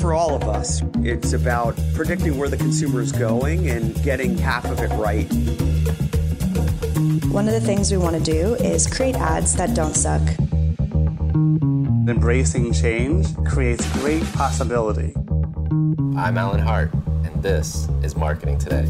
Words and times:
For 0.00 0.14
all 0.14 0.34
of 0.34 0.44
us, 0.44 0.80
it's 0.98 1.32
about 1.32 1.76
predicting 1.92 2.38
where 2.38 2.48
the 2.48 2.56
consumer 2.56 3.00
is 3.00 3.10
going 3.10 3.68
and 3.68 4.00
getting 4.04 4.38
half 4.38 4.64
of 4.66 4.78
it 4.78 4.90
right. 4.90 5.26
One 7.32 7.48
of 7.48 7.52
the 7.52 7.60
things 7.60 7.90
we 7.90 7.98
want 7.98 8.16
to 8.16 8.22
do 8.22 8.54
is 8.54 8.86
create 8.86 9.16
ads 9.16 9.54
that 9.56 9.74
don't 9.74 9.94
suck. 9.94 10.22
Embracing 12.08 12.72
change 12.72 13.34
creates 13.44 13.84
great 13.94 14.22
possibility. 14.34 15.12
I'm 16.16 16.38
Alan 16.38 16.60
Hart, 16.60 16.92
and 17.24 17.42
this 17.42 17.88
is 18.04 18.14
Marketing 18.14 18.56
Today. 18.56 18.86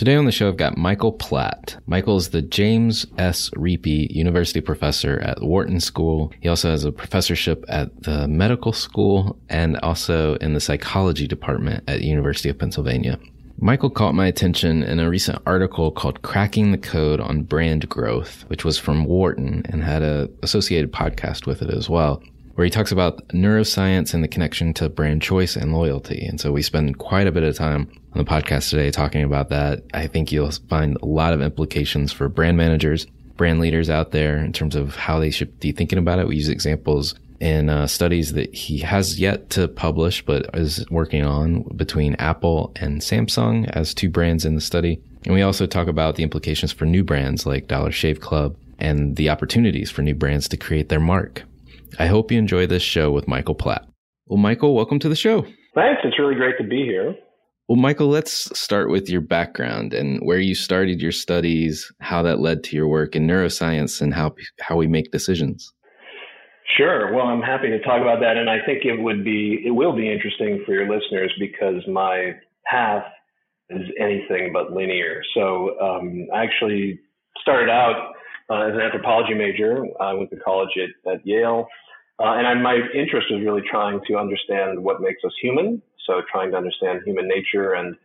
Today 0.00 0.16
on 0.16 0.24
the 0.24 0.32
show, 0.32 0.48
I've 0.48 0.56
got 0.56 0.78
Michael 0.78 1.12
Platt. 1.12 1.76
Michael 1.86 2.16
is 2.16 2.30
the 2.30 2.40
James 2.40 3.06
S. 3.18 3.50
Riepe 3.50 4.08
University 4.08 4.62
professor 4.62 5.18
at 5.18 5.42
Wharton 5.42 5.78
School. 5.78 6.32
He 6.40 6.48
also 6.48 6.70
has 6.70 6.86
a 6.86 6.90
professorship 6.90 7.66
at 7.68 8.04
the 8.04 8.26
medical 8.26 8.72
school 8.72 9.38
and 9.50 9.76
also 9.80 10.36
in 10.36 10.54
the 10.54 10.60
psychology 10.60 11.26
department 11.26 11.84
at 11.86 12.00
University 12.00 12.48
of 12.48 12.56
Pennsylvania. 12.58 13.18
Michael 13.58 13.90
caught 13.90 14.14
my 14.14 14.26
attention 14.26 14.82
in 14.82 15.00
a 15.00 15.10
recent 15.10 15.42
article 15.44 15.90
called 15.90 16.22
Cracking 16.22 16.72
the 16.72 16.78
Code 16.78 17.20
on 17.20 17.42
Brand 17.42 17.86
Growth, 17.90 18.46
which 18.46 18.64
was 18.64 18.78
from 18.78 19.04
Wharton 19.04 19.66
and 19.66 19.84
had 19.84 20.02
a 20.02 20.30
associated 20.42 20.94
podcast 20.94 21.46
with 21.46 21.60
it 21.60 21.68
as 21.68 21.90
well 21.90 22.22
where 22.54 22.64
he 22.64 22.70
talks 22.70 22.92
about 22.92 23.26
neuroscience 23.28 24.12
and 24.12 24.22
the 24.22 24.28
connection 24.28 24.74
to 24.74 24.88
brand 24.88 25.22
choice 25.22 25.56
and 25.56 25.72
loyalty. 25.72 26.24
And 26.26 26.40
so 26.40 26.52
we 26.52 26.62
spend 26.62 26.98
quite 26.98 27.26
a 27.26 27.32
bit 27.32 27.42
of 27.42 27.56
time 27.56 27.90
on 28.12 28.24
the 28.24 28.30
podcast 28.30 28.70
today 28.70 28.90
talking 28.90 29.22
about 29.22 29.48
that. 29.50 29.82
I 29.94 30.06
think 30.06 30.32
you'll 30.32 30.50
find 30.68 30.96
a 31.02 31.06
lot 31.06 31.32
of 31.32 31.40
implications 31.40 32.12
for 32.12 32.28
brand 32.28 32.56
managers, 32.56 33.06
brand 33.36 33.60
leaders 33.60 33.88
out 33.88 34.10
there 34.10 34.38
in 34.38 34.52
terms 34.52 34.76
of 34.76 34.96
how 34.96 35.18
they 35.18 35.30
should 35.30 35.58
be 35.60 35.72
thinking 35.72 35.98
about 35.98 36.18
it. 36.18 36.28
We 36.28 36.36
use 36.36 36.48
examples 36.48 37.14
in 37.40 37.70
uh, 37.70 37.86
studies 37.86 38.34
that 38.34 38.54
he 38.54 38.78
has 38.78 39.18
yet 39.18 39.48
to 39.50 39.66
publish, 39.66 40.24
but 40.24 40.50
is 40.54 40.84
working 40.90 41.24
on 41.24 41.62
between 41.74 42.14
Apple 42.16 42.72
and 42.76 43.00
Samsung 43.00 43.68
as 43.70 43.94
two 43.94 44.10
brands 44.10 44.44
in 44.44 44.54
the 44.54 44.60
study. 44.60 45.00
And 45.24 45.34
we 45.34 45.42
also 45.42 45.66
talk 45.66 45.88
about 45.88 46.16
the 46.16 46.22
implications 46.22 46.72
for 46.72 46.84
new 46.84 47.02
brands 47.02 47.46
like 47.46 47.68
Dollar 47.68 47.92
Shave 47.92 48.20
Club 48.20 48.56
and 48.78 49.16
the 49.16 49.30
opportunities 49.30 49.90
for 49.90 50.02
new 50.02 50.14
brands 50.14 50.48
to 50.48 50.56
create 50.56 50.88
their 50.88 51.00
mark. 51.00 51.44
I 51.98 52.06
hope 52.06 52.30
you 52.30 52.38
enjoy 52.38 52.66
this 52.66 52.82
show 52.82 53.10
with 53.10 53.28
Michael 53.28 53.54
Platt. 53.54 53.86
Well, 54.26 54.38
Michael, 54.38 54.74
welcome 54.74 54.98
to 55.00 55.08
the 55.08 55.16
show. 55.16 55.42
Thanks. 55.74 56.00
It's 56.04 56.18
really 56.18 56.34
great 56.34 56.56
to 56.58 56.64
be 56.64 56.84
here. 56.84 57.14
Well, 57.68 57.76
Michael, 57.76 58.08
let's 58.08 58.58
start 58.58 58.90
with 58.90 59.08
your 59.08 59.20
background 59.20 59.94
and 59.94 60.18
where 60.22 60.38
you 60.38 60.54
started 60.54 61.00
your 61.00 61.12
studies, 61.12 61.92
how 62.00 62.22
that 62.22 62.40
led 62.40 62.64
to 62.64 62.76
your 62.76 62.88
work 62.88 63.14
in 63.14 63.26
neuroscience, 63.26 64.00
and 64.00 64.12
how 64.12 64.34
how 64.60 64.76
we 64.76 64.88
make 64.88 65.12
decisions. 65.12 65.72
Sure. 66.76 67.12
Well, 67.12 67.26
I'm 67.26 67.42
happy 67.42 67.68
to 67.68 67.80
talk 67.80 68.00
about 68.00 68.20
that, 68.20 68.36
and 68.36 68.50
I 68.50 68.58
think 68.64 68.84
it 68.84 69.00
would 69.00 69.24
be 69.24 69.62
it 69.64 69.70
will 69.70 69.94
be 69.94 70.12
interesting 70.12 70.62
for 70.66 70.72
your 70.72 70.88
listeners 70.88 71.32
because 71.38 71.86
my 71.86 72.32
path 72.66 73.04
is 73.68 73.82
anything 74.00 74.50
but 74.52 74.72
linear. 74.72 75.22
So 75.34 75.78
um, 75.80 76.26
I 76.34 76.42
actually 76.42 76.98
started 77.40 77.70
out 77.70 78.14
uh, 78.50 78.66
as 78.68 78.74
an 78.74 78.80
anthropology 78.80 79.34
major. 79.34 79.84
I 80.00 80.12
went 80.12 80.30
to 80.30 80.36
college 80.36 80.70
at, 80.76 81.12
at 81.12 81.26
Yale. 81.26 81.68
Uh, 82.18 82.34
and 82.36 82.46
I, 82.46 82.54
my 82.54 82.76
interest 82.94 83.28
was 83.30 83.40
really 83.42 83.62
trying 83.70 84.00
to 84.08 84.16
understand 84.18 84.82
what 84.82 85.00
makes 85.00 85.24
us 85.24 85.32
human. 85.40 85.80
So 86.06 86.20
trying 86.30 86.50
to 86.50 86.56
understand 86.56 87.00
human 87.06 87.28
nature 87.28 87.74
and 87.74 87.96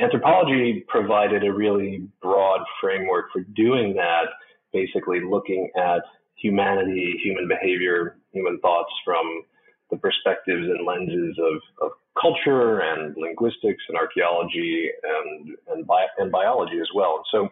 anthropology 0.00 0.84
provided 0.88 1.44
a 1.44 1.52
really 1.52 2.06
broad 2.20 2.60
framework 2.80 3.26
for 3.32 3.42
doing 3.54 3.94
that, 3.94 4.24
basically 4.72 5.20
looking 5.20 5.70
at 5.76 6.02
humanity, 6.34 7.14
human 7.22 7.48
behavior, 7.48 8.16
human 8.32 8.58
thoughts 8.60 8.90
from 9.04 9.44
the 9.90 9.96
perspectives 9.98 10.66
and 10.66 10.86
lenses 10.86 11.38
of, 11.38 11.86
of 11.86 11.92
culture 12.20 12.80
and 12.80 13.14
linguistics 13.16 13.82
and 13.88 13.96
archaeology 13.96 14.90
and, 15.02 15.56
and, 15.68 15.86
bi- 15.86 16.06
and 16.18 16.32
biology 16.32 16.80
as 16.80 16.88
well. 16.94 17.16
And 17.16 17.24
so 17.30 17.48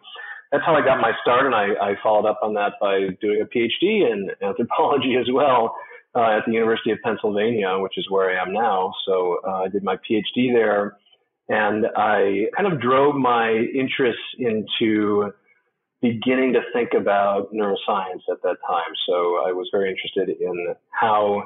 that's 0.51 0.63
how 0.65 0.75
I 0.75 0.83
got 0.83 0.99
my 0.99 1.11
start, 1.21 1.45
and 1.45 1.55
I, 1.55 1.67
I 1.81 1.95
followed 2.03 2.27
up 2.27 2.39
on 2.43 2.53
that 2.55 2.73
by 2.81 3.07
doing 3.21 3.41
a 3.41 3.45
PhD 3.45 4.11
in 4.11 4.29
anthropology 4.41 5.15
as 5.19 5.27
well 5.31 5.75
uh, 6.15 6.37
at 6.37 6.45
the 6.45 6.51
University 6.51 6.91
of 6.91 6.99
Pennsylvania, 7.03 7.77
which 7.79 7.97
is 7.97 8.09
where 8.09 8.29
I 8.29 8.41
am 8.41 8.53
now. 8.53 8.93
So 9.05 9.39
uh, 9.47 9.63
I 9.63 9.67
did 9.69 9.83
my 9.83 9.95
PhD 9.95 10.53
there, 10.53 10.97
and 11.47 11.85
I 11.95 12.47
kind 12.55 12.71
of 12.71 12.81
drove 12.81 13.15
my 13.15 13.51
interests 13.51 14.21
into 14.37 15.31
beginning 16.01 16.53
to 16.53 16.61
think 16.73 16.89
about 16.99 17.53
neuroscience 17.53 18.23
at 18.29 18.41
that 18.43 18.57
time. 18.67 18.91
So 19.07 19.43
I 19.47 19.51
was 19.51 19.69
very 19.71 19.89
interested 19.89 20.29
in 20.29 20.75
how 20.89 21.43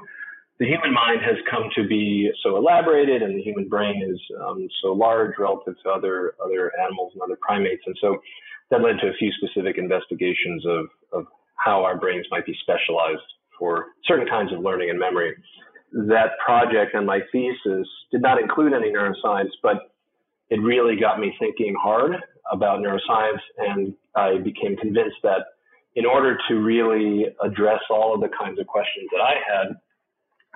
the 0.59 0.65
human 0.65 0.93
mind 0.93 1.19
has 1.21 1.35
come 1.51 1.69
to 1.75 1.85
be 1.85 2.31
so 2.41 2.55
elaborated 2.55 3.21
and 3.21 3.37
the 3.37 3.43
human 3.43 3.67
brain 3.67 4.01
is 4.01 4.19
um, 4.41 4.67
so 4.81 4.93
large 4.93 5.33
relative 5.37 5.75
to 5.83 5.89
other 5.89 6.35
other 6.43 6.71
animals 6.81 7.11
and 7.13 7.21
other 7.21 7.37
primates. 7.41 7.83
And 7.85 7.95
so 7.99 8.21
that 8.71 8.81
led 8.81 8.99
to 9.01 9.07
a 9.07 9.13
few 9.19 9.31
specific 9.33 9.77
investigations 9.77 10.65
of, 10.65 10.85
of 11.11 11.25
how 11.55 11.83
our 11.83 11.97
brains 11.97 12.25
might 12.31 12.45
be 12.45 12.55
specialized 12.61 13.21
for 13.57 13.87
certain 14.05 14.27
kinds 14.27 14.51
of 14.53 14.59
learning 14.59 14.89
and 14.89 14.99
memory. 14.99 15.33
that 16.07 16.31
project 16.43 16.93
and 16.93 17.05
my 17.05 17.19
thesis 17.31 17.87
did 18.11 18.21
not 18.21 18.39
include 18.41 18.73
any 18.73 18.91
neuroscience, 18.91 19.51
but 19.63 19.77
it 20.49 20.61
really 20.61 20.95
got 20.95 21.19
me 21.19 21.33
thinking 21.39 21.75
hard 21.81 22.13
about 22.51 22.79
neuroscience. 22.79 23.39
And 23.57 23.93
I 24.15 24.37
became 24.37 24.75
convinced 24.77 25.17
that 25.23 25.45
in 25.95 26.05
order 26.05 26.37
to 26.49 26.55
really 26.55 27.25
address 27.41 27.79
all 27.89 28.13
of 28.13 28.21
the 28.21 28.29
kinds 28.37 28.59
of 28.59 28.67
questions 28.67 29.07
that 29.11 29.21
I 29.21 29.35
had, 29.47 29.75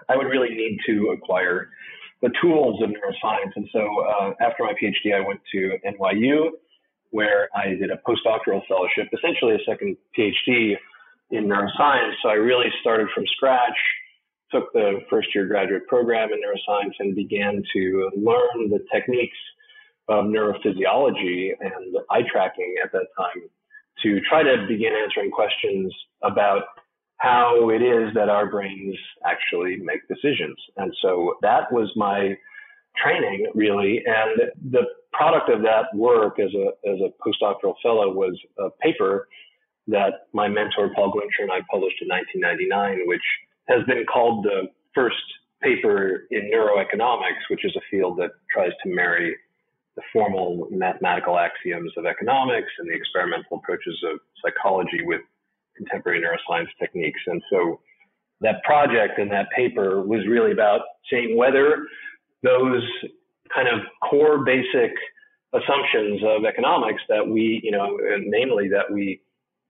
I 0.10 0.18
would 0.18 0.28
really 0.28 0.50
need 0.50 0.80
to 0.88 1.16
acquire 1.18 1.70
the 2.22 2.30
tools 2.42 2.82
of 2.84 2.90
neuroscience. 2.90 3.52
And 3.56 3.68
so 3.72 3.80
uh, 3.80 4.34
after 4.42 4.64
my 4.64 4.74
PhD, 4.74 5.16
I 5.16 5.26
went 5.26 5.40
to 5.54 5.78
NYU, 5.88 6.50
where 7.12 7.50
I 7.56 7.70
did 7.70 7.92
a 7.92 8.00
postdoctoral 8.08 8.62
fellowship, 8.68 9.08
essentially 9.14 9.56
a 9.56 9.64
second 9.68 9.98
PhD 10.18 10.76
in 11.32 11.46
neuroscience. 11.46 12.14
So 12.22 12.30
I 12.30 12.34
really 12.34 12.70
started 12.82 13.08
from 13.14 13.26
scratch, 13.36 13.78
took 14.52 14.72
the 14.74 15.00
first 15.10 15.34
year 15.34 15.46
graduate 15.48 15.88
program 15.88 16.30
in 16.32 16.40
neuroscience, 16.40 16.94
and 17.00 17.16
began 17.16 17.64
to 17.74 18.12
learn 18.16 18.70
the 18.70 18.80
techniques 18.92 19.38
of 20.08 20.26
neurophysiology 20.26 21.52
and 21.60 21.96
eye 22.10 22.24
tracking 22.32 22.76
at 22.84 22.92
that 22.92 23.08
time 23.18 23.44
to 24.04 24.20
try 24.22 24.42
to 24.44 24.66
begin 24.68 24.94
answering 24.94 25.30
questions 25.30 25.94
about 26.24 26.64
how 27.18 27.70
it 27.70 27.82
is 27.82 28.14
that 28.16 28.30
our 28.30 28.50
brains 28.50 28.96
actually 29.26 29.78
make 29.78 30.08
decisions. 30.08 30.56
And 30.78 30.94
so 31.02 31.36
that 31.42 31.72
was 31.72 31.92
my 31.96 32.36
training 32.98 33.48
really. 33.54 34.02
And 34.06 34.52
the 34.72 34.84
product 35.12 35.50
of 35.50 35.62
that 35.64 35.86
work 35.94 36.40
as 36.40 36.52
a, 36.54 36.90
as 36.90 37.00
a 37.02 37.10
postdoctoral 37.24 37.76
fellow 37.82 38.12
was 38.12 38.38
a 38.60 38.70
paper 38.82 39.28
that 39.88 40.28
my 40.34 40.48
mentor, 40.48 40.92
Paul 40.96 41.12
Glimcher, 41.12 41.44
and 41.44 41.52
I 41.52 41.60
published 41.72 42.02
in 42.02 42.08
1999, 42.08 43.08
which 43.08 43.22
has 43.68 43.84
been 43.86 44.06
called 44.06 44.46
the 44.46 44.70
first 44.94 45.18
paper 45.62 46.28
in 46.32 46.50
neuroeconomics, 46.54 47.50
which 47.50 47.66
is 47.66 47.76
a 47.76 47.82
field 47.90 48.18
that 48.20 48.32
tries 48.54 48.72
to 48.84 48.90
marry 48.90 49.36
the 49.96 50.02
formal 50.14 50.68
mathematical 50.72 51.38
axioms 51.38 51.92
of 51.98 52.06
economics 52.06 52.70
and 52.78 52.90
the 52.90 52.96
experimental 52.96 53.58
approaches 53.58 53.98
of 54.12 54.20
psychology 54.42 55.04
with 55.04 55.22
contemporary 55.76 56.22
neuroscience 56.22 56.70
techniques. 56.80 57.20
And 57.28 57.42
so 57.52 57.80
that 58.42 58.64
project 58.64 59.18
and 59.18 59.32
that 59.32 59.48
paper 59.56 60.02
was 60.02 60.26
really 60.28 60.52
about 60.52 60.82
saying 61.12 61.36
whether 61.36 61.88
those 62.44 62.84
kind 63.54 63.68
of 63.68 63.82
core 64.08 64.44
basic 64.44 64.92
assumptions 65.54 66.22
of 66.24 66.46
economics 66.46 67.02
that 67.10 67.28
we, 67.28 67.60
you 67.64 67.72
know, 67.72 67.98
namely 68.20 68.70
that 68.70 68.92
we 68.92 69.22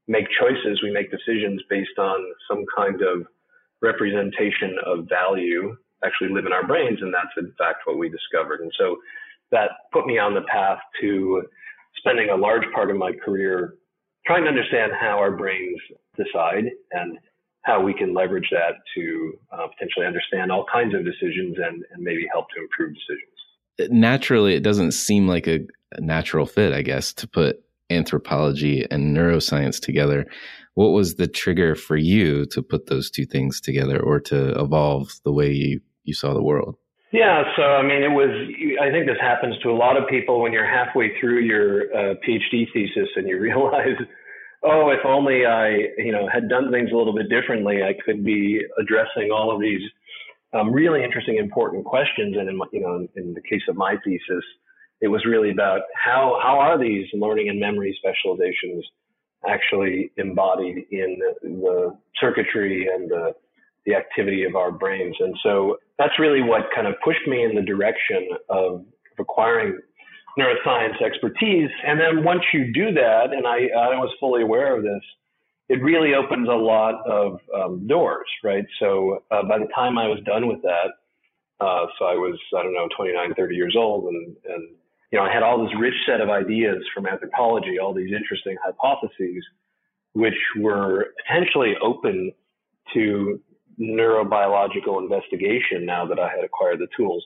make 0.08 0.26
choices, 0.40 0.82
we 0.84 0.92
make 0.92 1.12
decisions 1.12 1.62
based 1.70 1.98
on 1.98 2.20
some 2.50 2.66
kind 2.76 3.02
of 3.02 3.26
representation 3.82 4.76
of 4.86 5.08
value 5.08 5.76
actually 6.04 6.30
live 6.30 6.46
in 6.46 6.54
our 6.54 6.66
brains. 6.66 7.00
And 7.02 7.14
that's 7.14 7.34
in 7.38 7.54
fact 7.58 7.84
what 7.86 7.98
we 7.98 8.10
discovered. 8.10 8.62
And 8.62 8.72
so 8.78 8.98
that 9.52 9.72
put 9.94 10.06
me 10.06 10.18
on 10.18 10.34
the 10.34 10.42
path 10.52 10.80
to 11.02 11.44
spending 11.98 12.30
a 12.30 12.36
large 12.36 12.66
part 12.74 12.90
of 12.92 12.98
my 12.98 13.12
career 13.14 13.76
trying 14.26 14.44
to 14.44 14.50
understand 14.50 14.92
how 15.00 15.18
our 15.18 15.32
brains 15.32 15.80
decide 16.16 16.66
and 16.92 17.18
how 17.64 17.82
we 17.82 17.94
can 17.94 18.14
leverage 18.14 18.48
that 18.52 18.76
to 18.96 19.34
uh, 19.52 19.68
potentially 19.68 20.06
understand 20.06 20.52
all 20.52 20.66
kinds 20.72 20.94
of 20.96 21.04
decisions 21.04 21.58
and, 21.58 21.84
and 21.92 22.04
maybe 22.04 22.28
help 22.32 22.48
to 22.56 22.62
improve 22.62 22.94
decisions. 22.94 23.39
Naturally, 23.90 24.56
it 24.56 24.64
doesn't 24.64 24.92
seem 24.92 25.28
like 25.28 25.48
a, 25.48 25.60
a 25.94 26.02
natural 26.02 26.46
fit, 26.46 26.74
I 26.74 26.82
guess, 26.82 27.14
to 27.14 27.28
put 27.28 27.64
anthropology 27.90 28.86
and 28.92 29.16
neuroscience 29.16 29.80
together. 29.80 30.26
What 30.76 30.90
was 30.90 31.16
the 31.16 31.28
trigger 31.28 31.76
for 31.76 31.98
you 31.98 32.46
to 32.48 32.62
put 32.62 32.88
those 32.88 33.10
two 33.10 33.26
things 33.26 33.60
together 33.60 34.00
or 34.00 34.20
to 34.22 34.60
evolve 34.60 35.12
the 35.24 35.34
way 35.34 35.52
you, 35.52 35.82
you 36.04 36.14
saw 36.14 36.34
the 36.34 36.44
world? 36.44 36.76
Yeah, 37.12 37.44
so 37.56 37.64
I 37.64 37.82
mean, 37.82 38.04
it 38.04 38.12
was. 38.14 38.30
I 38.80 38.92
think 38.92 39.08
this 39.08 39.18
happens 39.20 39.56
to 39.64 39.70
a 39.70 39.74
lot 39.74 39.98
of 39.98 40.08
people 40.08 40.42
when 40.42 40.54
you're 40.54 40.70
halfway 40.70 41.20
through 41.20 41.40
your 41.40 41.86
uh, 41.92 42.14
PhD 42.26 42.68
thesis 42.72 43.10
and 43.16 43.28
you 43.28 43.40
realize, 43.42 43.98
oh, 44.64 44.90
if 44.90 45.04
only 45.04 45.44
I, 45.46 45.70
you 45.98 46.12
know, 46.12 46.30
had 46.32 46.48
done 46.50 46.72
things 46.72 46.92
a 46.94 46.96
little 46.96 47.16
bit 47.16 47.28
differently, 47.28 47.82
I 47.82 47.94
could 48.06 48.24
be 48.24 48.62
addressing 48.80 49.32
all 49.32 49.52
of 49.52 49.60
these 49.60 49.82
um, 50.54 50.72
really 50.72 51.04
interesting, 51.04 51.38
important 51.38 51.86
questions. 51.86 52.36
And 52.38 52.50
in, 52.50 52.58
my, 52.58 52.66
you 52.72 52.82
know, 52.82 52.96
in, 52.96 53.10
in 53.16 53.34
the 53.34 53.42
case 53.42 53.62
of 53.70 53.76
my 53.76 53.96
thesis, 54.04 54.44
it 55.02 55.08
was 55.08 55.26
really 55.26 55.52
about 55.52 55.82
how 55.96 56.40
how 56.44 56.60
are 56.60 56.78
these 56.78 57.06
learning 57.14 57.50
and 57.50 57.60
memory 57.60 57.98
specializations 58.00 58.86
actually 59.48 60.12
embodied 60.18 60.86
in 60.92 61.18
the 61.42 61.98
circuitry 62.20 62.88
and 62.94 63.10
the 63.10 63.34
the 63.86 63.96
activity 63.96 64.44
of 64.44 64.56
our 64.56 64.72
brains. 64.72 65.16
And 65.20 65.36
so 65.42 65.78
that's 65.98 66.20
really 66.20 66.42
what 66.42 66.64
kind 66.76 66.88
of 66.88 66.96
pushed 67.04 67.26
me 67.28 67.44
in 67.44 67.56
the 67.56 67.62
direction 67.62 68.30
of 68.50 68.86
acquiring 69.18 69.80
neuroscience 70.38 71.02
expertise. 71.02 71.70
And 71.86 72.00
then 72.00 72.24
once 72.24 72.42
you 72.54 72.72
do 72.74 72.92
that, 72.94 73.32
and 73.32 73.48
I, 73.48 73.68
I 73.78 73.96
was 73.98 74.14
fully 74.20 74.42
aware 74.42 74.76
of 74.76 74.84
this, 74.84 75.02
it 75.70 75.84
really 75.84 76.16
opens 76.16 76.50
a 76.50 76.52
lot 76.52 77.08
of 77.08 77.40
um, 77.56 77.88
doors, 77.88 78.28
right? 78.44 78.66
So 78.80 79.24
uh, 79.30 79.44
by 79.44 79.60
the 79.60 79.68
time 79.74 79.98
I 79.98 80.08
was 80.08 80.20
done 80.26 80.48
with 80.48 80.62
that, 80.64 80.98
uh, 81.64 81.86
so 81.98 82.06
I 82.06 82.16
was, 82.16 82.40
I 82.58 82.64
don't 82.64 82.74
know, 82.74 82.88
29, 82.98 83.34
30 83.36 83.56
years 83.56 83.76
old, 83.78 84.06
and, 84.06 84.36
and 84.46 84.70
you 85.12 85.20
know, 85.20 85.26
I 85.26 85.32
had 85.32 85.44
all 85.44 85.64
this 85.64 85.74
rich 85.80 85.94
set 86.08 86.22
of 86.22 86.30
ideas 86.30 86.78
from 86.94 87.06
anthropology, 87.06 87.80
all 87.80 87.94
these 87.94 88.12
interesting 88.14 88.56
hypotheses, 88.64 89.44
which 90.14 90.38
were 90.58 91.08
potentially 91.26 91.74
open 91.84 92.32
to 92.94 93.40
neurobiological 93.80 95.02
investigation 95.02 95.86
now 95.86 96.06
that 96.06 96.20
I 96.20 96.30
had 96.30 96.44
acquired 96.44 96.80
the 96.80 96.88
tools. 96.98 97.24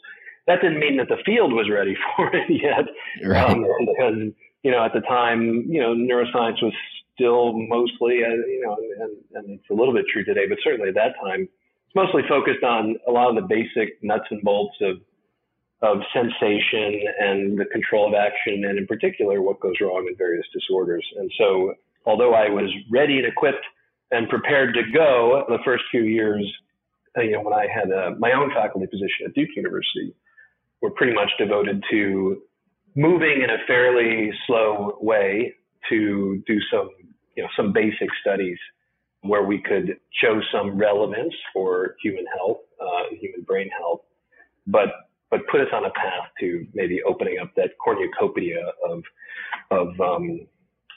That 0.48 0.62
didn't 0.62 0.80
mean 0.80 0.98
that 0.98 1.08
the 1.08 1.18
field 1.26 1.54
was 1.54 1.70
ready 1.70 1.96
for 2.16 2.34
it 2.36 2.50
yet, 2.50 2.86
right. 3.26 3.50
um, 3.50 3.66
because 3.80 4.34
you 4.64 4.72
know 4.72 4.84
at 4.84 4.94
the 4.94 5.02
time 5.02 5.66
you 5.68 5.82
know 5.82 5.94
neuroscience 5.96 6.62
was 6.62 6.74
still 7.16 7.54
mostly 7.54 8.24
uh, 8.24 8.30
you 8.30 8.62
know 8.66 8.78
and, 9.02 9.18
and 9.36 9.60
it's 9.60 9.70
a 9.72 9.74
little 9.74 9.94
bit 9.94 10.06
true 10.12 10.24
today, 10.24 10.48
but 10.48 10.58
certainly 10.64 10.90
at 10.90 10.96
that 10.96 11.16
time 11.22 11.42
it's 11.42 11.96
mostly 11.96 12.22
focused 12.28 12.64
on 12.64 12.96
a 13.08 13.12
lot 13.12 13.30
of 13.30 13.36
the 13.36 13.48
basic 13.48 14.02
nuts 14.04 14.26
and 14.32 14.42
bolts 14.42 14.76
of 14.82 14.98
of 15.84 15.98
sensation 16.14 17.02
and 17.20 17.60
the 17.60 17.66
control 17.66 18.08
of 18.08 18.14
action, 18.14 18.64
and 18.66 18.80
in 18.80 18.88
particular 18.88 19.42
what 19.42 19.60
goes 19.60 19.76
wrong 19.82 20.08
in 20.10 20.16
various 20.18 20.46
disorders. 20.54 21.06
And 21.18 21.30
so, 21.38 21.74
although 22.06 22.34
I 22.34 22.48
was 22.50 22.72
ready 22.90 23.18
and 23.18 23.28
equipped 23.28 23.66
and 24.10 24.30
prepared 24.30 24.74
to 24.76 24.84
go 24.94 25.44
the 25.50 25.58
first 25.66 25.84
few 25.92 26.04
years, 26.04 26.50
uh, 27.18 27.22
you 27.22 27.32
know, 27.32 27.42
when 27.42 27.54
I 27.54 27.68
had 27.68 27.92
uh, 27.92 28.12
my 28.18 28.32
own 28.32 28.52
faculty 28.54 28.88
position 28.88 29.28
at 29.28 29.34
Duke 29.34 29.50
University, 29.58 30.16
were 30.82 30.92
pretty 30.92 31.14
much 31.14 31.32
devoted 31.38 31.84
to 31.92 32.42
moving 32.96 33.42
in 33.44 33.50
a 33.50 33.58
fairly 33.68 34.32
slow 34.48 34.98
way 35.02 35.54
to 35.90 36.44
do 36.48 36.58
some, 36.72 36.90
you 37.36 37.44
know, 37.44 37.50
some 37.56 37.74
basic 37.74 38.10
studies 38.22 38.58
where 39.22 39.44
we 39.44 39.62
could 39.62 39.98
show 40.22 40.42
some 40.52 40.78
relevance 40.78 41.34
for 41.54 41.96
human 42.02 42.26
health, 42.38 42.58
uh, 42.82 43.16
human 43.20 43.42
brain 43.42 43.70
health, 43.78 44.02
but 44.68 44.90
but 45.32 45.42
put 45.52 45.62
us 45.62 45.68
on 45.74 45.84
a 45.84 45.90
path 45.92 46.30
to 46.40 46.68
maybe 46.76 47.02
opening 47.04 47.40
up 47.40 47.50
that 47.56 47.72
cornucopia 47.84 48.62
of 48.88 49.04
of 49.72 50.00
um, 50.00 50.46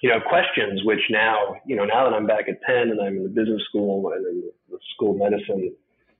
you 0.03 0.11
know, 0.11 0.21
questions 0.21 0.83
which 0.85 1.01
now, 1.11 1.57
you 1.67 1.75
know, 1.75 1.85
now 1.85 2.09
that 2.09 2.15
I'm 2.15 2.27
back 2.27 2.49
at 2.49 2.61
Penn 2.63 2.91
and 2.91 3.01
I'm 3.01 3.17
in 3.17 3.23
the 3.23 3.29
business 3.29 3.63
school 3.69 4.13
and 4.15 4.27
in 4.27 4.43
the 4.71 4.79
school 4.95 5.13
of 5.13 5.19
medicine 5.19 5.75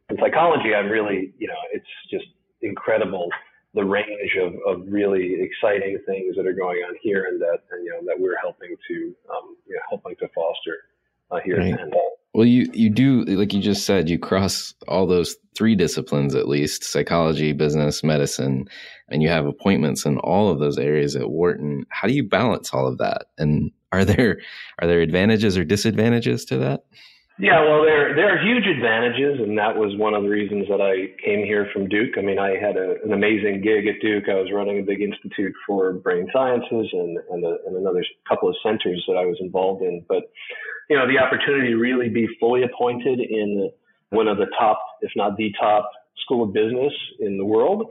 and 0.09 0.19
psychology, 0.21 0.75
I'm 0.75 0.89
really, 0.89 1.33
you 1.39 1.47
know, 1.47 1.61
it's 1.73 1.87
just 2.11 2.25
incredible 2.63 3.29
the 3.77 3.85
range 3.85 4.37
of, 4.43 4.55
of 4.67 4.83
really 4.89 5.37
exciting 5.41 5.99
things 6.07 6.35
that 6.37 6.47
are 6.47 6.53
going 6.55 6.79
on 6.79 6.97
here 7.03 7.27
and 7.27 7.41
that, 7.41 7.59
and, 7.71 7.85
you 7.85 7.91
know, 7.91 8.01
that 8.07 8.19
we're 8.19 8.39
helping 8.39 8.75
to, 8.89 9.15
um, 9.31 9.57
you 9.69 9.75
know, 9.77 9.83
helping 9.91 10.17
to 10.17 10.27
foster 10.35 10.77
uh, 11.31 11.39
here 11.45 11.59
right. 11.59 11.79
Well, 12.35 12.45
you 12.45 12.69
you 12.75 12.91
do 12.91 13.25
like 13.25 13.55
you 13.55 13.63
just 13.63 13.87
said, 13.87 14.11
you 14.11 14.19
cross 14.19 14.75
all 14.89 15.07
those 15.07 15.37
three 15.57 15.75
disciplines 15.75 16.35
at 16.35 16.49
least: 16.49 16.85
psychology, 16.85 17.55
business, 17.55 18.05
medicine, 18.05 18.67
and 19.09 19.23
you 19.23 19.31
have 19.31 19.47
appointments 19.47 20.05
in 20.05 20.19
all 20.19 20.51
of 20.51 20.59
those 20.59 20.77
areas 20.77 21.17
at 21.17 21.31
Wharton. 21.31 21.87
How 21.89 22.07
do 22.07 22.15
you 22.15 22.29
balance 22.29 22.75
all 22.75 22.87
of 22.87 22.99
that? 22.99 23.29
And 23.39 23.71
are 23.91 24.05
there 24.05 24.39
are 24.81 24.87
there 24.87 25.01
advantages 25.01 25.57
or 25.57 25.65
disadvantages 25.65 26.45
to 26.47 26.59
that? 26.59 26.85
Yeah, 27.39 27.61
well, 27.69 27.85
there 27.85 28.17
there 28.17 28.33
are 28.33 28.41
huge 28.41 28.65
advantages, 28.65 29.41
and 29.45 29.59
that 29.59 29.77
was 29.77 29.93
one 29.99 30.15
of 30.15 30.23
the 30.23 30.29
reasons 30.29 30.69
that 30.69 30.81
I 30.81 31.13
came 31.21 31.45
here 31.45 31.69
from 31.71 31.87
Duke. 31.87 32.17
I 32.17 32.23
mean, 32.23 32.39
I 32.39 32.57
had 32.57 32.79
a, 32.79 32.97
an 33.05 33.13
amazing 33.13 33.61
gig 33.61 33.87
at 33.87 34.01
Duke. 34.01 34.25
I 34.31 34.41
was 34.41 34.49
running 34.51 34.81
a 34.81 34.83
big 34.83 35.03
institute 35.03 35.53
for 35.67 35.93
brain 35.93 36.29
sciences 36.33 36.89
and 36.93 37.19
and, 37.31 37.45
a, 37.45 37.59
and 37.67 37.77
another 37.77 38.03
couple 38.27 38.49
of 38.49 38.57
centers 38.63 39.05
that 39.07 39.21
I 39.21 39.27
was 39.27 39.37
involved 39.41 39.83
in. 39.83 40.03
But 40.09 40.33
you 40.89 40.97
know, 40.97 41.07
the 41.07 41.19
opportunity 41.19 41.69
to 41.69 41.77
really 41.77 42.09
be 42.09 42.27
fully 42.41 42.63
appointed 42.63 43.21
in 43.21 43.71
one 44.11 44.29
of 44.29 44.39
the 44.39 44.47
top, 44.59 44.81
if 45.03 45.11
not 45.15 45.37
the 45.37 45.53
top, 45.61 45.91
school 46.25 46.45
of 46.45 46.55
business 46.55 46.93
in 47.21 47.37
the 47.37 47.45
world, 47.45 47.85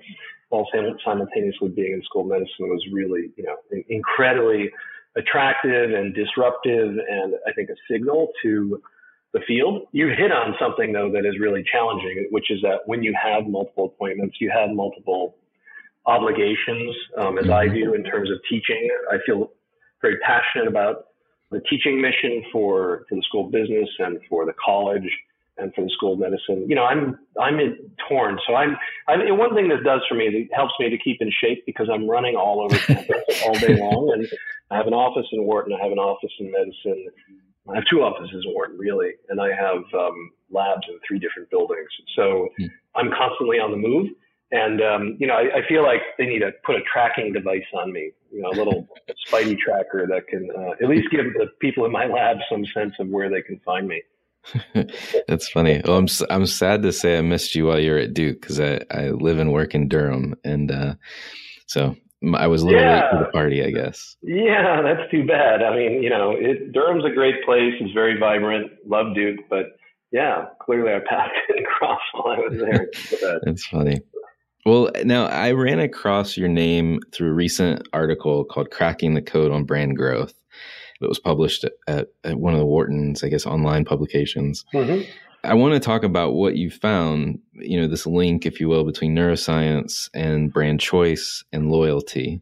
while 0.49 0.67
simultaneously 0.73 1.69
being 1.69 1.93
in 1.93 2.01
school 2.01 2.23
of 2.23 2.29
medicine 2.29 2.65
was 2.65 2.83
really, 2.91 3.29
you 3.37 3.43
know, 3.43 3.57
incredibly 3.89 4.71
attractive 5.15 5.93
and 5.93 6.15
disruptive, 6.15 6.97
and 6.97 7.35
I 7.47 7.53
think 7.53 7.69
a 7.69 7.75
signal 7.89 8.31
to 8.41 8.81
the 9.35 9.41
field. 9.45 9.83
You 9.91 10.07
hit 10.07 10.31
on 10.31 10.55
something 10.59 10.93
though 10.93 11.11
that 11.11 11.25
is 11.25 11.35
really 11.39 11.63
challenging, 11.69 12.27
which 12.31 12.49
is 12.49 12.61
that 12.61 12.79
when 12.85 13.03
you 13.03 13.13
have 13.21 13.45
multiple 13.47 13.91
appointments, 13.93 14.37
you 14.39 14.49
have 14.49 14.69
multiple 14.69 15.35
obligations, 16.05 16.95
um, 17.17 17.37
as 17.37 17.49
I 17.49 17.67
do 17.67 17.93
in 17.93 18.03
terms 18.03 18.31
of 18.31 18.37
teaching. 18.49 18.89
I 19.11 19.17
feel 19.25 19.51
very 20.01 20.17
passionate 20.19 20.67
about 20.67 21.07
the 21.51 21.59
teaching 21.69 22.01
mission 22.01 22.43
for, 22.51 23.05
for 23.09 23.15
the 23.15 23.21
school 23.27 23.47
of 23.47 23.51
business 23.51 23.89
and 23.99 24.19
for 24.29 24.45
the 24.45 24.53
college 24.63 25.09
and 25.57 25.73
for 25.73 25.83
the 25.83 25.89
school 25.89 26.13
of 26.13 26.19
medicine. 26.19 26.65
You 26.69 26.75
know, 26.75 26.85
I'm 26.85 27.19
I'm 27.39 27.59
torn. 28.07 28.39
So 28.47 28.55
I'm, 28.55 28.77
I'm 29.09 29.37
one 29.37 29.53
thing 29.53 29.67
that 29.67 29.83
does 29.83 30.01
for 30.07 30.15
me 30.15 30.29
that 30.29 30.55
helps 30.55 30.73
me 30.79 30.89
to 30.89 30.97
keep 30.97 31.21
in 31.21 31.29
shape 31.41 31.65
because 31.65 31.89
I'm 31.93 32.09
running 32.09 32.35
all 32.35 32.61
over 32.61 32.77
all 33.45 33.59
day 33.59 33.75
long, 33.79 34.11
and 34.15 34.27
I 34.71 34.77
have 34.77 34.87
an 34.87 34.93
office 34.93 35.27
in 35.33 35.43
Wharton, 35.43 35.75
I 35.77 35.83
have 35.83 35.91
an 35.91 35.99
office 35.99 36.31
in 36.39 36.51
medicine, 36.51 37.07
I 37.69 37.75
have 37.75 37.83
two 37.89 38.01
offices 38.01 38.43
in 38.45 38.53
Wharton 38.53 38.77
really, 38.77 39.11
and 39.29 39.41
I 39.41 39.49
have 39.49 39.83
um, 39.93 40.31
labs 40.51 40.83
in 40.87 40.99
three 41.07 41.19
different 41.19 41.49
buildings. 41.49 41.89
So 42.15 42.49
hmm. 42.57 42.65
I'm 42.95 43.09
constantly 43.11 43.57
on 43.57 43.71
the 43.71 43.77
move. 43.77 44.09
And 44.51 44.81
um, 44.81 45.17
you 45.19 45.27
know, 45.27 45.33
I, 45.33 45.59
I, 45.59 45.67
feel 45.67 45.83
like 45.83 46.01
they 46.19 46.25
need 46.25 46.39
to 46.39 46.51
put 46.63 46.75
a 46.75 46.81
tracking 46.81 47.33
device 47.33 47.65
on 47.73 47.91
me, 47.91 48.11
you 48.31 48.41
know, 48.41 48.49
a 48.49 48.57
little 48.57 48.87
Spidey 49.27 49.57
tracker 49.57 50.05
that 50.07 50.27
can 50.27 50.47
uh, 50.55 50.71
at 50.81 50.87
least 50.87 51.09
give 51.09 51.25
the 51.33 51.47
people 51.59 51.83
in 51.85 51.91
my 51.91 52.05
lab 52.05 52.37
some 52.49 52.63
sense 52.73 52.93
of 52.99 53.07
where 53.07 53.29
they 53.29 53.41
can 53.41 53.59
find 53.65 53.87
me. 53.87 54.03
That's 55.27 55.49
funny. 55.49 55.81
Well, 55.83 55.97
I'm 55.97 56.07
I'm 56.29 56.45
sad 56.45 56.83
to 56.83 56.91
say 56.91 57.17
I 57.17 57.21
missed 57.21 57.55
you 57.55 57.65
while 57.65 57.79
you 57.79 57.91
were 57.91 57.97
at 57.97 58.13
Duke 58.13 58.39
because 58.39 58.59
I, 58.59 58.81
I 58.91 59.09
live 59.09 59.39
and 59.39 59.51
work 59.51 59.73
in 59.73 59.87
Durham, 59.89 60.35
and 60.43 60.71
uh, 60.71 60.95
so 61.65 61.95
I 62.33 62.47
was 62.47 62.61
a 62.61 62.65
little 62.65 62.81
yeah. 62.81 63.03
late 63.03 63.11
to 63.11 63.25
the 63.25 63.31
party, 63.31 63.63
I 63.63 63.71
guess. 63.71 64.15
Yeah, 64.21 64.81
that's 64.81 65.09
too 65.11 65.27
bad. 65.27 65.61
I 65.61 65.75
mean, 65.75 66.01
you 66.01 66.09
know, 66.09 66.31
it, 66.31 66.71
Durham's 66.71 67.05
a 67.05 67.13
great 67.13 67.43
place. 67.45 67.73
It's 67.79 67.93
very 67.93 68.17
vibrant. 68.19 68.71
Love 68.85 69.13
Duke, 69.13 69.39
but 69.49 69.77
yeah, 70.11 70.45
clearly 70.61 70.91
our 70.91 71.01
paths 71.01 71.33
didn't 71.47 71.65
cross 71.65 71.99
while 72.13 72.35
I 72.35 72.39
was 72.39 72.57
there. 72.57 73.39
that's 73.43 73.65
funny. 73.65 73.99
Well, 74.65 74.89
now 75.03 75.27
I 75.27 75.51
ran 75.51 75.79
across 75.79 76.37
your 76.37 76.47
name 76.47 76.99
through 77.11 77.29
a 77.29 77.33
recent 77.33 77.87
article 77.93 78.43
called 78.45 78.71
"Cracking 78.71 79.13
the 79.13 79.21
Code 79.21 79.51
on 79.51 79.63
Brand 79.63 79.95
Growth." 79.95 80.33
It 81.01 81.07
was 81.07 81.19
published 81.19 81.65
at, 81.87 82.07
at 82.23 82.39
one 82.39 82.53
of 82.53 82.59
the 82.59 82.65
Wharton's, 82.65 83.23
I 83.23 83.29
guess, 83.29 83.45
online 83.45 83.85
publications. 83.85 84.65
Mm-hmm. 84.73 85.09
I 85.45 85.53
want 85.53 85.73
to 85.73 85.79
talk 85.79 86.03
about 86.03 86.33
what 86.33 86.55
you 86.55 86.69
found, 86.69 87.39
you 87.53 87.79
know, 87.79 87.87
this 87.87 88.05
link, 88.05 88.45
if 88.45 88.59
you 88.59 88.67
will, 88.67 88.83
between 88.83 89.15
neuroscience 89.15 90.09
and 90.13 90.51
brand 90.51 90.79
choice 90.79 91.43
and 91.51 91.71
loyalty, 91.71 92.41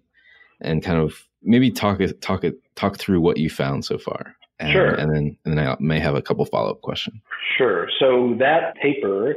and 0.62 0.82
kind 0.82 1.00
of 1.00 1.28
maybe 1.42 1.70
talk 1.70 2.00
talk 2.22 2.44
talk 2.76 2.98
through 2.98 3.22
what 3.22 3.38
you 3.38 3.50
found 3.50 3.86
so 3.86 3.98
far. 3.98 4.36
And, 4.60 4.72
sure. 4.72 4.94
And 4.94 5.14
then 5.14 5.38
and 5.46 5.58
then 5.58 5.68
I 5.68 5.76
may 5.80 6.00
have 6.00 6.16
a 6.16 6.22
couple 6.22 6.46
follow 6.46 6.72
up 6.72 6.82
questions. 6.82 7.18
Sure. 7.58 7.90
So 8.00 8.36
that 8.40 8.76
paper, 8.82 9.36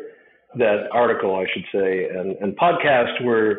that 0.57 0.89
article, 0.93 1.37
I 1.37 1.47
should 1.53 1.65
say, 1.73 2.09
and, 2.09 2.37
and 2.41 2.57
podcast 2.57 3.23
were 3.25 3.59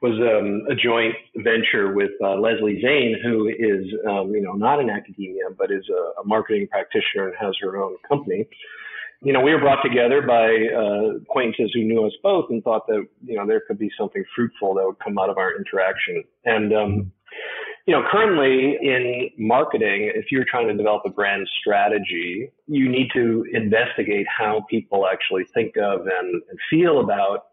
was 0.00 0.14
um, 0.20 0.64
a 0.70 0.76
joint 0.76 1.14
venture 1.38 1.92
with 1.92 2.12
uh, 2.22 2.36
Leslie 2.36 2.80
Zane, 2.80 3.16
who 3.20 3.48
is, 3.48 3.84
um, 4.08 4.30
you 4.30 4.40
know, 4.40 4.52
not 4.52 4.78
in 4.78 4.88
academia, 4.88 5.42
but 5.58 5.72
is 5.72 5.84
a, 5.90 6.20
a, 6.20 6.24
marketing 6.24 6.68
practitioner 6.68 7.26
and 7.26 7.34
has 7.36 7.56
her 7.60 7.82
own 7.82 7.96
company 8.08 8.46
you 9.20 9.32
know, 9.32 9.40
we 9.40 9.52
were 9.52 9.60
brought 9.60 9.82
together 9.82 10.22
by 10.22 10.46
uh, 10.48 11.16
acquaintances 11.22 11.72
who 11.74 11.82
knew 11.82 12.06
us 12.06 12.12
both 12.22 12.46
and 12.50 12.62
thought 12.62 12.86
that, 12.86 13.06
you 13.24 13.36
know, 13.36 13.46
there 13.46 13.60
could 13.66 13.78
be 13.78 13.90
something 13.98 14.24
fruitful 14.34 14.74
that 14.74 14.86
would 14.86 14.98
come 15.00 15.18
out 15.18 15.28
of 15.28 15.38
our 15.38 15.56
interaction. 15.56 16.22
And, 16.44 16.72
um, 16.72 17.12
you 17.86 17.94
know, 17.94 18.04
currently 18.10 18.78
in 18.80 19.30
marketing, 19.38 20.12
if 20.14 20.26
you're 20.30 20.44
trying 20.44 20.68
to 20.68 20.74
develop 20.74 21.02
a 21.04 21.10
brand 21.10 21.48
strategy, 21.60 22.52
you 22.66 22.88
need 22.88 23.08
to 23.14 23.44
investigate 23.52 24.26
how 24.28 24.64
people 24.70 25.06
actually 25.06 25.44
think 25.52 25.76
of 25.76 26.02
and, 26.02 26.42
and 26.48 26.58
feel 26.70 27.00
about 27.00 27.46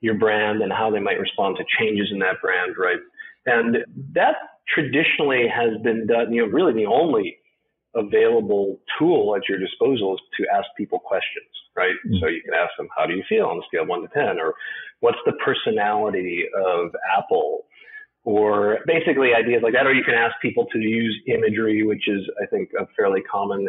your 0.00 0.14
brand 0.14 0.60
and 0.60 0.72
how 0.72 0.90
they 0.90 1.00
might 1.00 1.20
respond 1.20 1.56
to 1.58 1.64
changes 1.78 2.08
in 2.10 2.18
that 2.20 2.40
brand, 2.42 2.74
right? 2.78 2.98
And 3.44 3.78
that 4.12 4.36
traditionally 4.66 5.46
has 5.46 5.80
been 5.82 6.06
done, 6.06 6.32
you 6.32 6.44
know, 6.44 6.52
really 6.52 6.72
the 6.72 6.86
only 6.86 7.38
available 7.94 8.80
tool 8.98 9.34
at 9.36 9.48
your 9.48 9.58
disposal 9.58 10.14
is 10.14 10.20
to 10.38 10.46
ask 10.54 10.66
people 10.76 10.98
questions, 10.98 11.48
right? 11.76 11.94
Mm-hmm. 12.06 12.16
So 12.20 12.26
you 12.28 12.42
can 12.42 12.54
ask 12.54 12.70
them, 12.76 12.88
how 12.96 13.06
do 13.06 13.14
you 13.14 13.22
feel 13.28 13.46
on 13.46 13.58
a 13.58 13.62
scale 13.68 13.82
of 13.82 13.88
one 13.88 14.02
to 14.02 14.08
10? 14.08 14.38
Or 14.38 14.54
what's 15.00 15.18
the 15.24 15.32
personality 15.44 16.44
of 16.54 16.90
Apple? 17.16 17.66
Or 18.24 18.78
basically 18.86 19.34
ideas 19.34 19.62
like 19.62 19.72
that. 19.74 19.86
Or 19.86 19.94
you 19.94 20.04
can 20.04 20.14
ask 20.14 20.34
people 20.42 20.66
to 20.72 20.78
use 20.78 21.16
imagery, 21.26 21.84
which 21.84 22.08
is, 22.08 22.22
I 22.42 22.46
think, 22.46 22.70
a 22.78 22.86
fairly 22.96 23.22
common 23.22 23.68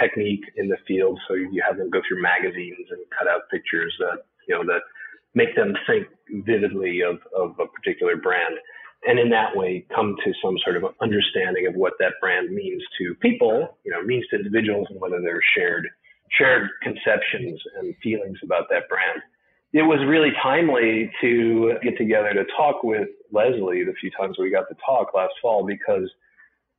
technique 0.00 0.44
in 0.56 0.68
the 0.68 0.76
field. 0.86 1.18
So 1.26 1.34
you 1.34 1.62
have 1.66 1.76
them 1.78 1.90
go 1.90 2.00
through 2.06 2.22
magazines 2.22 2.86
and 2.90 3.00
cut 3.18 3.28
out 3.28 3.50
pictures 3.50 3.94
that, 3.98 4.22
you 4.46 4.54
know, 4.54 4.64
that 4.72 4.82
make 5.34 5.54
them 5.56 5.74
think 5.86 6.06
vividly 6.46 7.00
of, 7.02 7.18
of 7.36 7.58
a 7.58 7.66
particular 7.66 8.16
brand 8.16 8.54
and 9.06 9.18
in 9.18 9.30
that 9.30 9.56
way 9.56 9.86
come 9.94 10.16
to 10.24 10.32
some 10.42 10.56
sort 10.64 10.76
of 10.76 10.84
understanding 11.00 11.66
of 11.66 11.74
what 11.74 11.94
that 11.98 12.14
brand 12.20 12.50
means 12.50 12.82
to 12.98 13.14
people, 13.16 13.78
you 13.84 13.92
know, 13.92 14.02
means 14.02 14.24
to 14.30 14.36
individuals 14.36 14.86
and 14.90 15.00
whether 15.00 15.20
there 15.20 15.36
are 15.36 15.48
shared 15.56 15.88
shared 16.36 16.68
conceptions 16.82 17.60
and 17.78 17.94
feelings 18.02 18.38
about 18.42 18.68
that 18.70 18.88
brand. 18.88 19.22
It 19.72 19.82
was 19.82 19.98
really 20.06 20.30
timely 20.42 21.10
to 21.20 21.74
get 21.82 21.96
together 21.96 22.32
to 22.34 22.44
talk 22.56 22.82
with 22.82 23.08
Leslie 23.32 23.84
the 23.84 23.92
few 24.00 24.10
times 24.10 24.36
we 24.38 24.50
got 24.50 24.68
to 24.68 24.76
talk 24.84 25.14
last 25.14 25.32
fall 25.40 25.64
because 25.66 26.10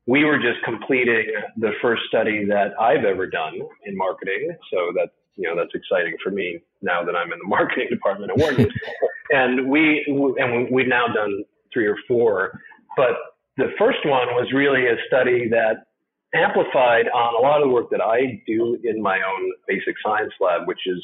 we 0.08 0.26
were 0.26 0.38
just 0.38 0.64
completing 0.64 1.32
the 1.58 1.72
first 1.82 2.04
study 2.08 2.46
that 2.46 2.80
I've 2.80 3.06
ever 3.06 3.28
done 3.28 3.60
in 3.86 3.96
marketing. 3.96 4.50
So 4.72 4.92
that 4.96 5.10
you 5.36 5.48
know 5.48 5.56
that's 5.56 5.74
exciting 5.74 6.16
for 6.24 6.32
me 6.32 6.60
now 6.82 7.04
that 7.04 7.16
I'm 7.16 7.32
in 7.32 7.40
the 7.40 7.48
marketing 7.58 7.88
department 7.90 8.32
at 8.32 8.38
Wharton. 8.38 8.68
and 9.30 9.70
we 9.70 10.04
and 10.38 10.70
we've 10.72 10.88
now 10.88 11.08
done 11.08 11.44
three 11.74 11.88
or 11.88 11.98
four. 12.08 12.60
But 12.98 13.16
the 13.58 13.68
first 13.78 14.00
one 14.06 14.28
was 14.34 14.52
really 14.54 14.88
a 14.88 14.96
study 15.08 15.48
that 15.50 15.86
amplified 16.34 17.08
on 17.08 17.36
a 17.36 17.42
lot 17.42 17.62
of 17.62 17.68
the 17.68 17.74
work 17.74 17.90
that 17.92 18.02
I 18.02 18.42
do 18.46 18.78
in 18.84 19.02
my 19.02 19.18
own 19.18 19.52
basic 19.68 19.96
science 20.04 20.34
lab, 20.40 20.68
which 20.68 20.80
is 20.86 21.04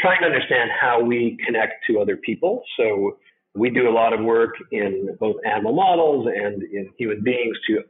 trying 0.00 0.20
to 0.20 0.26
understand 0.26 0.70
how 0.78 1.02
we 1.02 1.36
connect 1.44 1.84
to 1.88 2.00
other 2.00 2.16
people. 2.16 2.62
So 2.76 3.18
we 3.54 3.70
do 3.70 3.88
a 3.88 3.90
lot 3.90 4.12
of 4.12 4.20
work 4.20 4.54
in 4.70 5.16
both 5.18 5.36
animal 5.44 5.74
models 5.74 6.28
and 6.28 6.62
in 6.62 6.90
human 6.98 7.22
beings 7.22 7.56
to 7.68 7.82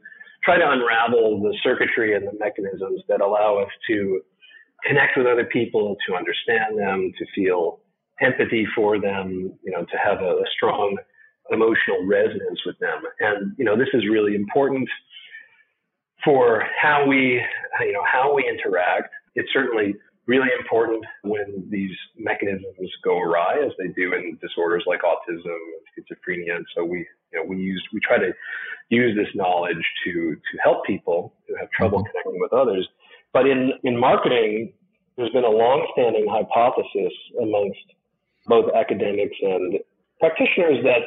try 0.43 0.57
to 0.57 0.71
unravel 0.71 1.41
the 1.41 1.55
circuitry 1.61 2.15
and 2.15 2.25
the 2.25 2.37
mechanisms 2.39 3.01
that 3.09 3.21
allow 3.21 3.59
us 3.59 3.69
to 3.87 4.21
connect 4.85 5.17
with 5.17 5.27
other 5.27 5.45
people, 5.45 5.97
to 6.07 6.15
understand 6.15 6.79
them, 6.79 7.11
to 7.19 7.25
feel 7.35 7.81
empathy 8.21 8.65
for 8.75 8.99
them, 8.99 9.53
you 9.63 9.71
know, 9.71 9.83
to 9.83 9.97
have 10.03 10.21
a, 10.21 10.31
a 10.31 10.45
strong 10.55 10.97
emotional 11.51 12.05
resonance 12.05 12.59
with 12.65 12.77
them. 12.79 13.01
And, 13.19 13.53
you 13.57 13.65
know, 13.65 13.77
this 13.77 13.89
is 13.93 14.03
really 14.09 14.35
important 14.35 14.89
for 16.23 16.63
how 16.81 17.05
we, 17.07 17.41
you 17.81 17.93
know, 17.93 18.03
how 18.05 18.33
we 18.33 18.47
interact. 18.47 19.09
It's 19.35 19.49
certainly 19.53 19.95
really 20.27 20.49
important 20.59 21.03
when 21.23 21.67
these 21.71 21.95
mechanisms 22.17 22.91
go 23.03 23.19
awry, 23.19 23.63
as 23.65 23.71
they 23.79 23.87
do 23.87 24.13
in 24.13 24.37
disorders 24.41 24.83
like 24.85 25.01
autism 25.01 25.45
and 25.45 25.83
schizophrenia. 25.95 26.55
And 26.55 26.65
so 26.75 26.83
we, 26.83 26.99
you 27.31 27.39
know, 27.39 27.45
we 27.47 27.57
use, 27.57 27.83
we 27.93 27.99
try 27.99 28.17
to 28.17 28.31
use 28.89 29.15
this 29.15 29.33
knowledge 29.33 29.83
to, 30.03 30.35
to 30.35 30.57
help 30.63 30.85
people 30.85 31.33
who 31.47 31.55
have 31.55 31.69
trouble 31.71 31.99
mm-hmm. 31.99 32.11
connecting 32.11 32.39
with 32.41 32.53
others. 32.53 32.87
But 33.33 33.47
in, 33.47 33.71
in 33.83 33.99
marketing, 33.99 34.73
there's 35.15 35.31
been 35.31 35.43
a 35.45 35.49
long-standing 35.49 36.27
hypothesis 36.29 37.13
amongst 37.41 37.79
both 38.45 38.71
academics 38.73 39.35
and 39.41 39.79
practitioners 40.19 40.83
that 40.83 41.01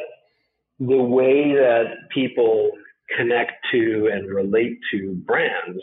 the 0.81 1.03
way 1.03 1.53
that 1.55 2.09
people 2.13 2.71
connect 3.17 3.53
to 3.73 4.11
and 4.13 4.29
relate 4.35 4.79
to 4.91 5.15
brands 5.27 5.83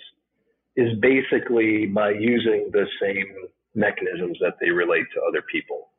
is 0.75 0.97
basically 0.99 1.85
by 1.85 2.11
using 2.11 2.69
the 2.71 2.85
same 3.01 3.27
mechanisms 3.75 4.37
that 4.41 4.55
they 4.59 4.69
relate 4.69 5.05
to 5.13 5.21
other 5.27 5.43
people. 5.51 5.89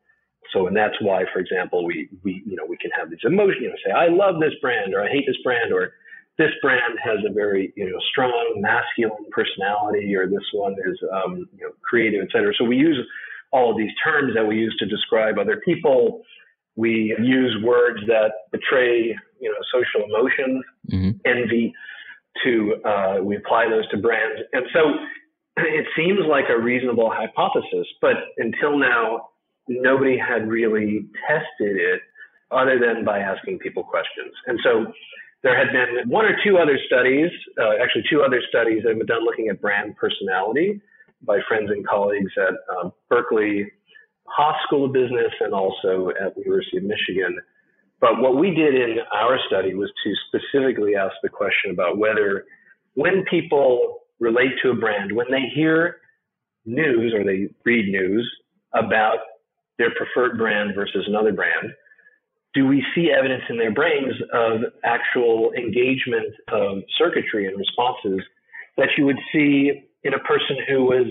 So, 0.53 0.67
and 0.67 0.77
that's 0.77 0.97
why, 1.01 1.25
for 1.33 1.39
example, 1.39 1.85
we, 1.85 2.09
we, 2.25 2.43
you 2.45 2.57
know, 2.57 2.65
we 2.69 2.77
can 2.79 2.91
have 2.99 3.11
these 3.11 3.21
emotions, 3.25 3.59
you 3.61 3.69
know, 3.69 3.75
say, 3.87 3.93
I 3.93 4.09
love 4.09 4.41
this 4.41 4.55
brand 4.61 4.95
or 4.95 5.05
I 5.05 5.09
hate 5.09 5.25
this 5.27 5.37
brand 5.45 5.73
or 5.73 5.93
this 6.39 6.51
brand 6.63 6.99
has 7.05 7.19
a 7.29 7.33
very, 7.33 7.73
you 7.77 7.85
know, 7.89 7.99
strong 8.11 8.57
masculine 8.57 9.27
personality 9.31 10.15
or 10.17 10.27
this 10.27 10.49
one 10.53 10.73
is, 10.73 10.99
um, 11.13 11.49
you 11.57 11.65
know, 11.67 11.73
creative, 11.83 12.23
et 12.23 12.29
cetera. 12.33 12.53
So 12.59 12.65
we 12.65 12.77
use 12.77 12.99
all 13.53 13.71
of 13.71 13.77
these 13.77 13.91
terms 14.03 14.35
that 14.35 14.47
we 14.47 14.57
use 14.57 14.75
to 14.79 14.87
describe 14.87 15.39
other 15.39 15.61
people 15.65 16.23
we 16.85 16.93
use 17.39 17.53
words 17.73 18.01
that 18.15 18.31
betray, 18.55 18.95
you 19.43 19.49
know, 19.53 19.63
social 19.77 20.01
emotions, 20.11 20.59
mm-hmm. 20.93 21.13
envy. 21.35 21.67
To 22.45 22.53
uh, 22.93 23.17
we 23.29 23.35
apply 23.43 23.63
those 23.75 23.87
to 23.93 23.97
brands, 24.07 24.39
and 24.57 24.65
so 24.75 24.83
it 25.81 25.87
seems 25.99 26.21
like 26.35 26.47
a 26.49 26.59
reasonable 26.71 27.11
hypothesis. 27.21 27.87
But 28.01 28.17
until 28.47 28.75
now, 28.79 29.05
nobody 29.89 30.17
had 30.31 30.43
really 30.57 30.93
tested 31.27 31.75
it, 31.91 32.01
other 32.61 32.77
than 32.85 33.05
by 33.05 33.19
asking 33.33 33.59
people 33.59 33.83
questions. 33.95 34.33
And 34.47 34.57
so 34.63 34.73
there 35.43 35.57
had 35.61 35.69
been 35.79 36.09
one 36.09 36.25
or 36.31 36.37
two 36.45 36.55
other 36.63 36.79
studies, 36.87 37.31
uh, 37.61 37.83
actually 37.83 38.05
two 38.09 38.23
other 38.23 38.41
studies 38.49 38.79
that 38.83 38.91
have 38.91 38.99
been 38.99 39.13
done 39.15 39.25
looking 39.29 39.49
at 39.53 39.61
brand 39.61 39.97
personality. 39.97 40.81
by 41.23 41.39
friends 41.49 41.71
and 41.71 41.87
colleagues 41.87 42.33
at 42.37 42.55
um, 42.77 42.93
Berkeley 43.09 43.71
Haas 44.31 44.57
School 44.67 44.87
of 44.87 44.93
Business 44.93 45.33
and 45.41 45.53
also 45.53 46.11
at 46.11 46.35
the 46.35 46.43
University 46.45 46.79
of 46.79 46.85
Michigan. 46.85 47.39
But 48.01 48.21
what 48.21 48.37
we 48.37 48.55
did 48.55 48.75
in 48.75 48.99
our 49.13 49.39
study 49.47 49.75
was 49.75 49.93
to 50.05 50.15
specifically 50.29 50.95
ask 50.97 51.13
the 51.23 51.29
question 51.29 51.71
about 51.71 51.99
whether 51.99 52.45
when 52.95 53.25
people 53.31 54.01
relate 54.19 54.53
to 54.63 54.71
a 54.71 54.75
brand, 54.75 55.13
when 55.13 55.27
they 55.31 55.51
hear 55.55 55.99
news 56.65 57.13
or 57.15 57.25
they 57.25 57.49
read 57.65 57.91
news 57.91 58.31
about 58.75 59.19
their 59.79 59.91
preferred 59.95 60.39
brand 60.39 60.75
versus 60.75 61.05
another 61.07 61.33
brand, 61.33 61.73
do 62.55 62.67
we 62.67 62.85
see 62.95 63.11
evidence 63.17 63.43
in 63.49 63.59
their 63.59 63.73
brains 63.73 64.15
of 64.33 64.61
actual 64.85 65.53
engagement 65.57 66.35
of 66.49 66.79
circuitry 66.99 67.47
and 67.47 67.57
responses 67.59 68.21
that 68.77 68.89
you 68.97 69.05
would 69.05 69.19
see 69.33 69.89
in 70.03 70.15
a 70.15 70.19
person 70.21 70.57
who 70.69 70.85
was 70.85 71.07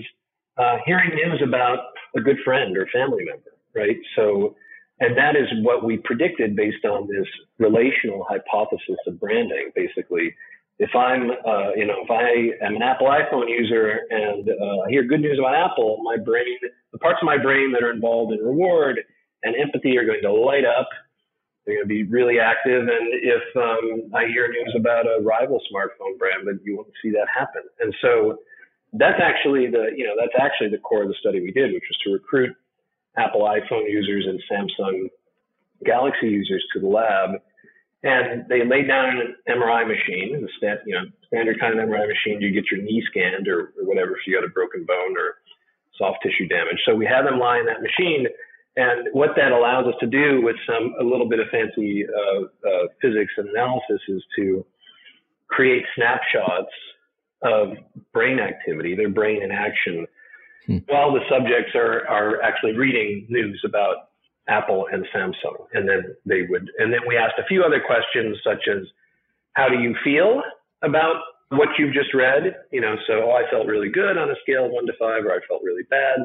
uh, 0.58 0.76
hearing 0.84 1.10
news 1.14 1.40
about 1.46 1.78
a 2.16 2.20
good 2.20 2.38
friend 2.44 2.76
or 2.76 2.86
family 2.92 3.24
member, 3.24 3.52
right? 3.74 3.98
So, 4.16 4.56
and 5.00 5.16
that 5.16 5.36
is 5.36 5.46
what 5.62 5.84
we 5.84 5.98
predicted 5.98 6.56
based 6.56 6.84
on 6.84 7.08
this 7.08 7.26
relational 7.58 8.26
hypothesis 8.28 8.98
of 9.06 9.18
branding. 9.18 9.70
Basically, 9.74 10.34
if 10.78 10.90
I'm, 10.94 11.30
uh, 11.30 11.72
you 11.76 11.86
know, 11.86 11.96
if 12.02 12.10
I 12.10 12.64
am 12.64 12.76
an 12.76 12.82
Apple 12.82 13.06
iPhone 13.06 13.48
user 13.48 14.00
and 14.10 14.48
uh, 14.48 14.86
I 14.86 14.90
hear 14.90 15.04
good 15.04 15.20
news 15.20 15.38
about 15.38 15.54
Apple, 15.54 16.00
my 16.02 16.16
brain, 16.16 16.58
the 16.92 16.98
parts 16.98 17.18
of 17.22 17.26
my 17.26 17.38
brain 17.38 17.72
that 17.72 17.82
are 17.82 17.92
involved 17.92 18.32
in 18.32 18.40
reward 18.40 19.00
and 19.42 19.54
empathy 19.56 19.96
are 19.96 20.04
going 20.04 20.22
to 20.22 20.32
light 20.32 20.64
up 20.64 20.88
they're 21.70 21.76
going 21.76 21.88
to 21.88 21.88
be 21.88 22.04
really 22.04 22.38
active. 22.38 22.88
And 22.88 23.14
if 23.22 23.42
um, 23.56 24.10
I 24.14 24.26
hear 24.26 24.48
news 24.48 24.74
about 24.76 25.06
a 25.06 25.22
rival 25.22 25.60
smartphone 25.72 26.18
brand, 26.18 26.46
then 26.46 26.60
you 26.64 26.76
won't 26.76 26.88
see 27.02 27.10
that 27.10 27.26
happen. 27.32 27.62
And 27.80 27.94
so 28.00 28.38
that's 28.92 29.20
actually 29.22 29.66
the, 29.66 29.90
you 29.96 30.04
know, 30.04 30.14
that's 30.18 30.34
actually 30.38 30.70
the 30.70 30.78
core 30.78 31.02
of 31.02 31.08
the 31.08 31.14
study 31.20 31.40
we 31.40 31.52
did, 31.52 31.72
which 31.72 31.84
was 31.88 31.98
to 32.04 32.12
recruit 32.12 32.56
Apple 33.16 33.42
iPhone 33.42 33.88
users 33.88 34.26
and 34.26 34.40
Samsung 34.50 35.08
Galaxy 35.84 36.28
users 36.28 36.64
to 36.74 36.80
the 36.80 36.88
lab. 36.88 37.40
And 38.02 38.48
they 38.48 38.64
laid 38.64 38.88
down 38.88 39.20
an 39.20 39.36
MRI 39.48 39.86
machine, 39.86 40.40
the 40.40 40.48
stand, 40.56 40.80
you 40.86 40.94
know, 40.94 41.04
standard 41.26 41.60
kind 41.60 41.78
of 41.78 41.86
MRI 41.86 42.08
machine. 42.08 42.40
You 42.40 42.50
get 42.50 42.70
your 42.72 42.82
knee 42.82 43.02
scanned 43.06 43.46
or, 43.46 43.72
or 43.78 43.84
whatever 43.84 44.12
if 44.12 44.26
you 44.26 44.34
got 44.34 44.44
a 44.44 44.48
broken 44.48 44.84
bone 44.84 45.16
or 45.18 45.36
soft 45.98 46.18
tissue 46.22 46.48
damage. 46.48 46.80
So 46.86 46.94
we 46.94 47.04
had 47.04 47.26
them 47.26 47.38
lie 47.38 47.58
in 47.58 47.66
that 47.66 47.82
machine 47.82 48.26
and 48.76 49.08
what 49.12 49.30
that 49.36 49.52
allows 49.52 49.86
us 49.86 49.94
to 50.00 50.06
do 50.06 50.42
with 50.42 50.56
some 50.66 50.94
a 51.00 51.04
little 51.04 51.28
bit 51.28 51.40
of 51.40 51.46
fancy 51.50 52.06
uh, 52.06 52.42
uh, 52.42 52.86
physics 53.02 53.32
and 53.36 53.48
analysis 53.48 54.00
is 54.08 54.22
to 54.36 54.64
create 55.48 55.84
snapshots 55.96 56.70
of 57.42 57.72
brain 58.12 58.38
activity, 58.38 58.94
their 58.94 59.08
brain 59.08 59.42
in 59.42 59.50
action, 59.50 60.06
hmm. 60.66 60.78
while 60.88 61.12
the 61.12 61.20
subjects 61.28 61.74
are 61.74 62.06
are 62.08 62.42
actually 62.42 62.76
reading 62.76 63.26
news 63.28 63.60
about 63.64 64.10
Apple 64.48 64.86
and 64.92 65.06
Samsung. 65.14 65.66
And 65.72 65.88
then 65.88 66.14
they 66.26 66.42
would, 66.48 66.70
and 66.78 66.92
then 66.92 67.00
we 67.06 67.16
asked 67.16 67.38
a 67.38 67.46
few 67.46 67.62
other 67.62 67.80
questions 67.80 68.36
such 68.44 68.68
as, 68.68 68.86
how 69.52 69.68
do 69.68 69.78
you 69.78 69.94
feel 70.04 70.42
about 70.82 71.16
what 71.50 71.68
you've 71.78 71.94
just 71.94 72.14
read? 72.14 72.56
You 72.70 72.80
know, 72.80 72.96
so 73.06 73.30
oh, 73.30 73.32
I 73.32 73.48
felt 73.50 73.66
really 73.66 73.90
good 73.90 74.16
on 74.16 74.30
a 74.30 74.34
scale 74.42 74.66
of 74.66 74.72
one 74.72 74.86
to 74.86 74.92
five, 74.98 75.24
or 75.24 75.32
I 75.32 75.38
felt 75.48 75.62
really 75.62 75.84
bad. 75.88 76.18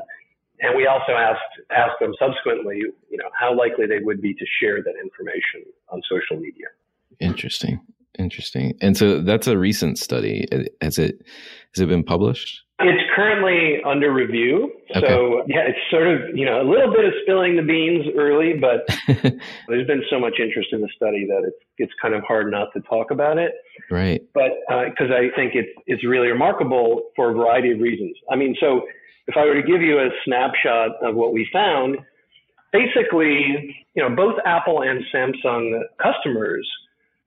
And 0.62 0.76
we 0.76 0.88
also 0.88 1.12
asked 1.12 1.42
asked 1.72 2.00
them 2.00 2.14
subsequently, 2.18 2.78
you 2.78 3.18
know, 3.18 3.30
how 3.38 3.56
likely 3.56 3.88
they 3.88 4.00
would 4.00 4.22
be 4.22 4.34
to 4.34 4.46
share 4.60 4.82
that 4.82 4.94
information 5.02 5.64
on 5.90 6.02
social 6.10 6.38
media. 6.38 6.68
Interesting, 7.20 7.80
interesting. 8.20 8.78
And 8.82 8.98
so 8.98 9.22
that's 9.22 9.48
a 9.48 9.58
recent 9.58 9.98
study. 9.98 10.48
Has 10.82 10.98
it 10.98 11.22
has 11.76 11.82
it 11.82 11.88
been 11.88 12.04
published? 12.04 12.62
It's 12.80 13.10
currently 13.16 13.82
under 13.86 14.12
review. 14.14 14.74
Okay. 14.96 15.08
So 15.08 15.44
yeah, 15.48 15.62
it's 15.68 15.80
sort 15.90 16.08
of 16.08 16.36
you 16.36 16.46
know 16.46 16.62
a 16.62 16.68
little 16.68 16.92
bit 16.92 17.06
of 17.06 17.14
spilling 17.24 17.56
the 17.56 17.64
beans 17.64 18.06
early, 18.18 18.54
but 18.60 18.86
there's 19.68 19.88
been 19.88 20.04
so 20.10 20.20
much 20.20 20.34
interest 20.40 20.70
in 20.74 20.82
the 20.82 20.90
study 20.96 21.26
that 21.28 21.44
it's 21.48 21.58
it's 21.78 21.94
kind 22.02 22.14
of 22.14 22.24
hard 22.24 22.52
not 22.52 22.70
to 22.74 22.82
talk 22.82 23.12
about 23.12 23.38
it. 23.38 23.54
Right. 23.90 24.22
But 24.34 24.52
because 24.68 25.12
uh, 25.12 25.16
I 25.16 25.30
think 25.36 25.54
it's 25.56 25.70
it's 25.88 26.06
really 26.06 26.28
remarkable 26.28 27.04
for 27.16 27.32
a 27.32 27.34
variety 27.34 27.72
of 27.72 27.80
reasons. 27.80 28.16
I 28.30 28.36
mean, 28.36 28.56
so 28.60 28.82
if 29.28 29.38
I 29.38 29.46
were 29.46 29.56
to 29.56 29.64
give 29.64 29.82
you 29.82 30.00
a 30.00 30.10
snapshot 30.24 30.92
of 31.02 31.16
what 31.16 31.34
we 31.34 31.48
found, 31.52 31.98
basically, 32.72 33.76
you 33.96 34.04
know, 34.04 34.16
both 34.16 34.36
Apple 34.46 34.82
and 34.82 35.02
Samsung 35.14 35.80
customers 36.02 36.68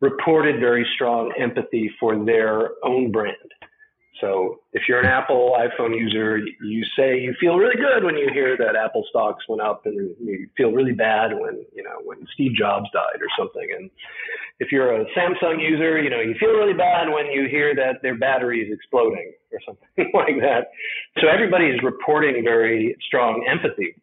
reported 0.01 0.61
very 0.61 0.87
strong 0.95 1.33
empathy 1.39 1.91
for 1.99 2.25
their 2.25 2.71
own 2.85 3.11
brand. 3.11 3.37
So 4.21 4.61
if 4.73 4.83
you're 4.89 5.01
an 5.01 5.07
Apple 5.07 5.57
iPhone 5.57 5.97
user, 5.97 6.39
you 6.39 6.85
say 6.97 7.21
you 7.21 7.35
feel 7.41 7.57
really 7.57 7.77
good 7.77 8.05
when 8.05 8.17
you 8.17 8.29
hear 8.33 8.57
that 8.57 8.75
Apple 8.75 9.05
stocks 9.11 9.45
went 9.49 9.63
up, 9.63 9.87
and 9.87 9.95
you 10.21 10.49
feel 10.57 10.73
really 10.73 10.93
bad 10.93 11.33
when 11.33 11.65
you 11.75 11.83
know 11.83 12.01
when 12.05 12.27
Steve 12.35 12.53
Jobs 12.57 12.87
died 12.93 13.21
or 13.21 13.29
something. 13.39 13.69
And 13.77 13.91
if 14.59 14.73
you're 14.73 14.93
a 14.93 15.05
Samsung 15.17 15.63
user, 15.63 16.03
you 16.03 16.11
know 16.11 16.21
you 16.21 16.35
feel 16.39 16.51
really 16.51 16.75
bad 16.75 17.09
when 17.09 17.27
you 17.27 17.47
hear 17.49 17.75
that 17.77 18.03
their 18.03 18.17
battery 18.17 18.61
is 18.61 18.73
exploding 18.73 19.33
or 19.53 19.61
something 19.65 20.11
like 20.15 20.41
that. 20.41 20.71
So 21.21 21.29
everybody 21.29 21.67
is 21.67 21.81
reporting 21.83 22.43
very 22.43 22.97
strong 23.07 23.47
empathy. 23.49 23.95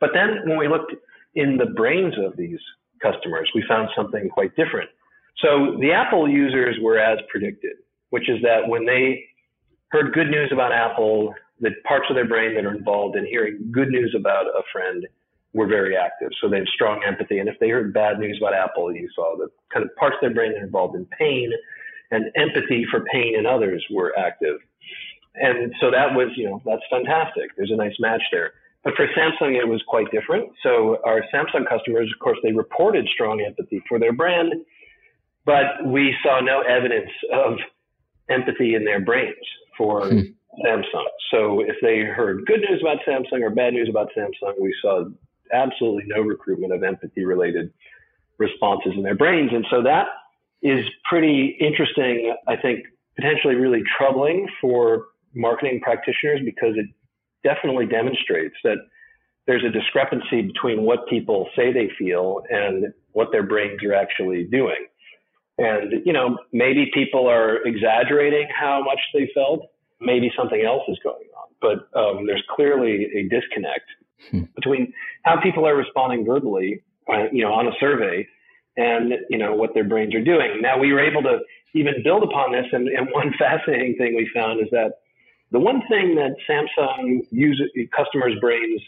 But 0.00 0.10
then 0.12 0.40
when 0.44 0.58
we 0.58 0.68
looked 0.68 0.94
in 1.34 1.56
the 1.56 1.66
brains 1.66 2.14
of 2.18 2.36
these 2.36 2.58
customers, 3.00 3.48
we 3.54 3.64
found 3.68 3.90
something 3.96 4.28
quite 4.28 4.56
different. 4.56 4.90
So 5.38 5.76
the 5.80 5.92
Apple 5.92 6.28
users 6.28 6.76
were 6.80 6.98
as 6.98 7.18
predicted, 7.28 7.76
which 8.10 8.28
is 8.28 8.40
that 8.42 8.68
when 8.68 8.86
they 8.86 9.24
heard 9.88 10.12
good 10.14 10.28
news 10.28 10.50
about 10.52 10.72
Apple, 10.72 11.34
the 11.60 11.70
parts 11.86 12.06
of 12.08 12.16
their 12.16 12.28
brain 12.28 12.54
that 12.54 12.64
are 12.64 12.74
involved 12.74 13.16
in 13.16 13.26
hearing 13.26 13.70
good 13.70 13.88
news 13.88 14.14
about 14.18 14.46
a 14.46 14.62
friend 14.72 15.06
were 15.52 15.66
very 15.66 15.96
active. 15.96 16.30
So 16.40 16.48
they 16.48 16.58
have 16.58 16.66
strong 16.74 17.02
empathy. 17.06 17.38
And 17.38 17.48
if 17.48 17.58
they 17.58 17.70
heard 17.70 17.92
bad 17.92 18.18
news 18.18 18.38
about 18.40 18.54
Apple, 18.54 18.94
you 18.94 19.08
saw 19.14 19.36
the 19.36 19.48
kind 19.72 19.84
of 19.84 19.94
parts 19.96 20.16
of 20.16 20.20
their 20.20 20.34
brain 20.34 20.52
that 20.52 20.60
are 20.60 20.64
involved 20.64 20.96
in 20.96 21.06
pain 21.18 21.50
and 22.10 22.26
empathy 22.36 22.86
for 22.90 23.04
pain 23.12 23.34
in 23.38 23.46
others 23.46 23.84
were 23.90 24.12
active. 24.18 24.58
And 25.34 25.72
so 25.80 25.90
that 25.90 26.14
was, 26.14 26.28
you 26.36 26.48
know, 26.48 26.62
that's 26.64 26.82
fantastic. 26.90 27.56
There's 27.56 27.70
a 27.70 27.76
nice 27.76 27.94
match 27.98 28.22
there. 28.32 28.52
But 28.84 28.94
for 28.94 29.06
Samsung, 29.08 29.58
it 29.58 29.66
was 29.66 29.82
quite 29.88 30.10
different. 30.12 30.50
So 30.62 30.98
our 31.04 31.22
Samsung 31.34 31.68
customers, 31.68 32.10
of 32.14 32.20
course, 32.22 32.38
they 32.42 32.52
reported 32.52 33.06
strong 33.12 33.42
empathy 33.44 33.82
for 33.88 33.98
their 33.98 34.12
brand, 34.12 34.52
but 35.46 35.86
we 35.86 36.14
saw 36.22 36.40
no 36.40 36.60
evidence 36.60 37.10
of 37.32 37.54
empathy 38.28 38.74
in 38.74 38.84
their 38.84 39.00
brains 39.00 39.36
for 39.78 40.08
hmm. 40.08 40.20
Samsung. 40.64 41.06
So 41.30 41.60
if 41.60 41.76
they 41.80 42.00
heard 42.00 42.44
good 42.46 42.60
news 42.60 42.80
about 42.82 42.98
Samsung 43.06 43.42
or 43.42 43.50
bad 43.50 43.72
news 43.72 43.88
about 43.88 44.10
Samsung, 44.16 44.54
we 44.60 44.74
saw 44.82 45.04
absolutely 45.52 46.04
no 46.06 46.20
recruitment 46.20 46.72
of 46.72 46.82
empathy 46.82 47.24
related 47.24 47.72
responses 48.38 48.92
in 48.96 49.02
their 49.02 49.14
brains. 49.14 49.50
And 49.52 49.64
so 49.70 49.82
that 49.82 50.06
is 50.62 50.84
pretty 51.08 51.56
interesting, 51.60 52.34
I 52.48 52.56
think, 52.56 52.84
potentially 53.14 53.54
really 53.54 53.82
troubling 53.96 54.48
for 54.60 55.06
marketing 55.34 55.80
practitioners 55.82 56.40
because 56.44 56.74
it 56.76 56.86
definitely 57.44 57.86
demonstrates 57.86 58.56
that 58.64 58.78
there's 59.46 59.62
a 59.64 59.70
discrepancy 59.70 60.42
between 60.42 60.82
what 60.82 61.06
people 61.08 61.48
say 61.54 61.72
they 61.72 61.90
feel 61.98 62.42
and 62.50 62.92
what 63.12 63.30
their 63.30 63.44
brains 63.44 63.82
are 63.84 63.94
actually 63.94 64.44
doing. 64.44 64.86
And, 65.58 66.04
you 66.04 66.12
know, 66.12 66.38
maybe 66.52 66.90
people 66.92 67.28
are 67.28 67.66
exaggerating 67.66 68.48
how 68.54 68.82
much 68.84 69.00
they 69.14 69.30
felt. 69.34 69.70
Maybe 70.00 70.30
something 70.36 70.62
else 70.62 70.82
is 70.88 70.98
going 71.02 71.24
on. 71.36 71.48
But 71.60 71.98
um, 71.98 72.26
there's 72.26 72.44
clearly 72.54 73.06
a 73.14 73.22
disconnect 73.28 73.88
hmm. 74.30 74.42
between 74.54 74.92
how 75.22 75.40
people 75.40 75.66
are 75.66 75.74
responding 75.74 76.26
verbally, 76.26 76.82
uh, 77.08 77.24
you 77.32 77.42
know, 77.42 77.52
on 77.52 77.66
a 77.66 77.72
survey 77.80 78.26
and, 78.76 79.14
you 79.30 79.38
know, 79.38 79.54
what 79.54 79.72
their 79.72 79.84
brains 79.84 80.14
are 80.14 80.22
doing. 80.22 80.60
Now, 80.60 80.78
we 80.78 80.92
were 80.92 81.00
able 81.00 81.22
to 81.22 81.38
even 81.72 81.94
build 82.04 82.22
upon 82.22 82.52
this. 82.52 82.66
And, 82.72 82.88
and 82.88 83.08
one 83.12 83.32
fascinating 83.38 83.96
thing 83.96 84.14
we 84.14 84.28
found 84.34 84.60
is 84.60 84.68
that 84.72 85.00
the 85.52 85.60
one 85.60 85.80
thing 85.88 86.16
that 86.16 86.36
Samsung 86.48 87.26
user, 87.30 87.64
customers' 87.96 88.34
brains 88.40 88.82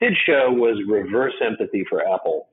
did 0.00 0.14
show 0.24 0.52
was 0.52 0.80
reverse 0.86 1.34
empathy 1.44 1.84
for 1.88 2.06
Apple 2.06 2.48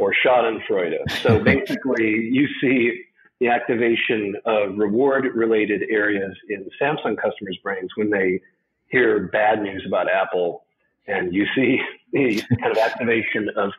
or 0.00 0.12
Schadenfreude. 0.24 1.10
So 1.22 1.38
basically, 1.44 2.28
you 2.32 2.48
see 2.60 3.04
the 3.42 3.48
activation 3.48 4.36
of 4.46 4.78
reward 4.78 5.24
related 5.34 5.82
areas 5.90 6.32
in 6.48 6.64
Samsung 6.80 7.16
customers' 7.16 7.58
brains 7.62 7.90
when 7.96 8.08
they 8.08 8.40
hear 8.88 9.28
bad 9.32 9.60
news 9.60 9.84
about 9.86 10.06
Apple. 10.08 10.64
And 11.08 11.34
you 11.34 11.44
see 11.54 11.80
the 12.12 12.40
kind 12.60 12.70
of 12.70 12.78
activation 12.78 13.48
of 13.56 13.72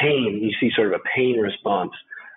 pain. 0.00 0.40
You 0.42 0.52
see 0.58 0.74
sort 0.74 0.88
of 0.88 0.94
a 0.94 1.02
pain 1.14 1.38
response 1.38 1.90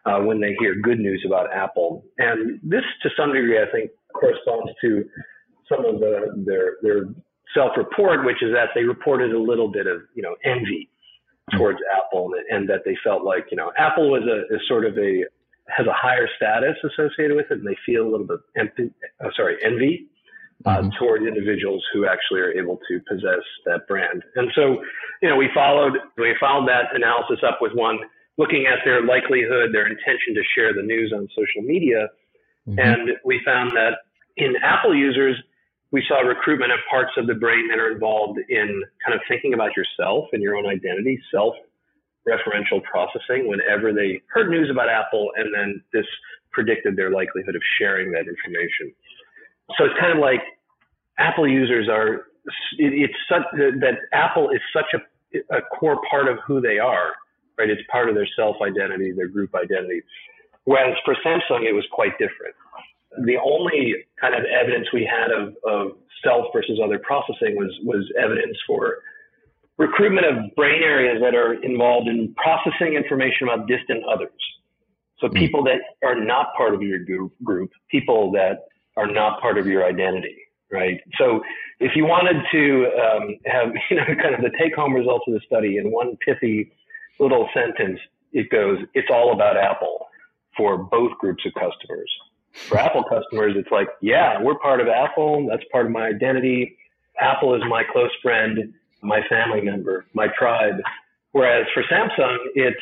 uh, 0.06 0.20
when 0.20 0.42
they 0.42 0.58
hear 0.60 0.76
good 0.76 1.00
news 1.00 1.24
about 1.26 1.54
Apple. 1.54 2.04
And 2.18 2.60
this, 2.62 2.84
to 3.04 3.10
some 3.16 3.32
degree, 3.34 3.62
I 3.62 3.72
think 3.72 3.92
corresponds 4.14 4.72
to 4.82 5.06
some 5.70 5.86
of 5.86 6.02
the, 6.02 6.44
their, 6.46 6.78
their 6.82 7.06
self-report, 7.54 8.26
which 8.26 8.44
is 8.44 8.52
that 8.52 8.70
they 8.76 8.84
reported 8.84 9.32
a 9.32 9.40
little 9.40 9.70
bit 9.70 9.88
of, 9.88 10.02
you 10.16 10.22
know, 10.22 10.36
envy 10.44 10.90
towards 11.58 11.80
Apple 11.96 12.32
and, 12.36 12.58
and 12.58 12.70
that 12.70 12.82
they 12.84 12.98
felt 13.06 13.24
like, 13.24 13.46
you 13.52 13.58
know, 13.58 13.72
Apple 13.78 14.12
was 14.12 14.24
a, 14.24 14.54
is 14.54 14.62
sort 14.68 14.84
of 14.84 14.98
a 14.98 15.24
has 15.76 15.88
a 15.88 15.94
higher 15.94 16.28
status 16.36 16.78
associated 16.84 17.36
with 17.36 17.48
it, 17.52 17.60
and 17.60 17.68
they 17.68 17.78
feel 17.86 18.08
a 18.08 18.10
little 18.10 18.26
bit 18.26 18.40
empty, 18.58 18.92
uh, 19.24 19.30
sorry, 19.36 19.58
envy 19.64 20.08
uh, 20.66 20.78
mm-hmm. 20.78 20.90
toward 20.98 21.24
individuals 21.24 21.84
who 21.94 22.06
actually 22.06 22.40
are 22.40 22.52
able 22.52 22.80
to 22.88 23.00
possess 23.08 23.44
that 23.66 23.88
brand. 23.88 24.24
And 24.36 24.50
so, 24.56 24.82
you 25.22 25.30
know, 25.30 25.36
we 25.36 25.50
followed 25.54 25.94
we 26.18 26.36
followed 26.40 26.68
that 26.68 26.96
analysis 26.96 27.40
up 27.48 27.60
with 27.62 27.74
one 27.74 28.00
looking 28.38 28.66
at 28.68 28.80
their 28.86 29.04
likelihood, 29.04 29.74
their 29.74 29.88
intention 29.88 30.36
to 30.36 30.42
share 30.56 30.74
the 30.74 30.84
news 30.84 31.12
on 31.16 31.28
social 31.30 31.62
media, 31.62 32.08
mm-hmm. 32.68 32.80
and 32.80 33.10
we 33.26 33.42
found 33.44 33.72
that 33.72 34.06
in 34.38 34.54
Apple 34.64 34.96
users, 34.96 35.36
we 35.92 36.04
saw 36.08 36.20
recruitment 36.20 36.72
of 36.72 36.80
parts 36.90 37.12
of 37.18 37.28
the 37.28 37.34
brain 37.34 37.68
that 37.70 37.80
are 37.80 37.92
involved 37.92 38.40
in 38.50 38.84
kind 39.06 39.16
of 39.16 39.22
thinking 39.28 39.54
about 39.54 39.72
yourself 39.76 40.26
and 40.34 40.42
your 40.42 40.56
own 40.56 40.66
identity, 40.66 41.20
self 41.32 41.56
referential 42.28 42.84
processing 42.84 43.48
whenever 43.48 43.94
they 43.94 44.22
heard 44.28 44.50
news 44.50 44.70
about 44.70 44.90
Apple, 44.90 45.32
and 45.38 45.54
then 45.54 45.82
this 45.94 46.06
predicted 46.52 46.96
their 46.96 47.12
likelihood 47.12 47.56
of 47.56 47.62
sharing 47.80 48.12
that 48.12 48.26
information. 48.28 48.92
So 49.78 49.86
it's 49.86 50.00
kind 50.00 50.14
of 50.14 50.20
like 50.20 50.42
Apple 51.20 51.48
users 51.48 51.88
are, 51.90 52.28
it's 52.78 53.14
such 53.30 53.44
that 53.54 53.98
Apple 54.14 54.50
is 54.52 54.62
such 54.74 54.94
a, 54.94 55.56
a 55.56 55.62
core 55.62 56.00
part 56.10 56.28
of 56.28 56.38
who 56.46 56.62
they 56.62 56.80
are, 56.80 57.14
right? 57.58 57.70
It's 57.70 57.82
part 57.92 58.10
of 58.10 58.16
their 58.16 58.28
self 58.36 58.58
identity, 58.62 59.12
their 59.12 59.28
group 59.28 59.54
identity. 59.56 60.02
Whereas 60.66 60.98
for 61.06 61.16
Samsung, 61.26 61.64
it 61.64 61.74
was 61.74 61.86
quite 61.92 62.18
different. 62.20 62.56
The 63.26 63.38
only 63.38 63.96
kind 64.20 64.36
of 64.36 64.44
evidence 64.46 64.88
we 64.94 65.06
had 65.10 65.32
of, 65.32 65.56
of 65.64 65.98
self 66.24 66.48
versus 66.54 66.80
other 66.84 67.00
processing 67.00 67.56
was, 67.56 67.72
was 67.84 68.04
evidence 68.20 68.58
for 68.68 69.00
recruitment 69.78 70.26
of 70.26 70.56
brain 70.56 70.82
areas 70.84 71.22
that 71.22 71.36
are 71.36 71.54
involved 71.64 72.08
in 72.08 72.34
processing 72.36 72.94
information 72.94 73.48
about 73.48 73.68
distant 73.68 74.04
others. 74.12 74.32
So 75.20 75.28
hmm. 75.28 75.38
people 75.38 75.64
that 75.64 75.80
are 76.04 76.20
not 76.20 76.54
part 76.56 76.74
of 76.74 76.82
your 76.82 77.00
group, 77.44 77.72
people 77.90 78.32
that 78.32 78.66
are 78.96 79.08
not 79.08 79.40
part 79.42 79.58
of 79.58 79.68
your 79.68 79.86
identity, 79.86 80.38
right? 80.72 81.00
So 81.18 81.42
if 81.80 81.92
you 81.96 82.06
wanted 82.06 82.44
to 82.52 82.90
um, 83.00 83.38
have, 83.46 83.70
you 83.90 83.98
know, 83.98 84.06
kind 84.22 84.36
of 84.36 84.42
the 84.42 84.52
take 84.60 84.76
home 84.76 84.94
results 84.94 85.26
of 85.28 85.34
the 85.34 85.42
study 85.46 85.78
in 85.78 85.92
one 85.92 86.18
pithy 86.26 86.72
little 87.20 87.50
sentence, 87.54 88.00
it 88.34 88.50
goes, 88.50 88.80
it's 88.94 89.08
all 89.12 89.34
about 89.34 89.58
Apple 89.58 90.08
for 90.56 90.78
both 90.78 91.12
groups 91.20 91.44
of 91.46 91.54
customers. 91.54 92.12
For 92.54 92.80
Apple 92.80 93.04
customers, 93.04 93.54
it's 93.56 93.70
like, 93.72 93.88
yeah, 94.02 94.42
we're 94.42 94.58
part 94.58 94.82
of 94.82 94.88
Apple. 94.88 95.48
That's 95.48 95.64
part 95.72 95.86
of 95.86 95.92
my 95.92 96.08
identity. 96.08 96.78
Apple 97.20 97.56
is 97.56 97.62
my 97.70 97.84
close 97.92 98.10
friend 98.22 98.74
my 99.02 99.22
family 99.30 99.62
member, 99.62 100.06
my 100.14 100.28
tribe. 100.38 100.76
Whereas 101.32 101.68
for 101.74 101.84
Samsung, 101.84 102.38
it's 102.56 102.82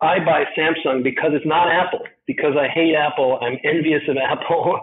I 0.00 0.18
buy 0.24 0.44
Samsung 0.56 1.02
because 1.02 1.30
it's 1.32 1.46
not 1.46 1.68
Apple, 1.70 2.06
because 2.26 2.54
I 2.58 2.68
hate 2.68 2.94
Apple. 2.94 3.38
I'm 3.42 3.58
envious 3.64 4.02
of 4.08 4.16
Apple. 4.30 4.80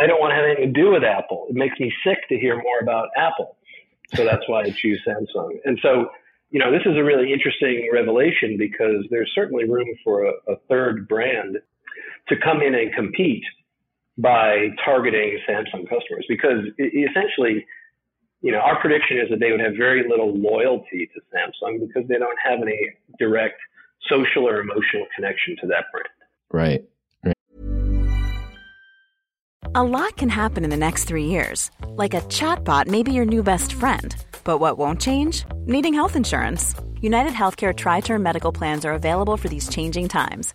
I 0.00 0.06
don't 0.06 0.20
want 0.20 0.32
to 0.32 0.36
have 0.36 0.44
anything 0.44 0.74
to 0.74 0.80
do 0.80 0.90
with 0.90 1.04
Apple. 1.04 1.46
It 1.48 1.56
makes 1.56 1.78
me 1.78 1.92
sick 2.04 2.18
to 2.28 2.38
hear 2.38 2.56
more 2.56 2.80
about 2.82 3.08
Apple. 3.16 3.56
So 4.14 4.24
that's 4.24 4.48
why 4.48 4.62
I 4.62 4.70
choose 4.70 5.00
Samsung. 5.06 5.58
And 5.64 5.78
so, 5.82 6.08
you 6.50 6.58
know, 6.58 6.72
this 6.72 6.80
is 6.86 6.96
a 6.96 7.04
really 7.04 7.32
interesting 7.32 7.90
revelation 7.92 8.56
because 8.58 9.04
there's 9.10 9.30
certainly 9.34 9.68
room 9.68 9.88
for 10.02 10.24
a, 10.24 10.32
a 10.48 10.56
third 10.68 11.06
brand 11.06 11.58
to 12.28 12.36
come 12.42 12.62
in 12.62 12.74
and 12.74 12.92
compete 12.94 13.44
by 14.16 14.68
targeting 14.84 15.38
Samsung 15.48 15.88
customers 15.88 16.24
because 16.28 16.64
essentially 16.78 17.66
you 18.40 18.52
know, 18.52 18.58
our 18.58 18.80
prediction 18.80 19.18
is 19.18 19.28
that 19.30 19.40
they 19.40 19.50
would 19.50 19.60
have 19.60 19.74
very 19.76 20.08
little 20.08 20.36
loyalty 20.36 21.10
to 21.14 21.20
Samsung 21.34 21.80
because 21.80 22.08
they 22.08 22.18
don't 22.18 22.38
have 22.42 22.60
any 22.62 22.78
direct 23.18 23.60
social 24.08 24.48
or 24.48 24.60
emotional 24.60 25.06
connection 25.14 25.56
to 25.60 25.66
that 25.66 25.84
brand. 25.92 26.08
Right. 26.50 26.88
right. 27.24 27.34
A 29.74 29.82
lot 29.82 30.16
can 30.16 30.28
happen 30.28 30.64
in 30.64 30.70
the 30.70 30.76
next 30.76 31.04
three 31.04 31.24
years. 31.24 31.70
Like 31.88 32.14
a 32.14 32.20
chatbot 32.22 32.86
may 32.86 33.02
be 33.02 33.12
your 33.12 33.26
new 33.26 33.42
best 33.42 33.72
friend. 33.72 34.14
But 34.44 34.58
what 34.58 34.78
won't 34.78 35.00
change? 35.00 35.44
Needing 35.66 35.94
health 35.94 36.16
insurance. 36.16 36.74
United 37.00 37.32
Healthcare 37.32 37.76
Tri 37.76 38.00
Term 38.00 38.22
Medical 38.22 38.52
Plans 38.52 38.84
are 38.84 38.92
available 38.92 39.36
for 39.36 39.48
these 39.48 39.68
changing 39.68 40.08
times 40.08 40.54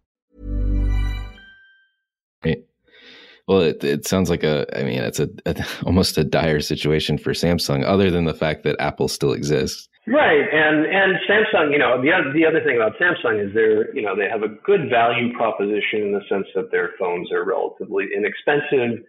Well, 3.51 3.59
it, 3.59 3.83
it 3.83 4.07
sounds 4.07 4.29
like 4.29 4.45
a, 4.45 4.65
I 4.79 4.83
mean, 4.83 5.03
it's 5.03 5.19
a, 5.19 5.27
a, 5.45 5.53
almost 5.85 6.17
a 6.17 6.23
dire 6.23 6.61
situation 6.61 7.17
for 7.17 7.33
Samsung, 7.33 7.83
other 7.83 8.09
than 8.09 8.23
the 8.23 8.33
fact 8.33 8.63
that 8.63 8.79
Apple 8.79 9.09
still 9.09 9.33
exists. 9.33 9.89
Right, 10.07 10.47
and 10.53 10.85
and 10.85 11.17
Samsung, 11.29 11.73
you 11.73 11.77
know, 11.77 12.01
the 12.01 12.11
the 12.33 12.45
other 12.45 12.63
thing 12.63 12.77
about 12.77 12.93
Samsung 12.97 13.45
is 13.45 13.53
they're, 13.53 13.93
you 13.93 14.03
know, 14.03 14.15
they 14.15 14.29
have 14.29 14.41
a 14.41 14.47
good 14.47 14.89
value 14.89 15.33
proposition 15.33 15.99
in 15.99 16.11
the 16.13 16.21
sense 16.29 16.47
that 16.55 16.71
their 16.71 16.91
phones 16.97 17.29
are 17.33 17.43
relatively 17.43 18.07
inexpensive 18.15 19.03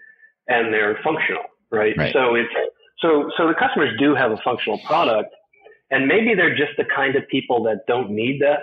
and 0.48 0.74
they're 0.74 0.98
functional, 1.04 1.44
right? 1.70 1.96
right. 1.96 2.12
So 2.12 2.34
it's 2.34 2.50
so 2.98 3.30
so 3.38 3.46
the 3.46 3.54
customers 3.54 3.90
do 4.00 4.16
have 4.16 4.32
a 4.32 4.38
functional 4.42 4.78
product, 4.84 5.30
and 5.92 6.08
maybe 6.08 6.34
they're 6.34 6.56
just 6.56 6.72
the 6.76 6.84
kind 6.84 7.14
of 7.14 7.22
people 7.28 7.62
that 7.62 7.86
don't 7.86 8.10
need 8.10 8.42
that 8.42 8.58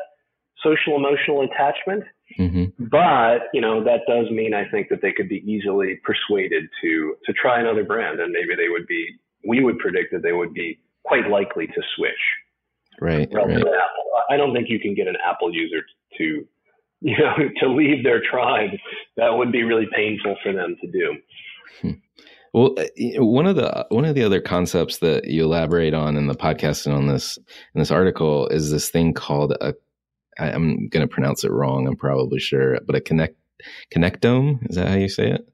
social 0.61 0.97
emotional 0.97 1.47
attachment. 1.47 2.03
Mm-hmm. 2.37 2.85
But 2.91 3.49
you 3.53 3.61
know 3.61 3.83
that 3.83 4.01
does 4.07 4.29
mean 4.29 4.53
I 4.53 4.69
think 4.69 4.89
that 4.89 5.01
they 5.01 5.11
could 5.11 5.29
be 5.29 5.43
easily 5.49 5.99
persuaded 6.03 6.65
to 6.81 7.15
to 7.25 7.33
try 7.33 7.59
another 7.59 7.83
brand, 7.83 8.19
and 8.19 8.31
maybe 8.31 8.55
they 8.55 8.69
would 8.69 8.87
be. 8.87 9.07
We 9.47 9.63
would 9.63 9.79
predict 9.79 10.11
that 10.11 10.21
they 10.21 10.33
would 10.33 10.53
be 10.53 10.79
quite 11.03 11.29
likely 11.29 11.65
to 11.67 11.81
switch. 11.95 12.11
Right. 12.99 13.29
right. 13.31 13.63
I 14.29 14.35
don't 14.35 14.53
think 14.53 14.69
you 14.69 14.79
can 14.79 14.93
get 14.93 15.07
an 15.07 15.15
Apple 15.25 15.53
user 15.53 15.81
to 16.17 16.45
you 17.01 17.17
know 17.17 17.35
to 17.59 17.69
leave 17.69 18.03
their 18.03 18.21
tribe. 18.21 18.71
That 19.17 19.29
would 19.29 19.51
be 19.51 19.63
really 19.63 19.87
painful 19.95 20.35
for 20.43 20.53
them 20.53 20.75
to 20.81 20.91
do. 20.91 21.17
Hmm. 21.81 21.91
Well, 22.53 22.75
uh, 22.77 23.23
one 23.23 23.45
of 23.45 23.55
the 23.55 23.85
one 23.89 24.05
of 24.05 24.15
the 24.15 24.23
other 24.23 24.41
concepts 24.41 24.99
that 24.99 25.25
you 25.25 25.43
elaborate 25.43 25.93
on 25.93 26.17
in 26.17 26.27
the 26.27 26.35
podcast 26.35 26.85
and 26.85 26.95
on 26.95 27.07
this 27.07 27.37
in 27.37 27.79
this 27.79 27.91
article 27.91 28.47
is 28.47 28.71
this 28.71 28.89
thing 28.89 29.13
called 29.13 29.53
a 29.61 29.73
I, 30.39 30.49
am 30.49 30.87
going 30.87 31.07
to 31.07 31.07
pronounce 31.07 31.43
it 31.43 31.51
wrong. 31.51 31.87
I'm 31.87 31.95
probably 31.95 32.39
sure, 32.39 32.79
but 32.85 32.95
a 32.95 33.01
connect 33.01 33.35
connectome 33.93 34.69
is 34.69 34.75
that 34.75 34.87
how 34.87 34.95
you 34.95 35.09
say 35.09 35.31
it? 35.31 35.47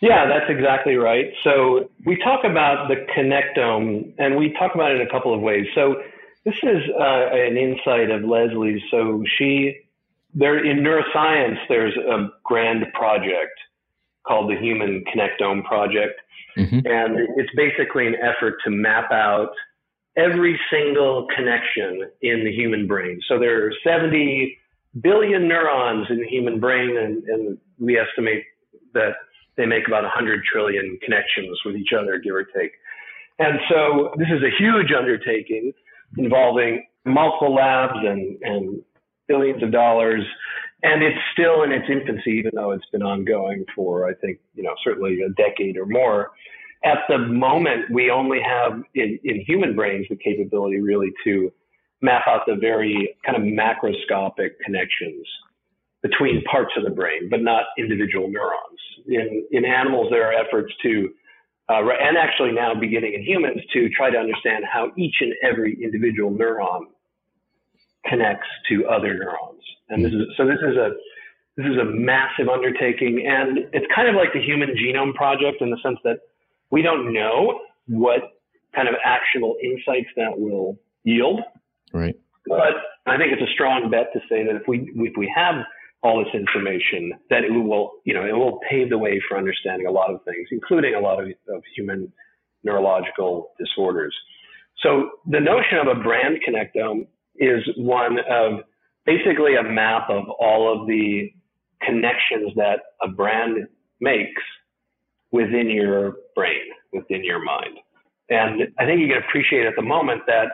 Yeah, 0.00 0.26
that's 0.26 0.50
exactly 0.50 0.96
right. 0.96 1.32
So 1.42 1.90
we 2.04 2.16
talk 2.16 2.44
about 2.44 2.88
the 2.88 3.06
connectome, 3.16 4.14
and 4.18 4.36
we 4.36 4.52
talk 4.52 4.74
about 4.74 4.92
it 4.92 5.00
in 5.00 5.06
a 5.06 5.10
couple 5.10 5.32
of 5.32 5.40
ways. 5.40 5.66
So 5.74 6.02
this 6.44 6.56
is 6.62 6.82
uh, 6.98 7.28
an 7.32 7.56
insight 7.56 8.10
of 8.10 8.22
Leslie's. 8.22 8.82
So 8.90 9.22
she, 9.38 9.76
there 10.34 10.62
in 10.62 10.78
neuroscience, 10.78 11.58
there's 11.68 11.96
a 11.96 12.28
grand 12.44 12.84
project 12.92 13.58
called 14.26 14.50
the 14.50 14.56
Human 14.56 15.04
Connectome 15.04 15.64
Project, 15.64 16.20
mm-hmm. 16.56 16.80
and 16.84 17.16
it's 17.36 17.50
basically 17.56 18.06
an 18.06 18.16
effort 18.16 18.56
to 18.64 18.70
map 18.70 19.10
out 19.10 19.52
every 20.16 20.58
single 20.70 21.26
connection 21.34 22.08
in 22.22 22.44
the 22.44 22.52
human 22.52 22.86
brain. 22.86 23.20
So 23.28 23.38
there 23.38 23.66
are 23.66 23.72
70 23.84 24.58
billion 25.00 25.48
neurons 25.48 26.06
in 26.08 26.18
the 26.18 26.26
human 26.26 26.60
brain, 26.60 26.96
and, 26.96 27.24
and 27.24 27.58
we 27.78 27.98
estimate 27.98 28.44
that 28.92 29.14
they 29.56 29.66
make 29.66 29.86
about 29.86 30.02
100 30.02 30.44
trillion 30.44 30.98
connections 31.02 31.58
with 31.64 31.76
each 31.76 31.92
other, 31.98 32.18
give 32.18 32.34
or 32.34 32.44
take. 32.44 32.72
And 33.38 33.58
so 33.68 34.14
this 34.16 34.28
is 34.28 34.42
a 34.42 34.56
huge 34.56 34.92
undertaking 34.96 35.72
involving 36.16 36.86
multiple 37.04 37.54
labs 37.54 37.96
and, 37.96 38.38
and 38.42 38.82
billions 39.26 39.62
of 39.62 39.72
dollars. 39.72 40.22
And 40.82 41.02
it's 41.02 41.18
still 41.32 41.62
in 41.62 41.72
its 41.72 41.86
infancy, 41.90 42.32
even 42.32 42.52
though 42.54 42.70
it's 42.70 42.86
been 42.92 43.02
ongoing 43.02 43.64
for, 43.74 44.08
I 44.08 44.14
think, 44.14 44.38
you 44.54 44.62
know, 44.62 44.74
certainly 44.84 45.22
a 45.22 45.30
decade 45.30 45.76
or 45.76 45.86
more 45.86 46.30
at 46.84 46.98
the 47.08 47.18
moment, 47.18 47.90
we 47.90 48.10
only 48.10 48.40
have 48.42 48.82
in, 48.94 49.18
in 49.24 49.40
human 49.46 49.74
brains 49.74 50.06
the 50.10 50.16
capability 50.16 50.80
really 50.80 51.12
to 51.24 51.50
map 52.02 52.22
out 52.28 52.42
the 52.46 52.54
very 52.54 53.16
kind 53.24 53.36
of 53.38 53.42
macroscopic 53.42 54.50
connections 54.64 55.26
between 56.02 56.44
parts 56.44 56.72
of 56.76 56.84
the 56.84 56.90
brain, 56.90 57.28
but 57.30 57.40
not 57.40 57.64
individual 57.78 58.28
neurons. 58.28 58.78
In, 59.06 59.46
in 59.50 59.64
animals, 59.64 60.08
there 60.10 60.28
are 60.28 60.34
efforts 60.34 60.70
to, 60.82 61.08
uh, 61.70 61.80
and 61.80 62.18
actually 62.18 62.52
now 62.52 62.74
beginning 62.78 63.14
in 63.14 63.22
humans, 63.22 63.62
to 63.72 63.88
try 63.88 64.10
to 64.10 64.18
understand 64.18 64.64
how 64.70 64.92
each 64.98 65.14
and 65.20 65.32
every 65.42 65.82
individual 65.82 66.30
neuron 66.30 66.82
connects 68.04 68.48
to 68.68 68.86
other 68.86 69.14
neurons. 69.14 69.62
And 69.88 70.04
this 70.04 70.12
is, 70.12 70.26
so 70.36 70.44
this 70.44 70.60
is 70.60 70.76
a, 70.76 70.90
this 71.56 71.66
is 71.66 71.78
a 71.78 71.84
massive 71.84 72.48
undertaking 72.48 73.24
and 73.26 73.58
it's 73.72 73.86
kind 73.94 74.08
of 74.08 74.14
like 74.14 74.34
the 74.34 74.42
human 74.42 74.74
genome 74.74 75.14
project 75.14 75.62
in 75.62 75.70
the 75.70 75.78
sense 75.82 75.98
that 76.04 76.18
we 76.74 76.82
don't 76.82 77.12
know 77.12 77.60
what 77.86 78.20
kind 78.74 78.88
of 78.88 78.94
actionable 79.04 79.54
insights 79.62 80.08
that 80.16 80.32
will 80.36 80.76
yield. 81.04 81.40
Right. 81.92 82.16
But 82.48 82.74
I 83.06 83.16
think 83.16 83.32
it's 83.32 83.48
a 83.48 83.52
strong 83.54 83.90
bet 83.92 84.12
to 84.12 84.18
say 84.28 84.44
that 84.44 84.56
if 84.56 84.66
we 84.66 84.90
if 84.96 85.14
we 85.16 85.32
have 85.34 85.54
all 86.02 86.18
this 86.18 86.34
information, 86.34 87.12
that 87.30 87.44
it 87.44 87.50
will 87.50 87.92
you 88.04 88.12
know 88.12 88.26
it 88.26 88.32
will 88.32 88.58
pave 88.68 88.90
the 88.90 88.98
way 88.98 89.22
for 89.28 89.38
understanding 89.38 89.86
a 89.86 89.92
lot 89.92 90.10
of 90.12 90.18
things, 90.24 90.48
including 90.50 90.94
a 90.96 91.00
lot 91.00 91.22
of, 91.22 91.28
of 91.48 91.62
human 91.76 92.12
neurological 92.64 93.52
disorders. 93.56 94.14
So 94.82 95.10
the 95.26 95.40
notion 95.40 95.78
of 95.78 95.86
a 95.86 96.00
brand 96.02 96.38
connectome 96.46 97.06
is 97.36 97.62
one 97.76 98.18
of 98.28 98.64
basically 99.06 99.54
a 99.54 99.62
map 99.62 100.10
of 100.10 100.24
all 100.40 100.62
of 100.72 100.88
the 100.88 101.30
connections 101.82 102.52
that 102.56 102.80
a 103.00 103.08
brand 103.08 103.58
makes 104.00 104.42
within 105.34 105.68
your 105.68 106.14
brain, 106.36 106.66
within 106.92 107.24
your 107.24 107.42
mind. 107.42 107.76
And 108.30 108.72
I 108.78 108.86
think 108.86 109.00
you 109.00 109.08
can 109.08 109.20
appreciate 109.28 109.66
at 109.66 109.74
the 109.74 109.82
moment 109.82 110.22
that 110.28 110.46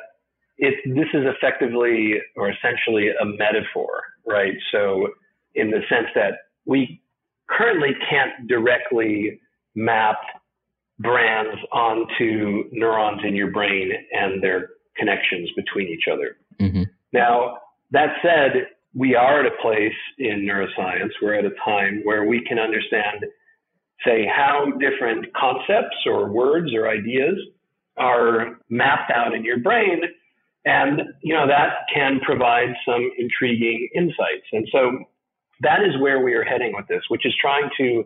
it, 0.57 0.75
this 0.87 1.09
is 1.13 1.25
effectively 1.35 2.15
or 2.35 2.51
essentially 2.51 3.09
a 3.11 3.27
metaphor, 3.27 4.03
right? 4.27 4.55
So, 4.73 5.09
in 5.55 5.71
the 5.71 5.81
sense 5.89 6.07
that 6.15 6.33
we 6.65 7.03
currently 7.49 7.91
can't 8.09 8.49
directly 8.49 9.41
map 9.75 10.17
brands 10.99 11.61
onto 11.73 12.65
neurons 12.73 13.21
in 13.25 13.35
your 13.35 13.51
brain 13.51 13.91
and 14.13 14.43
their 14.43 14.71
connections 14.97 15.51
between 15.57 15.89
each 15.89 16.05
other. 16.11 16.37
Mm-hmm. 16.59 16.85
Now, 17.13 17.59
that 17.91 18.15
said, 18.23 18.69
we 18.95 19.15
are 19.15 19.41
at 19.41 19.47
a 19.47 19.63
place 19.63 19.99
in 20.19 20.47
neuroscience, 20.49 21.11
we're 21.21 21.35
at 21.35 21.45
a 21.45 21.55
time 21.65 22.01
where 22.05 22.25
we 22.25 22.45
can 22.45 22.59
understand, 22.59 23.25
say, 24.05 24.27
how 24.27 24.67
different 24.79 25.27
concepts 25.35 25.97
or 26.07 26.31
words 26.31 26.73
or 26.75 26.89
ideas 26.89 27.37
are 27.97 28.59
mapped 28.69 29.11
out 29.11 29.35
in 29.35 29.45
your 29.45 29.59
brain. 29.59 30.01
And, 30.65 31.03
you 31.23 31.35
know, 31.35 31.47
that 31.47 31.87
can 31.93 32.21
provide 32.21 32.75
some 32.85 33.11
intriguing 33.19 33.89
insights. 33.95 34.47
And 34.53 34.67
so 34.73 35.05
that 35.61 35.81
is 35.83 36.01
where 36.01 36.23
we 36.23 36.35
are 36.35 36.45
heading 36.45 36.73
with 36.75 36.87
this, 36.89 37.03
which 37.09 37.27
is 37.27 37.35
trying 37.41 37.69
to 37.79 38.05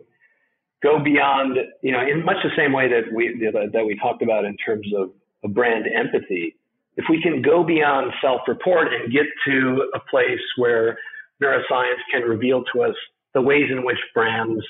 go 0.83 0.99
beyond, 0.99 1.57
you 1.81 1.91
know, 1.91 2.01
in 2.01 2.23
much 2.23 2.37
the 2.43 2.51
same 2.57 2.73
way 2.73 2.87
that 2.89 3.13
we, 3.13 3.49
that 3.51 3.85
we 3.85 3.97
talked 3.97 4.21
about 4.21 4.45
in 4.45 4.55
terms 4.57 4.87
of, 4.97 5.11
of 5.43 5.53
brand 5.53 5.85
empathy. 5.87 6.55
If 6.97 7.05
we 7.09 7.21
can 7.21 7.41
go 7.41 7.63
beyond 7.63 8.13
self-report 8.21 8.93
and 8.93 9.11
get 9.11 9.25
to 9.47 9.89
a 9.93 9.99
place 10.09 10.39
where 10.57 10.97
neuroscience 11.41 11.99
can 12.11 12.23
reveal 12.23 12.63
to 12.73 12.83
us 12.83 12.95
the 13.33 13.41
ways 13.41 13.69
in 13.69 13.85
which 13.85 13.97
brands 14.13 14.63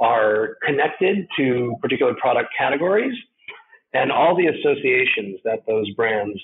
are 0.00 0.56
connected 0.64 1.26
to 1.36 1.76
particular 1.80 2.14
product 2.14 2.50
categories 2.56 3.14
and 3.92 4.12
all 4.12 4.36
the 4.36 4.46
associations 4.46 5.40
that 5.44 5.60
those 5.66 5.90
brands 5.94 6.38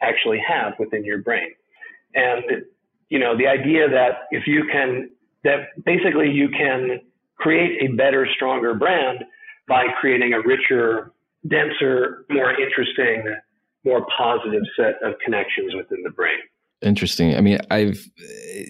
actually 0.00 0.42
have 0.46 0.74
within 0.78 1.04
your 1.04 1.18
brain. 1.18 1.50
And, 2.14 2.44
you 3.08 3.18
know, 3.18 3.36
the 3.36 3.46
idea 3.46 3.88
that 3.88 4.26
if 4.30 4.46
you 4.46 4.64
can, 4.70 5.10
that 5.44 5.68
basically 5.84 6.30
you 6.30 6.48
can 6.48 7.00
create 7.36 7.82
a 7.82 7.94
better, 7.94 8.26
stronger 8.34 8.74
brand 8.74 9.24
by 9.68 9.86
creating 10.00 10.34
a 10.34 10.40
richer, 10.40 11.12
denser, 11.48 12.24
more 12.30 12.52
interesting, 12.60 13.24
more 13.84 14.06
positive 14.16 14.62
set 14.76 15.02
of 15.02 15.14
connections 15.24 15.74
within 15.74 16.02
the 16.02 16.10
brain. 16.10 16.38
Interesting. 16.82 17.36
I 17.36 17.40
mean, 17.40 17.58
I've 17.70 18.04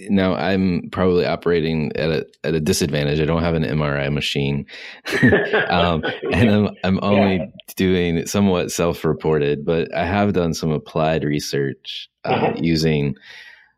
now 0.09 0.35
I'm 0.35 0.91
probably 0.91 1.25
operating 1.25 1.93
at 1.97 2.11
a 2.11 2.27
at 2.45 2.55
a 2.55 2.61
disadvantage. 2.61 3.21
I 3.21 3.25
don't 3.25 3.43
have 3.43 3.55
an 3.55 3.63
MRI 3.63 4.13
machine, 4.13 4.67
um, 5.69 6.05
and 6.31 6.51
I'm 6.51 6.71
I'm 6.85 6.99
only 7.03 7.37
yeah. 7.37 7.47
doing 7.77 8.27
somewhat 8.27 8.71
self-reported, 8.71 9.65
but 9.65 9.95
I 9.95 10.05
have 10.05 10.35
done 10.35 10.53
some 10.53 10.71
applied 10.71 11.25
research 11.25 12.11
uh, 12.25 12.33
uh-huh. 12.33 12.55
using 12.59 13.15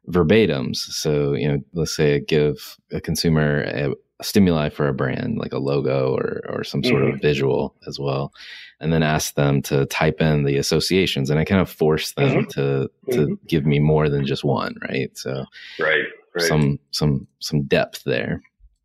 verbatims. 0.08 0.76
So 0.76 1.34
you 1.34 1.48
know, 1.48 1.58
let's 1.72 1.94
say 1.94 2.16
I 2.16 2.18
give 2.18 2.76
a 2.92 3.00
consumer 3.00 3.62
a, 3.62 3.90
a 3.90 3.94
stimuli 4.22 4.68
for 4.68 4.88
a 4.88 4.94
brand, 4.94 5.38
like 5.38 5.52
a 5.52 5.58
logo 5.58 6.14
or 6.14 6.40
or 6.48 6.64
some 6.64 6.84
sort 6.84 7.02
mm-hmm. 7.02 7.14
of 7.14 7.20
visual 7.20 7.74
as 7.86 7.98
well, 7.98 8.32
and 8.80 8.92
then 8.92 9.02
ask 9.02 9.34
them 9.34 9.62
to 9.62 9.86
type 9.86 10.20
in 10.20 10.44
the 10.44 10.58
associations 10.58 11.30
and 11.30 11.38
i 11.38 11.44
kind 11.44 11.60
of 11.60 11.70
force 11.70 12.12
them 12.12 12.44
mm-hmm. 12.44 12.50
to 12.50 12.90
to 13.10 13.18
mm-hmm. 13.18 13.34
give 13.46 13.64
me 13.64 13.78
more 13.78 14.08
than 14.08 14.26
just 14.26 14.44
one 14.44 14.74
right 14.88 15.16
so 15.16 15.44
right, 15.80 16.04
right 16.34 16.44
some 16.44 16.78
some 16.90 17.26
some 17.40 17.62
depth 17.62 18.04
there 18.04 18.42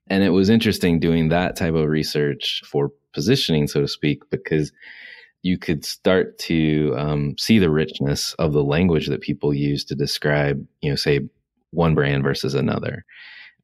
and 0.07 0.23
it 0.23 0.29
was 0.29 0.49
interesting 0.49 0.99
doing 0.99 1.29
that 1.29 1.55
type 1.55 1.73
of 1.73 1.89
research 1.89 2.63
for 2.65 2.91
positioning 3.13 3.67
so 3.67 3.81
to 3.81 3.87
speak 3.87 4.21
because 4.29 4.71
you 5.41 5.57
could 5.57 5.85
start 5.85 6.37
to 6.37 6.93
um, 6.97 7.33
see 7.37 7.59
the 7.59 7.69
richness 7.69 8.33
of 8.33 8.51
the 8.51 8.63
language 8.63 9.07
that 9.07 9.21
people 9.21 9.53
use 9.53 9.83
to 9.83 9.95
describe 9.95 10.65
you 10.81 10.89
know 10.89 10.95
say 10.95 11.19
one 11.71 11.93
brand 11.93 12.23
versus 12.23 12.55
another 12.55 13.05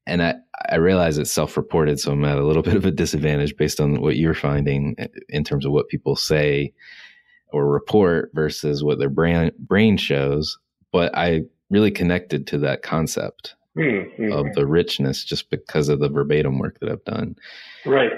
and 0.08 0.22
I, 0.22 0.36
I 0.70 0.76
realize 0.76 1.18
it's 1.18 1.32
self-reported, 1.32 2.00
so 2.00 2.12
I'm 2.12 2.26
at 2.26 2.38
a 2.38 2.46
little 2.46 2.64
bit 2.64 2.76
of 2.76 2.86
a 2.86 2.92
disadvantage 2.92 3.56
based 3.58 3.80
on 3.80 4.02
what 4.02 4.18
you're 4.18 4.34
finding 4.34 4.96
in 5.30 5.44
terms 5.44 5.66
of 5.66 5.72
what 5.72 5.88
people 5.88 6.16
say 6.16 6.74
or 7.52 7.68
report 7.68 8.32
versus 8.34 8.84
what 8.84 9.00
their 9.00 9.10
brain 9.10 9.52
brain 9.60 9.98
shows. 9.98 10.58
But 10.92 11.16
I 11.18 11.42
really 11.70 11.92
connected 11.92 12.48
to 12.48 12.58
that 12.60 12.84
concept 12.84 13.56
mm-hmm. 13.78 14.32
of 14.32 14.54
the 14.54 14.66
richness 14.66 15.24
just 15.24 15.50
because 15.50 15.90
of 15.90 16.00
the 16.00 16.10
verbatim 16.10 16.60
work 16.60 16.80
that 16.80 16.90
I've 16.90 17.04
done. 17.06 17.36
Right, 17.86 18.12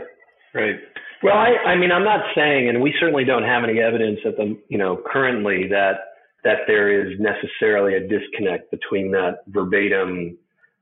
right. 0.53 0.75
Well, 1.23 1.35
I, 1.35 1.71
I 1.71 1.75
mean, 1.75 1.91
I'm 1.91 2.03
not 2.03 2.21
saying, 2.35 2.69
and 2.69 2.81
we 2.81 2.93
certainly 2.99 3.25
don't 3.25 3.43
have 3.43 3.63
any 3.63 3.79
evidence 3.79 4.19
at 4.25 4.37
the, 4.37 4.55
you 4.69 4.77
know, 4.77 5.01
currently 5.11 5.67
that 5.69 5.95
that 6.43 6.59
there 6.67 6.89
is 6.89 7.19
necessarily 7.19 7.95
a 7.95 8.07
disconnect 8.07 8.71
between 8.71 9.11
that 9.11 9.39
verbatim 9.47 10.37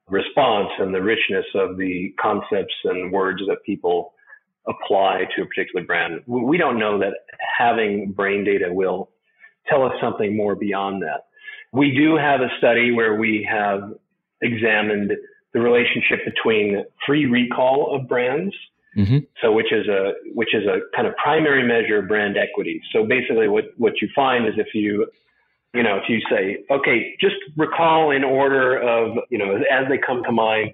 response 0.09 0.69
and 0.79 0.93
the 0.93 1.01
richness 1.01 1.45
of 1.55 1.77
the 1.77 2.13
concepts 2.19 2.73
and 2.83 3.11
words 3.11 3.41
that 3.47 3.57
people 3.65 4.13
apply 4.67 5.23
to 5.35 5.43
a 5.43 5.45
particular 5.45 5.85
brand. 5.85 6.21
We 6.27 6.57
don't 6.57 6.79
know 6.79 6.99
that 6.99 7.13
having 7.57 8.11
brain 8.11 8.43
data 8.43 8.67
will 8.71 9.09
tell 9.67 9.83
us 9.83 9.93
something 10.01 10.35
more 10.35 10.55
beyond 10.55 11.01
that. 11.03 11.25
We 11.71 11.91
do 11.95 12.15
have 12.15 12.41
a 12.41 12.49
study 12.57 12.91
where 12.91 13.15
we 13.15 13.47
have 13.49 13.93
examined 14.41 15.11
the 15.53 15.59
relationship 15.59 16.19
between 16.25 16.85
free 17.05 17.25
recall 17.25 17.95
of 17.95 18.07
brands. 18.07 18.55
Mm-hmm. 18.97 19.17
So, 19.41 19.51
which 19.51 19.73
is 19.73 19.89
a 19.89 20.13
which 20.33 20.55
is 20.55 20.63
a 20.65 20.79
kind 20.95 21.05
of 21.05 21.17
primary 21.17 21.67
measure 21.67 21.99
of 21.99 22.07
brand 22.07 22.37
equity. 22.37 22.81
So 22.93 23.05
basically, 23.05 23.49
what 23.49 23.65
what 23.75 23.93
you 24.01 24.07
find 24.15 24.47
is 24.47 24.53
if 24.57 24.67
you 24.73 25.07
you 25.75 25.83
know, 25.83 25.97
if 25.97 26.03
you 26.07 26.19
say, 26.29 26.63
okay, 26.71 27.15
just 27.19 27.35
recall 27.57 28.11
in 28.11 28.23
order 28.23 28.77
of, 28.77 29.17
you 29.29 29.37
know, 29.37 29.55
as 29.55 29.87
they 29.89 29.97
come 29.97 30.23
to 30.23 30.31
mind, 30.31 30.71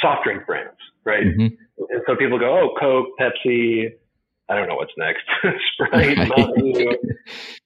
soft 0.00 0.24
drink 0.24 0.46
brands, 0.46 0.78
right? 1.04 1.24
Mm-hmm. 1.24 1.46
And 1.90 2.02
so 2.06 2.16
people 2.16 2.38
go, 2.38 2.58
oh, 2.58 2.74
Coke, 2.78 3.08
Pepsi, 3.20 3.92
I 4.48 4.54
don't 4.56 4.68
know 4.68 4.76
what's 4.76 4.92
next, 4.96 5.22
Sprite, 5.72 6.16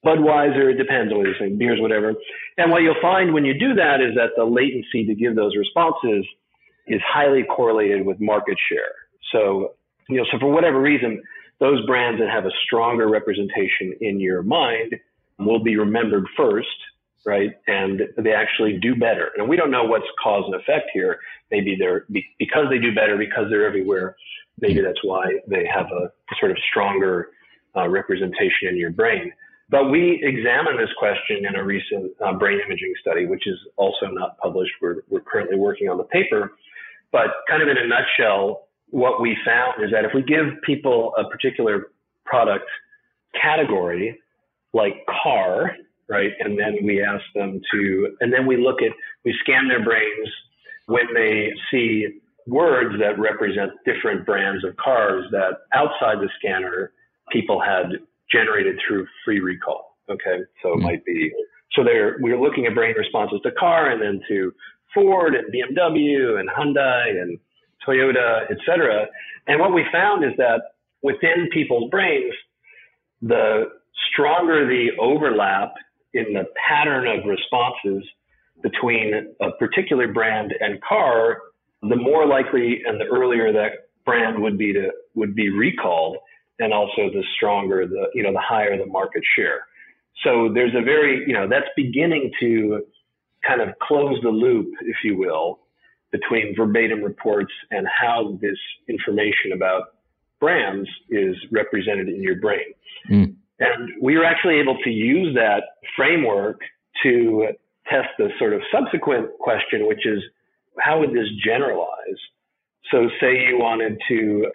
Budweiser, 0.05 0.71
it 0.71 0.77
depends 0.77 1.11
on 1.11 1.19
what 1.19 1.27
you're 1.27 1.35
saying, 1.39 1.57
beers, 1.57 1.79
whatever. 1.81 2.13
And 2.57 2.71
what 2.71 2.81
you'll 2.81 3.01
find 3.01 3.33
when 3.33 3.45
you 3.45 3.57
do 3.57 3.73
that 3.75 4.01
is 4.01 4.15
that 4.15 4.31
the 4.37 4.45
latency 4.45 5.05
to 5.05 5.15
give 5.15 5.35
those 5.35 5.55
responses 5.55 6.25
is 6.87 7.01
highly 7.05 7.43
correlated 7.43 8.05
with 8.05 8.19
market 8.19 8.57
share. 8.69 8.93
So, 9.31 9.75
you 10.07 10.17
know, 10.17 10.25
so 10.31 10.39
for 10.39 10.51
whatever 10.51 10.81
reason, 10.81 11.21
those 11.59 11.85
brands 11.85 12.19
that 12.19 12.29
have 12.29 12.45
a 12.45 12.51
stronger 12.65 13.07
representation 13.07 13.93
in 14.01 14.19
your 14.19 14.41
mind 14.41 14.95
will 15.39 15.63
be 15.63 15.77
remembered 15.77 16.25
first, 16.35 16.67
right? 17.25 17.51
And 17.67 18.01
they 18.17 18.33
actually 18.33 18.79
do 18.79 18.95
better. 18.95 19.31
And 19.37 19.47
we 19.47 19.55
don't 19.55 19.71
know 19.71 19.83
what's 19.83 20.05
cause 20.21 20.43
and 20.45 20.55
effect 20.55 20.89
here. 20.93 21.19
Maybe 21.51 21.75
they're 21.77 22.05
because 22.37 22.65
they 22.69 22.79
do 22.79 22.93
better 22.93 23.17
because 23.17 23.45
they're 23.49 23.65
everywhere. 23.65 24.15
Maybe 24.61 24.81
that's 24.81 25.03
why 25.03 25.25
they 25.47 25.65
have 25.73 25.87
a 25.87 26.11
sort 26.39 26.51
of 26.51 26.57
stronger 26.69 27.29
uh, 27.75 27.87
representation 27.87 28.67
in 28.69 28.77
your 28.77 28.91
brain. 28.91 29.31
But 29.69 29.91
we 29.91 30.19
examined 30.23 30.79
this 30.79 30.89
question 30.97 31.45
in 31.45 31.55
a 31.55 31.63
recent 31.63 32.11
uh, 32.25 32.33
brain 32.33 32.59
imaging 32.65 32.93
study, 33.01 33.27
which 33.27 33.47
is 33.47 33.57
also 33.77 34.07
not 34.07 34.37
published. 34.39 34.71
We're, 34.81 35.03
we're 35.09 35.21
currently 35.21 35.57
working 35.57 35.89
on 35.89 35.97
the 35.97 36.05
paper. 36.05 36.53
But 37.11 37.27
kind 37.47 37.61
of 37.61 37.69
in 37.69 37.77
a 37.77 37.87
nutshell, 37.87 38.67
what 38.89 39.21
we 39.21 39.37
found 39.45 39.83
is 39.83 39.91
that 39.91 40.05
if 40.05 40.11
we 40.13 40.23
give 40.23 40.61
people 40.63 41.13
a 41.17 41.29
particular 41.29 41.91
product 42.25 42.65
category, 43.39 44.19
like 44.73 44.93
car, 45.23 45.75
right? 46.07 46.31
And 46.39 46.57
then 46.57 46.77
we 46.83 47.03
ask 47.03 47.23
them 47.35 47.61
to, 47.71 48.15
and 48.21 48.31
then 48.31 48.45
we 48.45 48.57
look 48.57 48.81
at, 48.81 48.91
we 49.25 49.35
scan 49.41 49.67
their 49.67 49.83
brains 49.83 50.29
when 50.87 51.13
they 51.13 51.51
see 51.71 52.19
words 52.47 52.95
that 52.99 53.19
represent 53.19 53.71
different 53.85 54.25
brands 54.25 54.63
of 54.65 54.75
cars 54.77 55.25
that 55.31 55.59
outside 55.73 56.17
the 56.19 56.29
scanner 56.39 56.91
people 57.31 57.61
had 57.61 57.91
generated 58.31 58.79
through 58.87 59.05
free 59.23 59.39
recall. 59.39 59.97
Okay, 60.09 60.39
so 60.63 60.73
it 60.73 60.77
hmm. 60.77 60.83
might 60.83 61.05
be 61.05 61.31
so 61.73 61.83
they're, 61.83 62.17
we 62.21 62.31
are 62.31 62.39
looking 62.39 62.65
at 62.65 62.73
brain 62.73 62.95
responses 62.97 63.39
to 63.43 63.51
car 63.51 63.91
and 63.91 64.01
then 64.01 64.21
to 64.27 64.53
Ford 64.93 65.35
and 65.35 65.53
BMW 65.53 66.39
and 66.39 66.49
Hyundai 66.49 67.21
and 67.21 67.37
Toyota, 67.87 68.49
et 68.49 68.57
cetera. 68.65 69.05
And 69.47 69.59
what 69.59 69.73
we 69.73 69.85
found 69.91 70.23
is 70.23 70.31
that 70.37 70.61
within 71.03 71.47
people's 71.53 71.89
brains, 71.91 72.33
the 73.21 73.65
stronger 74.11 74.67
the 74.67 74.89
overlap 74.99 75.73
in 76.13 76.33
the 76.33 76.45
pattern 76.67 77.07
of 77.07 77.25
responses 77.25 78.03
between 78.61 79.13
a 79.41 79.51
particular 79.51 80.11
brand 80.11 80.53
and 80.59 80.81
car, 80.81 81.37
the 81.81 81.95
more 81.95 82.25
likely 82.25 82.81
and 82.85 82.99
the 82.99 83.05
earlier 83.05 83.53
that 83.53 83.89
brand 84.05 84.41
would 84.41 84.57
be 84.57 84.73
to 84.73 84.89
would 85.15 85.35
be 85.35 85.49
recalled, 85.49 86.17
and 86.59 86.73
also 86.73 87.09
the 87.13 87.23
stronger 87.35 87.87
the 87.87 88.07
you 88.13 88.23
know 88.23 88.33
the 88.33 88.41
higher 88.41 88.77
the 88.77 88.85
market 88.85 89.23
share. 89.35 89.61
So 90.23 90.51
there's 90.53 90.75
a 90.75 90.83
very 90.83 91.23
you 91.25 91.33
know 91.33 91.47
that's 91.47 91.69
beginning 91.75 92.31
to 92.41 92.85
kind 93.47 93.61
of 93.61 93.69
close 93.81 94.17
the 94.21 94.29
loop, 94.29 94.67
if 94.81 94.97
you 95.03 95.17
will, 95.17 95.59
between 96.11 96.53
verbatim 96.57 97.01
reports 97.01 97.53
and 97.71 97.87
how 97.87 98.37
this 98.41 98.57
information 98.89 99.53
about 99.53 99.83
brands 100.39 100.89
is 101.09 101.35
represented 101.51 102.09
in 102.09 102.21
your 102.21 102.39
brain. 102.39 102.73
Mm. 103.09 103.35
And 103.59 103.89
we 104.01 104.17
were 104.17 104.25
actually 104.25 104.59
able 104.59 104.77
to 104.83 104.89
use 104.89 105.35
that 105.35 105.63
framework 105.95 106.59
to 107.03 107.47
test 107.89 108.09
the 108.17 108.29
sort 108.37 108.53
of 108.53 108.61
subsequent 108.71 109.27
question, 109.39 109.87
which 109.87 110.05
is 110.05 110.21
how 110.79 110.99
would 110.99 111.11
this 111.11 111.27
generalize? 111.43 112.19
So 112.91 113.09
say 113.19 113.47
you 113.47 113.57
wanted 113.59 113.97
to, 114.07 114.47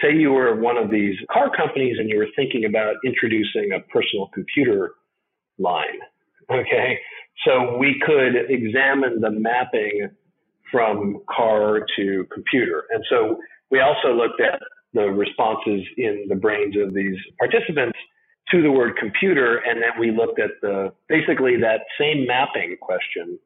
say 0.00 0.14
you 0.14 0.32
were 0.32 0.60
one 0.60 0.76
of 0.76 0.90
these 0.90 1.16
car 1.30 1.50
companies 1.54 1.96
and 1.98 2.08
you 2.08 2.18
were 2.18 2.28
thinking 2.34 2.64
about 2.64 2.94
introducing 3.04 3.72
a 3.76 3.80
personal 3.92 4.28
computer 4.32 4.92
line. 5.58 6.00
Okay. 6.50 6.98
So 7.46 7.76
we 7.76 8.00
could 8.04 8.50
examine 8.50 9.20
the 9.20 9.30
mapping 9.30 10.10
from 10.70 11.20
car 11.34 11.86
to 11.96 12.26
computer. 12.32 12.84
And 12.90 13.04
so 13.10 13.38
we 13.70 13.80
also 13.80 14.14
looked 14.14 14.40
at 14.40 14.60
the 14.94 15.04
responses 15.04 15.82
in 15.96 16.26
the 16.28 16.34
brains 16.34 16.76
of 16.76 16.94
these 16.94 17.16
participants 17.38 17.98
to 18.50 18.62
the 18.62 18.70
word 18.70 18.96
computer. 18.96 19.58
And 19.58 19.82
then 19.82 19.90
we 19.98 20.10
looked 20.10 20.40
at 20.40 20.50
the 20.60 20.92
basically 21.08 21.56
that 21.60 21.80
same 21.98 22.26
mapping 22.26 22.76
question, 22.80 23.38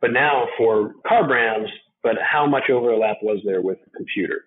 but 0.00 0.12
now 0.12 0.48
for 0.58 0.94
car 1.06 1.26
brands, 1.26 1.70
but 2.02 2.16
how 2.20 2.46
much 2.46 2.64
overlap 2.70 3.16
was 3.22 3.40
there 3.44 3.62
with 3.62 3.78
computer? 3.96 4.44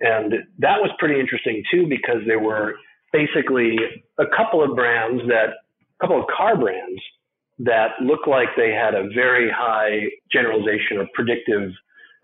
And 0.00 0.32
that 0.58 0.80
was 0.80 0.90
pretty 0.98 1.20
interesting 1.20 1.62
too, 1.70 1.86
because 1.86 2.22
there 2.26 2.40
were 2.40 2.74
basically 3.12 3.76
a 4.18 4.24
couple 4.36 4.62
of 4.62 4.74
brands 4.74 5.22
that, 5.28 5.50
a 5.50 6.00
couple 6.00 6.20
of 6.20 6.26
car 6.36 6.56
brands 6.56 7.00
that 7.60 7.90
looked 8.02 8.26
like 8.26 8.48
they 8.56 8.72
had 8.72 8.94
a 8.94 9.08
very 9.14 9.48
high 9.50 10.08
generalization 10.32 10.98
or 10.98 11.06
predictive 11.14 11.70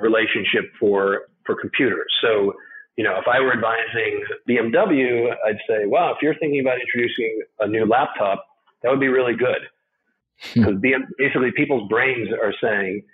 relationship 0.00 0.64
for, 0.80 1.28
for 1.46 1.54
computers. 1.60 2.12
So 2.20 2.54
you 2.98 3.04
know, 3.04 3.16
if 3.16 3.28
I 3.28 3.38
were 3.38 3.52
advising 3.52 4.24
BMW, 4.48 5.32
I'd 5.46 5.58
say, 5.68 5.86
wow, 5.86 6.10
if 6.10 6.18
you're 6.20 6.34
thinking 6.34 6.58
about 6.58 6.80
introducing 6.80 7.42
a 7.60 7.68
new 7.68 7.86
laptop, 7.86 8.44
that 8.82 8.90
would 8.90 8.98
be 8.98 9.06
really 9.06 9.36
good. 9.36 9.60
Because 10.52 10.74
hmm. 10.74 11.04
basically 11.16 11.52
people's 11.52 11.88
brains 11.88 12.28
are 12.30 12.52
saying, 12.60 13.04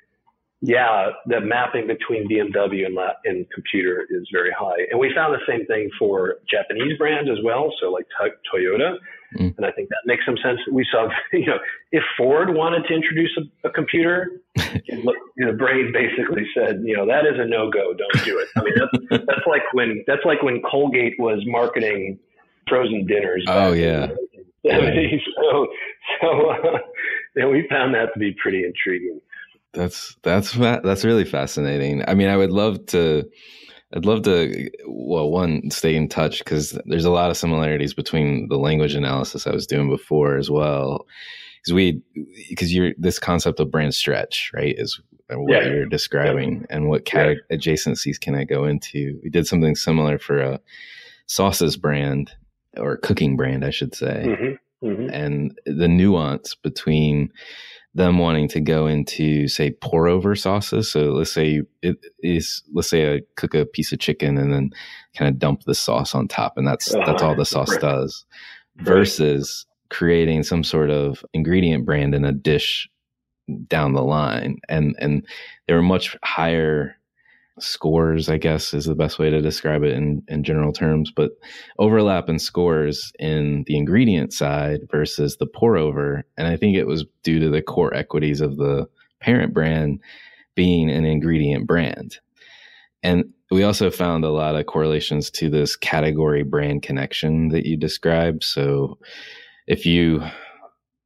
yeah, 0.67 1.11
the 1.27 1.41
mapping 1.41 1.87
between 1.87 2.27
BMW 2.27 2.87
and, 2.87 2.95
la- 2.95 3.21
and 3.27 3.45
computer 3.53 4.07
is 4.09 4.27
very 4.33 4.51
high. 4.51 4.87
And 4.91 4.99
we 4.99 5.13
found 5.15 5.35
the 5.35 5.45
same 5.47 5.67
thing 5.67 5.91
for 5.99 6.37
Japanese 6.51 6.97
brands 6.97 7.31
as 7.31 7.37
well. 7.45 7.71
So 7.81 7.91
like 7.91 8.07
t- 8.19 8.31
Toyota. 8.51 8.97
Mm. 9.37 9.55
And 9.59 9.67
I 9.67 9.73
think 9.73 9.91
that 9.91 10.01
makes 10.07 10.25
some 10.25 10.39
sense. 10.43 10.59
We 10.73 10.87
saw, 10.91 11.09
you 11.35 11.45
know, 11.45 11.59
if 11.93 12.03
Ford 12.17 12.55
wanted 12.55 12.85
to 12.89 12.95
introduce 12.95 13.37
a, 13.37 13.69
a 13.69 13.73
computer, 13.73 14.41
the 14.57 15.53
brain 15.59 15.93
basically 15.93 16.47
said, 16.57 16.81
you 16.83 16.97
know, 16.97 17.05
that 17.07 17.27
is 17.27 17.39
a 17.39 17.45
no 17.45 17.71
go. 17.71 17.93
Don't 17.93 18.25
do 18.25 18.39
it. 18.39 18.49
I 18.57 18.65
mean, 18.65 18.75
that's, 18.79 19.25
that's 19.27 19.47
like 19.47 19.63
when 19.75 20.03
that's 20.07 20.25
like 20.25 20.43
when 20.43 20.63
Colgate 20.63 21.17
was 21.19 21.43
marketing 21.45 22.19
frozen 22.71 23.07
dinners. 23.07 23.45
Oh 23.49 23.73
yeah. 23.73 24.09
yeah. 24.63 24.81
So 25.43 25.67
so 26.23 26.51
uh, 26.51 26.79
yeah, 27.37 27.47
we 27.49 27.67
found 27.69 27.95
that 27.95 28.15
to 28.15 28.19
be 28.19 28.35
pretty 28.41 28.65
intriguing. 28.65 29.21
That's 29.75 30.17
that's 30.23 30.53
that's 30.53 31.05
really 31.05 31.25
fascinating. 31.25 32.03
I 32.09 32.15
mean, 32.15 32.29
I 32.29 32.37
would 32.37 32.53
love 32.53 32.87
to. 32.87 33.25
I'd 33.97 34.07
love 34.07 34.23
to, 34.23 34.71
well, 34.89 35.31
one, 35.31 35.71
stay 35.71 35.95
in 35.95 36.09
touch 36.09 36.41
because 36.41 36.77
there's 36.87 37.05
a 37.05 37.13
lot 37.13 37.31
of 37.31 37.37
similarities 37.37 37.95
between 37.95 38.49
the 38.49 38.57
language 38.57 38.95
analysis 38.95 39.47
I 39.47 39.53
was 39.53 39.69
doing 39.69 39.89
before 39.89 40.37
as 40.37 40.51
well. 40.51 41.07
Because 41.61 41.75
we, 41.75 42.03
because 42.49 42.75
you're 42.75 42.93
this 42.99 43.21
concept 43.21 43.61
of 43.61 43.71
brand 43.71 43.95
stretch, 43.95 44.51
right, 44.53 44.75
is 44.77 45.01
what 45.31 45.63
yeah. 45.63 45.69
you're 45.69 45.87
describing, 45.87 46.61
yeah. 46.61 46.77
and 46.77 46.89
what 46.89 47.05
cat- 47.05 47.37
yeah. 47.49 47.57
adjacencies 47.57 48.21
can 48.21 48.35
I 48.35 48.43
go 48.43 48.65
into? 48.65 49.21
We 49.23 49.31
did 49.31 49.47
something 49.47 49.77
similar 49.77 50.19
for 50.19 50.41
a 50.41 50.61
sauces 51.27 51.77
brand 51.77 52.33
or 52.77 52.97
cooking 52.97 53.37
brand, 53.37 53.65
I 53.65 53.71
should 53.71 53.95
say, 53.95 54.25
mm-hmm. 54.27 54.87
Mm-hmm. 54.89 55.11
and 55.11 55.59
the 55.67 55.89
nuance 55.89 56.57
between 56.57 57.31
them 57.95 58.19
wanting 58.19 58.49
to 58.49 58.61
go 58.61 58.87
into 58.87 59.47
say 59.47 59.71
pour 59.71 60.09
over 60.09 60.35
sauces. 60.35 60.91
So 60.91 61.13
let's 61.13 61.33
say 61.33 61.63
it 61.83 61.97
is 62.21 62.63
let's 62.73 62.89
say 62.89 63.15
I 63.15 63.21
cook 63.37 63.55
a 63.55 63.65
piece 63.65 63.93
of 63.93 64.01
chicken 64.01 64.37
and 64.37 64.53
then 64.53 64.71
kind 65.17 65.29
of 65.29 65.39
dump 65.39 65.63
the 65.63 65.75
sauce 65.75 66.15
on 66.15 66.29
top, 66.29 66.57
and 66.57 66.67
that's 66.67 66.93
that's 66.93 67.23
all 67.23 67.37
the 67.37 67.45
sauce 67.45 67.77
does. 67.79 68.25
Versus 68.77 69.67
creating 69.91 70.43
some 70.43 70.65
sort 70.65 70.91
of 70.91 71.25
ingredient 71.33 71.85
brand 71.85 72.15
in 72.15 72.25
a 72.25 72.33
dish 72.33 72.89
down 73.69 73.93
the 73.93 74.03
line, 74.03 74.59
and 74.69 74.97
and 74.99 75.25
there 75.69 75.79
are 75.79 75.83
much 75.83 76.17
higher 76.25 76.97
scores, 77.59 78.29
I 78.29 78.37
guess 78.37 78.75
is 78.75 78.87
the 78.87 78.95
best 78.95 79.19
way 79.19 79.31
to 79.31 79.41
describe 79.41 79.83
it 79.83 79.93
in, 79.93 80.23
in 80.29 80.43
general 80.43 80.73
terms, 80.73 81.13
but 81.15 81.33
overlap 81.79 82.29
in 82.29 82.39
scores 82.39 83.13
in 83.19 83.65
the 83.67 83.77
ingredient 83.77 84.33
side 84.33 84.81
versus 84.91 85.37
the 85.37 85.47
pour 85.47 85.77
over. 85.77 86.25
And 86.37 86.49
I 86.49 86.57
think 86.57 86.77
it 86.77 86.87
was 86.87 87.05
due 87.23 87.39
to 87.41 87.49
the 87.49 87.63
core 87.63 87.95
equities 87.95 88.41
of 88.41 88.57
the 88.57 88.87
parent 89.21 89.55
brand 89.55 90.01
being 90.55 90.91
an 90.91 91.05
ingredient 91.05 91.67
brand. 91.67 92.19
And 93.03 93.25
we 93.51 93.63
also 93.63 93.91
found 93.91 94.25
a 94.25 94.31
lot 94.31 94.57
of 94.57 94.67
correlations 94.67 95.31
to 95.33 95.49
this 95.49 95.77
category 95.77 96.43
brand 96.43 96.83
connection 96.83 97.49
that 97.51 97.67
you 97.67 97.77
described. 97.77 98.43
So 98.43 98.99
if 99.67 99.87
you 99.87 100.23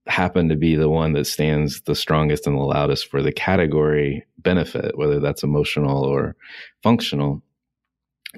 happen 0.08 0.48
to 0.48 0.56
be 0.56 0.74
the 0.74 0.88
one 0.88 1.12
that 1.12 1.26
stands 1.26 1.82
the 1.82 1.94
strongest 1.94 2.46
and 2.46 2.56
the 2.56 2.62
loudest 2.62 3.10
for 3.10 3.22
the 3.22 3.32
category 3.32 4.24
benefit, 4.38 4.96
whether 4.96 5.20
that's 5.20 5.42
emotional 5.42 6.02
or 6.02 6.34
functional, 6.82 7.42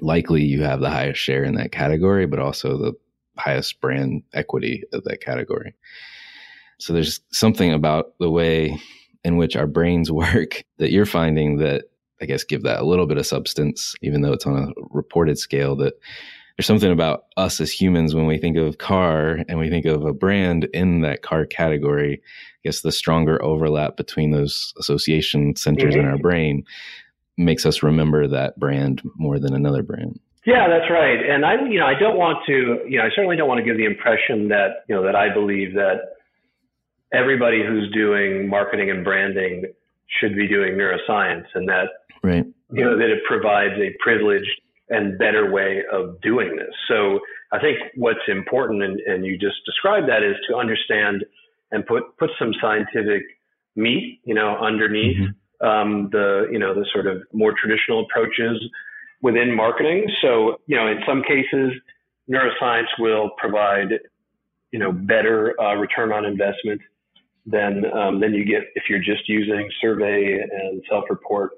likely 0.01 0.43
you 0.43 0.61
have 0.63 0.81
the 0.81 0.89
highest 0.89 1.19
share 1.19 1.43
in 1.43 1.55
that 1.55 1.71
category, 1.71 2.25
but 2.25 2.39
also 2.39 2.77
the 2.77 2.93
highest 3.37 3.79
brand 3.79 4.23
equity 4.33 4.83
of 4.91 5.03
that 5.05 5.21
category. 5.21 5.73
So 6.79 6.93
there's 6.93 7.21
something 7.31 7.71
about 7.71 8.13
the 8.19 8.29
way 8.29 8.77
in 9.23 9.37
which 9.37 9.55
our 9.55 9.67
brains 9.67 10.11
work 10.11 10.63
that 10.77 10.91
you're 10.91 11.05
finding 11.05 11.57
that 11.57 11.85
I 12.21 12.25
guess 12.25 12.43
give 12.43 12.61
that 12.63 12.81
a 12.81 12.85
little 12.85 13.07
bit 13.07 13.17
of 13.17 13.25
substance, 13.25 13.95
even 14.03 14.21
though 14.21 14.33
it's 14.33 14.45
on 14.45 14.55
a 14.55 14.81
reported 14.91 15.39
scale 15.39 15.75
that 15.77 15.93
there's 16.61 16.67
something 16.67 16.91
about 16.91 17.25
us 17.37 17.59
as 17.59 17.71
humans 17.71 18.13
when 18.13 18.27
we 18.27 18.37
think 18.37 18.55
of 18.55 18.77
car 18.77 19.39
and 19.49 19.57
we 19.57 19.67
think 19.67 19.87
of 19.87 20.05
a 20.05 20.13
brand 20.13 20.65
in 20.75 21.01
that 21.01 21.23
car 21.23 21.43
category. 21.43 22.21
I 22.21 22.59
guess 22.63 22.81
the 22.81 22.91
stronger 22.91 23.43
overlap 23.43 23.97
between 23.97 24.29
those 24.29 24.71
association 24.77 25.55
centers 25.55 25.95
mm-hmm. 25.95 26.01
in 26.01 26.05
our 26.05 26.19
brain 26.19 26.63
makes 27.35 27.65
us 27.65 27.81
remember 27.81 28.27
that 28.27 28.59
brand 28.59 29.01
more 29.15 29.39
than 29.39 29.55
another 29.55 29.81
brand. 29.81 30.19
Yeah, 30.45 30.67
that's 30.69 30.91
right. 30.91 31.17
And 31.27 31.43
I, 31.43 31.55
you 31.67 31.79
know, 31.79 31.87
I 31.87 31.99
don't 31.99 32.19
want 32.19 32.45
to, 32.45 32.81
you 32.87 32.99
know, 32.99 33.05
I 33.05 33.09
certainly 33.15 33.37
don't 33.37 33.47
want 33.47 33.57
to 33.57 33.65
give 33.65 33.77
the 33.77 33.85
impression 33.85 34.49
that, 34.49 34.85
you 34.87 34.93
know, 34.93 35.01
that 35.01 35.15
I 35.15 35.33
believe 35.33 35.73
that 35.73 36.13
everybody 37.11 37.63
who's 37.65 37.91
doing 37.91 38.47
marketing 38.47 38.91
and 38.91 39.03
branding 39.03 39.65
should 40.19 40.35
be 40.35 40.47
doing 40.47 40.73
neuroscience 40.73 41.45
and 41.55 41.67
that, 41.69 41.87
right. 42.21 42.45
you 42.71 42.85
know, 42.85 42.99
that 42.99 43.09
it 43.09 43.23
provides 43.27 43.73
a 43.81 43.97
privileged 43.99 44.61
and 44.91 45.17
better 45.17 45.49
way 45.51 45.81
of 45.91 46.21
doing 46.21 46.55
this. 46.55 46.73
So 46.87 47.19
I 47.51 47.59
think 47.59 47.77
what's 47.95 48.25
important, 48.27 48.83
and, 48.83 48.99
and 49.01 49.25
you 49.25 49.37
just 49.37 49.57
described 49.65 50.07
that, 50.09 50.21
is 50.21 50.35
to 50.47 50.55
understand 50.55 51.25
and 51.71 51.85
put 51.85 52.03
put 52.19 52.29
some 52.37 52.53
scientific 52.61 53.23
meat, 53.75 54.19
you 54.23 54.35
know, 54.35 54.57
underneath 54.69 55.17
mm-hmm. 55.17 55.67
um, 55.67 56.09
the 56.11 56.47
you 56.53 56.59
know 56.59 56.73
the 56.73 56.85
sort 56.93 57.07
of 57.07 57.23
more 57.33 57.53
traditional 57.61 58.05
approaches 58.05 58.61
within 59.21 59.55
marketing. 59.55 60.05
So 60.21 60.61
you 60.67 60.77
know, 60.77 60.87
in 60.87 60.99
some 61.07 61.23
cases, 61.23 61.71
neuroscience 62.29 62.91
will 62.99 63.31
provide 63.37 63.89
you 64.71 64.79
know 64.79 64.91
better 64.91 65.59
uh, 65.59 65.75
return 65.75 66.11
on 66.13 66.25
investment. 66.25 66.81
than 67.45 67.85
um, 67.99 68.19
than 68.21 68.33
you 68.33 68.45
get 68.45 68.63
if 68.75 68.83
you're 68.89 68.99
just 68.99 69.27
using 69.27 69.69
survey 69.81 70.39
and 70.39 70.83
self-report 70.89 71.51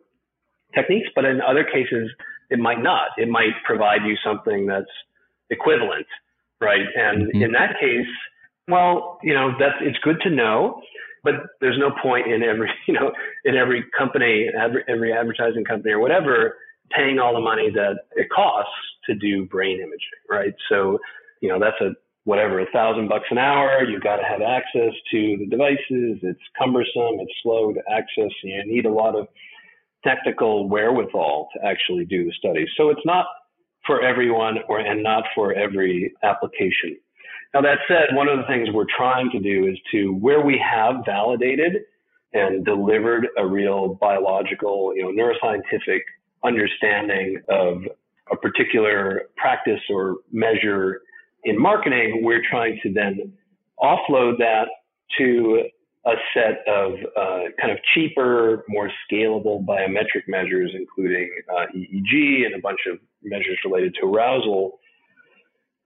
techniques. 0.74 1.10
But 1.16 1.26
in 1.26 1.42
other 1.42 1.66
cases, 1.66 2.10
it 2.54 2.60
might 2.60 2.82
not. 2.82 3.10
It 3.18 3.30
might 3.30 3.54
provide 3.66 4.02
you 4.06 4.16
something 4.24 4.68
that's 4.68 4.94
equivalent, 5.50 6.06
right? 6.62 6.86
And 6.96 7.28
mm-hmm. 7.28 7.42
in 7.42 7.52
that 7.54 7.80
case, 7.80 8.14
well, 8.68 9.18
you 9.24 9.34
know, 9.34 9.52
that's 9.60 9.78
it's 9.82 9.98
good 10.04 10.22
to 10.22 10.30
know, 10.30 10.82
but 11.24 11.34
there's 11.62 11.80
no 11.80 11.90
point 12.02 12.32
in 12.32 12.44
every 12.44 12.70
you 12.88 12.94
know 12.94 13.12
in 13.44 13.56
every 13.56 13.84
company, 13.98 14.50
every, 14.56 14.84
every 14.88 15.12
advertising 15.12 15.66
company 15.66 15.92
or 15.94 16.00
whatever, 16.00 16.56
paying 16.96 17.18
all 17.18 17.34
the 17.34 17.42
money 17.42 17.70
that 17.74 18.06
it 18.16 18.28
costs 18.30 18.72
to 19.08 19.16
do 19.16 19.46
brain 19.46 19.80
imaging, 19.80 20.22
right? 20.30 20.54
So, 20.70 21.00
you 21.42 21.50
know, 21.50 21.60
that's 21.60 21.80
a 21.82 21.96
whatever, 22.26 22.60
a 22.60 22.72
thousand 22.72 23.10
bucks 23.10 23.26
an 23.32 23.38
hour. 23.38 23.84
You've 23.84 24.04
got 24.04 24.18
to 24.18 24.24
have 24.24 24.42
access 24.42 24.94
to 25.12 25.38
the 25.40 25.48
devices. 25.50 26.20
It's 26.22 26.40
cumbersome. 26.58 27.20
It's 27.20 27.34
slow 27.42 27.74
to 27.74 27.82
access. 27.92 28.32
You 28.44 28.64
need 28.66 28.86
a 28.86 28.94
lot 28.94 29.16
of 29.16 29.28
technical 30.04 30.68
wherewithal 30.68 31.50
to 31.56 31.66
actually 31.66 32.06
do 32.06 32.26
the 32.26 32.32
study. 32.38 32.66
So 32.78 32.90
it's 32.90 33.06
not 33.06 33.26
for 33.86 34.02
everyone 34.02 34.60
or 34.68 34.80
and 34.80 35.04
not 35.04 35.24
for 35.36 35.54
every 35.54 36.14
application. 36.24 36.98
Now 37.54 37.62
that 37.62 37.80
said, 37.88 38.16
one 38.16 38.28
of 38.28 38.38
the 38.38 38.46
things 38.48 38.70
we're 38.72 38.86
trying 38.96 39.30
to 39.32 39.40
do 39.40 39.68
is 39.68 39.78
to 39.92 40.14
where 40.14 40.42
we 40.42 40.58
have 40.60 41.06
validated 41.06 41.84
and 42.34 42.66
delivered 42.66 43.28
a 43.38 43.46
real 43.46 43.96
biological, 44.02 44.94
you 44.96 45.04
know, 45.04 45.12
neuroscientific 45.12 46.00
understanding 46.44 47.40
of 47.50 47.84
a 48.32 48.36
particular 48.36 49.24
practice 49.38 49.82
or 49.90 50.18
measure 50.32 51.02
in 51.44 51.60
marketing, 51.60 52.22
we're 52.24 52.42
trying 52.50 52.80
to 52.84 52.92
then 52.92 53.34
offload 53.80 54.38
that 54.40 54.68
to 55.18 55.64
a 56.06 56.14
set 56.34 56.68
of 56.68 56.94
uh, 57.16 57.44
kind 57.60 57.72
of 57.72 57.78
cheaper, 57.94 58.66
more 58.68 58.92
scalable 59.10 59.66
biometric 59.66 60.28
measures, 60.28 60.72
including 60.76 61.30
uh, 61.50 61.66
EEG 61.76 62.46
and 62.46 62.56
a 62.56 62.60
bunch 62.62 62.80
of 62.92 63.00
measures 63.24 63.58
related 63.64 63.96
to 64.02 64.08
arousal, 64.08 64.80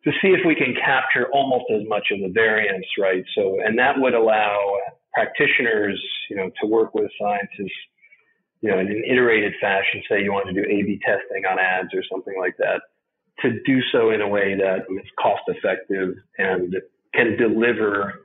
to 0.03 0.11
see 0.21 0.29
if 0.29 0.39
we 0.45 0.55
can 0.55 0.73
capture 0.73 1.27
almost 1.31 1.65
as 1.71 1.87
much 1.87 2.07
of 2.11 2.19
the 2.21 2.29
variance, 2.29 2.85
right? 2.99 3.23
So, 3.35 3.59
and 3.63 3.77
that 3.77 3.99
would 3.99 4.15
allow 4.15 4.77
practitioners, 5.13 6.01
you 6.29 6.37
know, 6.37 6.49
to 6.61 6.67
work 6.67 6.95
with 6.95 7.11
scientists, 7.19 7.77
you 8.61 8.71
know, 8.71 8.79
in 8.79 8.87
an 8.87 9.03
iterated 9.07 9.53
fashion. 9.61 10.01
Say 10.09 10.23
you 10.23 10.31
want 10.31 10.47
to 10.47 10.53
do 10.53 10.61
A/B 10.61 10.99
testing 11.05 11.45
on 11.45 11.59
ads 11.59 11.93
or 11.93 12.03
something 12.09 12.35
like 12.39 12.55
that, 12.57 12.81
to 13.41 13.59
do 13.65 13.81
so 13.91 14.09
in 14.09 14.21
a 14.21 14.27
way 14.27 14.55
that 14.55 14.85
is 14.89 15.09
cost 15.19 15.43
effective 15.47 16.15
and 16.39 16.75
can 17.13 17.37
deliver 17.37 18.21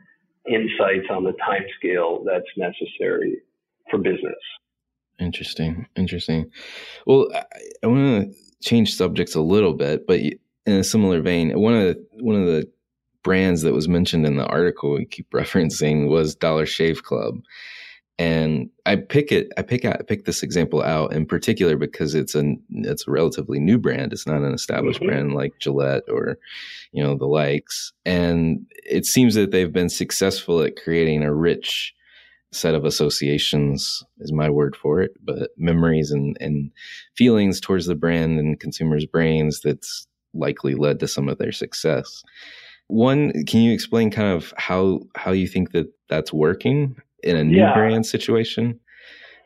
insights 0.49 1.07
on 1.11 1.25
the 1.25 1.33
time 1.33 1.65
scale 1.79 2.25
that's 2.25 2.45
necessary 2.57 3.39
for 3.91 3.99
business. 3.99 4.39
Interesting. 5.19 5.87
Interesting. 5.97 6.51
Well, 7.07 7.29
I, 7.35 7.45
I 7.83 7.87
want 7.87 8.33
to 8.33 8.35
change 8.61 8.95
subjects 8.95 9.35
a 9.35 9.41
little 9.41 9.75
bit, 9.75 10.07
but 10.07 10.21
in 10.21 10.41
a 10.67 10.85
similar 10.85 11.21
vein, 11.21 11.59
one 11.59 11.75
of 11.75 11.83
the, 11.83 12.07
one 12.21 12.37
of 12.37 12.47
the 12.47 12.71
brands 13.23 13.63
that 13.63 13.73
was 13.73 13.89
mentioned 13.89 14.27
in 14.27 14.37
the 14.37 14.47
article 14.47 14.95
we 14.95 15.05
keep 15.05 15.31
referencing 15.35 16.09
was 16.09 16.35
Dollar 16.35 16.67
Shave 16.67 17.03
Club. 17.03 17.41
And 18.19 18.71
I 18.87 18.97
pick 18.97 19.33
it, 19.33 19.49
I 19.57 19.63
pick 19.63 19.85
out, 19.85 19.97
I 19.99 20.03
pick 20.03 20.27
this 20.27 20.43
example 20.43 20.83
out 20.83 21.13
in 21.13 21.27
particular 21.27 21.77
because 21.77 22.15
it's 22.15 22.35
a, 22.35 22.55
it's 22.71 23.09
a 23.09 23.11
relatively 23.11 23.59
new 23.59 23.79
brand. 23.79 24.13
It's 24.13 24.27
not 24.27 24.43
an 24.43 24.53
established 24.53 25.01
mm-hmm. 25.01 25.09
brand 25.09 25.35
like 25.35 25.59
Gillette 25.59 26.05
or, 26.09 26.39
you 26.93 27.03
know, 27.03 27.17
the 27.17 27.27
likes. 27.27 27.93
And 28.05 28.67
it 28.85 29.07
seems 29.07 29.35
that 29.35 29.51
they've 29.51 29.73
been 29.73 29.89
successful 29.89 30.61
at 30.61 30.77
creating 30.77 31.23
a 31.23 31.35
rich 31.35 31.95
set 32.53 32.75
of 32.75 32.85
associations 32.85 34.05
is 34.19 34.31
my 34.31 34.51
word 34.51 34.77
for 34.77 35.01
it, 35.01 35.13
but 35.25 35.51
memories 35.57 36.11
and, 36.11 36.37
and 36.39 36.71
feelings 37.17 37.61
towards 37.61 37.87
the 37.87 37.95
brand 37.95 38.39
and 38.39 38.61
consumers' 38.61 39.07
brains 39.07 39.61
that's 39.61 40.07
likely 40.35 40.75
led 40.75 41.01
to 41.01 41.09
some 41.09 41.29
of 41.29 41.39
their 41.39 41.53
success. 41.53 42.23
One, 42.89 43.45
can 43.47 43.63
you 43.63 43.73
explain 43.73 44.11
kind 44.11 44.35
of 44.35 44.53
how 44.59 45.01
how 45.17 45.33
you 45.33 45.49
think 45.49 45.73
that 45.73 45.87
that's 46.11 46.33
working 46.33 46.97
in 47.23 47.37
a 47.37 47.45
new 47.45 47.59
yeah. 47.59 47.75
brand 47.75 48.07
situation? 48.07 48.79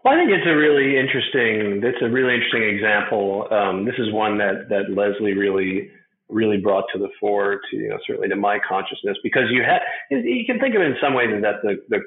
Well, 0.05 0.15
I 0.15 0.19
think 0.19 0.31
it's 0.31 0.47
a 0.47 0.57
really 0.57 0.99
interesting. 0.99 1.81
That's 1.81 2.01
a 2.01 2.09
really 2.09 2.35
interesting 2.35 2.63
example. 2.63 3.49
Um, 3.51 3.85
this 3.85 3.97
is 3.99 4.13
one 4.13 4.39
that 4.39 4.69
that 4.69 4.91
Leslie 4.95 5.35
really 5.35 5.91
really 6.29 6.57
brought 6.57 6.85
to 6.93 6.99
the 6.99 7.09
fore 7.21 7.61
to 7.71 7.77
you 7.77 7.89
know 7.89 7.99
certainly 8.07 8.29
to 8.29 8.37
my 8.37 8.59
consciousness 8.69 9.17
because 9.23 9.45
you 9.51 9.63
had 9.63 9.81
you 10.11 10.45
can 10.45 10.59
think 10.59 10.75
of 10.75 10.83
it 10.83 10.87
in 10.87 10.97
some 11.01 11.15
ways 11.15 11.29
that 11.43 11.57
the 11.63 11.77
the 11.89 12.01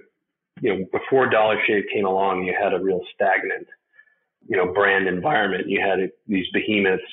you 0.62 0.74
know 0.74 0.86
before 0.92 1.30
Dollar 1.30 1.58
Shave 1.66 1.86
came 1.94 2.06
along 2.06 2.44
you 2.44 2.54
had 2.60 2.74
a 2.74 2.80
real 2.80 3.02
stagnant 3.14 3.68
you 4.48 4.58
know 4.58 4.74
brand 4.74 5.08
environment 5.08 5.70
you 5.70 5.80
had 5.80 6.00
these 6.28 6.46
behemoths 6.54 7.04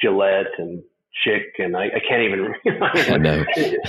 Gillette 0.00 0.52
and 0.58 0.82
Schick 1.22 1.44
and 1.58 1.76
I, 1.76 1.84
I 1.84 2.00
can't 2.06 2.22
even 2.22 2.54
I 2.82 3.16
know. 3.18 3.44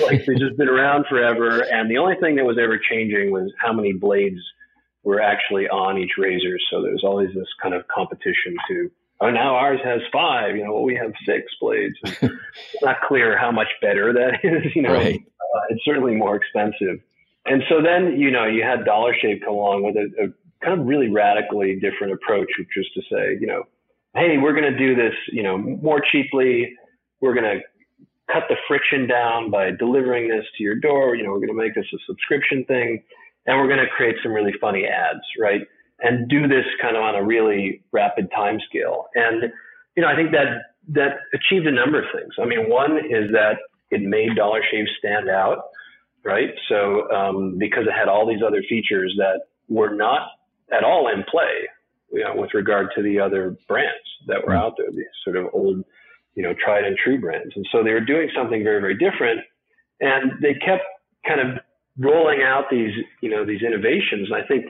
like 0.06 0.26
they've 0.26 0.38
just 0.38 0.58
been 0.58 0.70
around 0.70 1.06
forever 1.10 1.62
and 1.62 1.90
the 1.90 1.98
only 1.98 2.16
thing 2.22 2.36
that 2.36 2.46
was 2.46 2.58
ever 2.62 2.78
changing 2.78 3.32
was 3.32 3.52
how 3.60 3.74
many 3.74 3.94
blades 3.94 4.40
were 5.04 5.22
actually 5.22 5.68
on 5.70 5.98
each 5.98 6.14
razor. 6.18 6.58
So 6.70 6.82
there 6.82 6.92
was 6.92 7.04
always 7.04 7.30
this 7.34 7.48
kind 7.62 7.74
of 7.74 7.88
competition 7.88 8.56
to 8.68 8.92
oh 9.22 9.30
now 9.30 9.56
ours 9.56 9.80
has 9.84 10.02
five 10.12 10.56
you 10.56 10.64
know 10.64 10.74
well, 10.74 10.84
we 10.84 10.96
have 10.96 11.14
six 11.26 11.52
blades. 11.62 11.96
It's 12.04 12.84
not 12.84 12.98
clear 13.08 13.38
how 13.38 13.52
much 13.52 13.70
better 13.82 14.14
that 14.14 14.40
is 14.44 14.76
you 14.76 14.82
know. 14.82 14.94
Right. 14.94 15.20
uh, 15.20 15.62
it's 15.70 15.86
certainly 15.86 16.16
more 16.16 16.36
expensive. 16.36 17.00
And 17.46 17.64
so 17.70 17.82
then 17.82 18.20
you 18.20 18.32
know 18.32 18.46
you 18.46 18.64
had 18.64 18.86
Dollar 18.86 19.16
Shave 19.20 19.42
come 19.44 19.54
along 19.54 19.84
with 19.84 19.96
a, 19.96 20.26
a 20.26 20.66
kind 20.66 20.80
of 20.80 20.88
really 20.88 21.10
radically 21.10 21.80
different 21.80 22.14
approach 22.14 22.50
which 22.58 22.70
was 22.76 22.90
to 22.96 23.02
say 23.12 23.38
you 23.40 23.48
know 23.48 23.64
hey 24.16 24.38
we're 24.38 24.54
going 24.54 24.72
to 24.72 24.78
do 24.78 24.96
this 24.96 25.14
you 25.32 25.44
know 25.44 25.58
more 25.58 26.02
cheaply 26.12 26.76
we're 27.22 27.34
going 27.34 27.60
to 27.60 27.62
cut 28.32 28.44
the 28.50 28.56
friction 28.68 29.08
down 29.08 29.52
by 29.52 29.72
delivering 29.72 30.30
this 30.30 30.46
to 30.58 30.64
your 30.64 30.76
door. 30.76 31.16
You 31.16 31.24
know, 31.24 31.32
we're 31.32 31.46
going 31.46 31.50
to 31.50 31.54
make 31.54 31.76
this 31.76 31.86
a 31.94 31.98
subscription 32.08 32.66
thing 32.66 33.04
and 33.46 33.60
we're 33.60 33.68
going 33.68 33.80
to 33.80 33.90
create 33.96 34.16
some 34.24 34.32
really 34.32 34.54
funny 34.60 34.86
ads, 34.86 35.22
right? 35.40 35.62
And 36.00 36.28
do 36.28 36.48
this 36.48 36.66
kind 36.82 36.98
of 36.98 37.04
on 37.04 37.16
a 37.16 37.24
really 37.24 37.84
rapid 37.92 38.30
time 38.36 38.60
scale. 38.68 39.08
And, 39.16 39.52
you 39.96 40.02
know, 40.02 40.10
I 40.10 40.16
think 40.16 40.32
that, 40.32 40.74
that 40.90 41.18
achieved 41.34 41.68
a 41.68 41.72
number 41.72 42.00
of 42.00 42.06
things. 42.14 42.34
I 42.42 42.46
mean, 42.46 42.70
one 42.70 42.98
is 42.98 43.32
that 43.32 43.58
it 43.92 44.02
made 44.02 44.36
Dollar 44.36 44.62
Shave 44.72 44.88
stand 45.00 45.30
out, 45.30 45.66
right? 46.24 46.50
So, 46.68 47.10
um, 47.12 47.58
because 47.58 47.86
it 47.88 47.94
had 47.98 48.08
all 48.08 48.28
these 48.28 48.42
other 48.46 48.64
features 48.68 49.14
that 49.18 49.42
were 49.70 49.94
not 49.94 50.28
at 50.72 50.84
all 50.84 51.08
in 51.08 51.24
play, 51.30 51.68
you 52.12 52.24
know, 52.24 52.36
with 52.36 52.54
regard 52.54 52.90
to 52.96 53.04
the 53.04 53.20
other 53.20 53.56
brands 53.68 54.04
that 54.28 54.46
were 54.46 54.54
mm. 54.54 54.60
out 54.60 54.74
there, 54.78 54.92
these 54.92 55.06
sort 55.24 55.38
of 55.38 55.48
old, 55.54 55.84
you 56.36 56.44
know, 56.44 56.54
tried 56.54 56.84
and 56.84 56.98
true 56.98 57.20
brands. 57.20 57.54
And 57.56 57.66
so 57.72 57.84
they 57.84 57.92
were 57.92 58.02
doing 58.02 58.30
something 58.36 58.64
very, 58.64 58.82
very 58.82 58.98
different. 58.98 59.42
And 60.02 60.34
they 60.42 60.54
kept 60.54 60.84
kind 61.26 61.40
of 61.40 61.60
rolling 61.98 62.44
out 62.44 62.66
these, 62.70 62.92
you 63.22 63.30
know, 63.30 63.46
these 63.46 63.62
innovations. 63.62 64.30
And 64.30 64.36
I 64.36 64.46
think, 64.46 64.66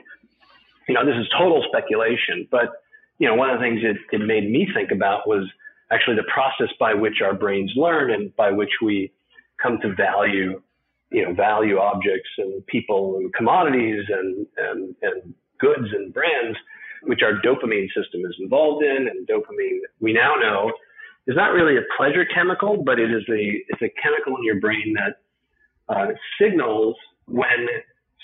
you 0.88 0.94
know, 0.94 1.04
this 1.04 1.16
is 1.16 1.28
total 1.36 1.64
speculation, 1.68 2.46
but, 2.50 2.70
you 3.18 3.26
know, 3.26 3.34
one 3.34 3.50
of 3.50 3.58
the 3.58 3.64
things 3.64 3.80
it, 3.82 3.96
it 4.14 4.24
made 4.24 4.48
me 4.48 4.68
think 4.72 4.92
about 4.92 5.26
was 5.26 5.44
actually 5.90 6.16
the 6.16 6.30
process 6.32 6.72
by 6.78 6.94
which 6.94 7.20
our 7.22 7.34
brains 7.34 7.72
learn 7.74 8.12
and 8.12 8.34
by 8.36 8.50
which 8.52 8.70
we 8.82 9.12
come 9.60 9.78
to 9.82 9.92
value, 9.94 10.60
you 11.10 11.24
know, 11.24 11.34
value 11.34 11.78
objects 11.78 12.28
and 12.38 12.64
people 12.66 13.16
and 13.16 13.34
commodities 13.34 14.04
and, 14.08 14.46
and, 14.56 14.94
and 15.02 15.34
goods 15.58 15.88
and 15.92 16.14
brands, 16.14 16.56
which 17.02 17.22
our 17.22 17.34
dopamine 17.40 17.88
system 17.88 18.20
is 18.24 18.36
involved 18.40 18.84
in. 18.84 19.08
And 19.08 19.26
dopamine, 19.26 19.80
we 20.00 20.12
now 20.12 20.34
know, 20.36 20.72
is 21.26 21.36
not 21.36 21.52
really 21.52 21.76
a 21.76 21.82
pleasure 21.96 22.24
chemical, 22.24 22.82
but 22.84 22.98
it 22.98 23.10
is 23.10 23.24
a 23.28 23.62
it's 23.68 23.82
a 23.82 23.90
chemical 24.02 24.36
in 24.36 24.44
your 24.44 24.60
brain 24.60 24.94
that 24.94 25.94
uh, 25.94 26.08
signals 26.40 26.96
when 27.26 27.66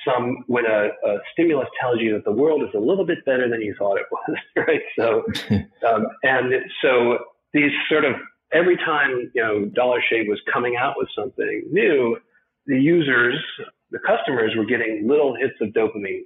some 0.07 0.45
when 0.47 0.65
a, 0.67 0.89
a, 1.07 1.19
stimulus 1.33 1.69
tells 1.81 2.01
you 2.01 2.13
that 2.15 2.25
the 2.25 2.33
world 2.33 2.63
is 2.63 2.71
a 2.75 2.79
little 2.79 3.07
bit 3.07 3.25
better 3.25 3.49
than 3.49 3.61
you 3.61 3.75
thought 3.79 3.97
it 3.97 4.07
was, 4.11 4.37
right? 4.57 4.83
So, 4.99 5.25
um, 5.89 6.07
and 6.23 6.55
so 6.83 7.19
these 7.53 7.71
sort 7.89 8.05
of 8.05 8.15
every 8.53 8.77
time 8.77 9.31
you 9.35 9.43
know 9.43 9.65
Dollar 9.67 10.01
Shave 10.09 10.27
was 10.29 10.41
coming 10.53 10.77
out 10.77 10.95
with 10.97 11.09
something 11.17 11.65
new, 11.71 12.17
the 12.67 12.81
users, 12.81 13.41
the 13.91 13.99
customers 13.99 14.53
were 14.57 14.65
getting 14.65 15.07
little 15.09 15.35
hits 15.35 15.55
of 15.61 15.69
dopamine. 15.69 16.23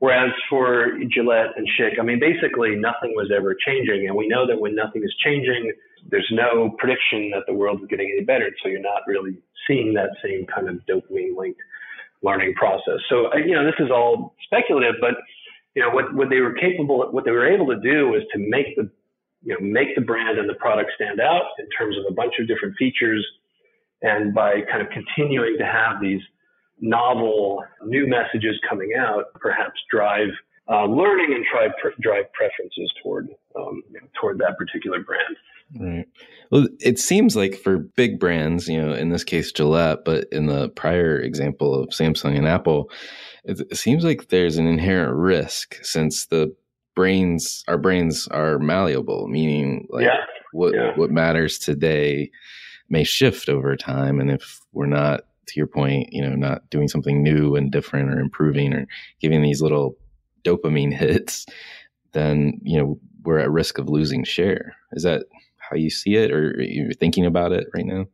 Whereas 0.00 0.32
for 0.50 0.98
Gillette 1.12 1.56
and 1.56 1.66
Schick, 1.78 1.98
I 1.98 2.02
mean, 2.02 2.20
basically 2.20 2.76
nothing 2.76 3.14
was 3.14 3.30
ever 3.34 3.54
changing, 3.54 4.06
and 4.06 4.16
we 4.16 4.28
know 4.28 4.46
that 4.46 4.60
when 4.60 4.74
nothing 4.74 5.02
is 5.02 5.14
changing, 5.24 5.72
there's 6.10 6.28
no 6.30 6.70
prediction 6.78 7.30
that 7.30 7.44
the 7.46 7.54
world 7.54 7.80
is 7.80 7.86
getting 7.88 8.12
any 8.14 8.24
better. 8.24 8.50
So 8.62 8.68
you're 8.68 8.80
not 8.80 9.02
really 9.06 9.38
seeing 9.66 9.94
that 9.94 10.10
same 10.22 10.46
kind 10.46 10.68
of 10.68 10.76
dopamine 10.86 11.36
linked 11.36 11.60
learning 12.22 12.54
process. 12.54 13.00
So, 13.08 13.32
uh, 13.32 13.36
you 13.36 13.54
know, 13.54 13.64
this 13.64 13.78
is 13.78 13.90
all 13.90 14.34
speculative, 14.44 14.96
but, 15.00 15.14
you 15.74 15.82
know, 15.82 15.90
what, 15.90 16.14
what 16.14 16.28
they 16.28 16.40
were 16.40 16.54
capable, 16.54 17.06
what 17.10 17.24
they 17.24 17.30
were 17.30 17.46
able 17.46 17.66
to 17.66 17.80
do 17.80 18.08
was 18.08 18.22
to 18.32 18.38
make 18.38 18.76
the, 18.76 18.90
you 19.42 19.54
know, 19.54 19.60
make 19.60 19.94
the 19.94 20.00
brand 20.00 20.38
and 20.38 20.48
the 20.48 20.54
product 20.54 20.90
stand 20.96 21.20
out 21.20 21.44
in 21.58 21.66
terms 21.70 21.96
of 21.98 22.04
a 22.10 22.14
bunch 22.14 22.34
of 22.40 22.48
different 22.48 22.74
features. 22.78 23.24
And 24.02 24.34
by 24.34 24.60
kind 24.70 24.82
of 24.82 24.88
continuing 24.90 25.56
to 25.58 25.64
have 25.64 26.00
these 26.00 26.20
novel 26.80 27.64
new 27.84 28.06
messages 28.06 28.58
coming 28.68 28.92
out 28.98 29.26
perhaps 29.34 29.80
drive 29.90 30.28
uh, 30.70 30.86
learning 30.86 31.34
and 31.34 31.44
drive 31.52 31.72
drive 32.00 32.32
preferences 32.32 32.92
toward 33.02 33.28
um, 33.56 33.82
you 33.90 34.00
know, 34.00 34.06
toward 34.20 34.38
that 34.38 34.56
particular 34.58 35.00
brand. 35.02 35.36
Right. 35.78 36.06
Well, 36.50 36.68
it 36.80 36.98
seems 36.98 37.36
like 37.36 37.56
for 37.56 37.78
big 37.78 38.20
brands, 38.20 38.68
you 38.68 38.80
know, 38.80 38.94
in 38.94 39.08
this 39.08 39.24
case 39.24 39.50
Gillette, 39.50 40.04
but 40.04 40.26
in 40.30 40.46
the 40.46 40.68
prior 40.70 41.18
example 41.18 41.74
of 41.74 41.88
Samsung 41.88 42.36
and 42.36 42.46
Apple, 42.46 42.90
it, 43.44 43.76
seems 43.76 44.04
like 44.04 44.28
there's 44.28 44.56
an 44.56 44.66
inherent 44.66 45.14
risk 45.16 45.78
since 45.82 46.26
the 46.26 46.54
brains, 46.94 47.64
our 47.66 47.78
brains 47.78 48.28
are 48.28 48.58
malleable, 48.58 49.26
meaning 49.28 49.86
like 49.90 50.04
yeah. 50.04 50.24
what 50.52 50.74
yeah. 50.74 50.92
what 50.96 51.10
matters 51.10 51.58
today 51.58 52.30
may 52.88 53.04
shift 53.04 53.48
over 53.48 53.76
time, 53.76 54.20
and 54.20 54.30
if 54.30 54.60
we're 54.72 54.86
not, 54.86 55.22
to 55.46 55.52
your 55.56 55.66
point, 55.66 56.12
you 56.12 56.22
know, 56.22 56.34
not 56.34 56.68
doing 56.70 56.88
something 56.88 57.22
new 57.22 57.56
and 57.56 57.70
different 57.70 58.10
or 58.10 58.18
improving 58.18 58.72
or 58.72 58.86
giving 59.20 59.42
these 59.42 59.62
little 59.62 59.96
dopamine 60.44 60.92
hits, 60.96 61.46
then 62.12 62.60
you 62.62 62.78
know 62.78 62.98
we're 63.24 63.38
at 63.38 63.50
risk 63.50 63.78
of 63.78 63.88
losing 63.88 64.24
share. 64.24 64.76
Is 64.92 65.02
that 65.02 65.26
how 65.58 65.76
you 65.76 65.90
see 65.90 66.16
it, 66.16 66.30
or 66.30 66.60
you're 66.60 66.92
thinking 66.92 67.26
about 67.26 67.52
it 67.52 67.66
right 67.74 67.86
now? 67.86 68.06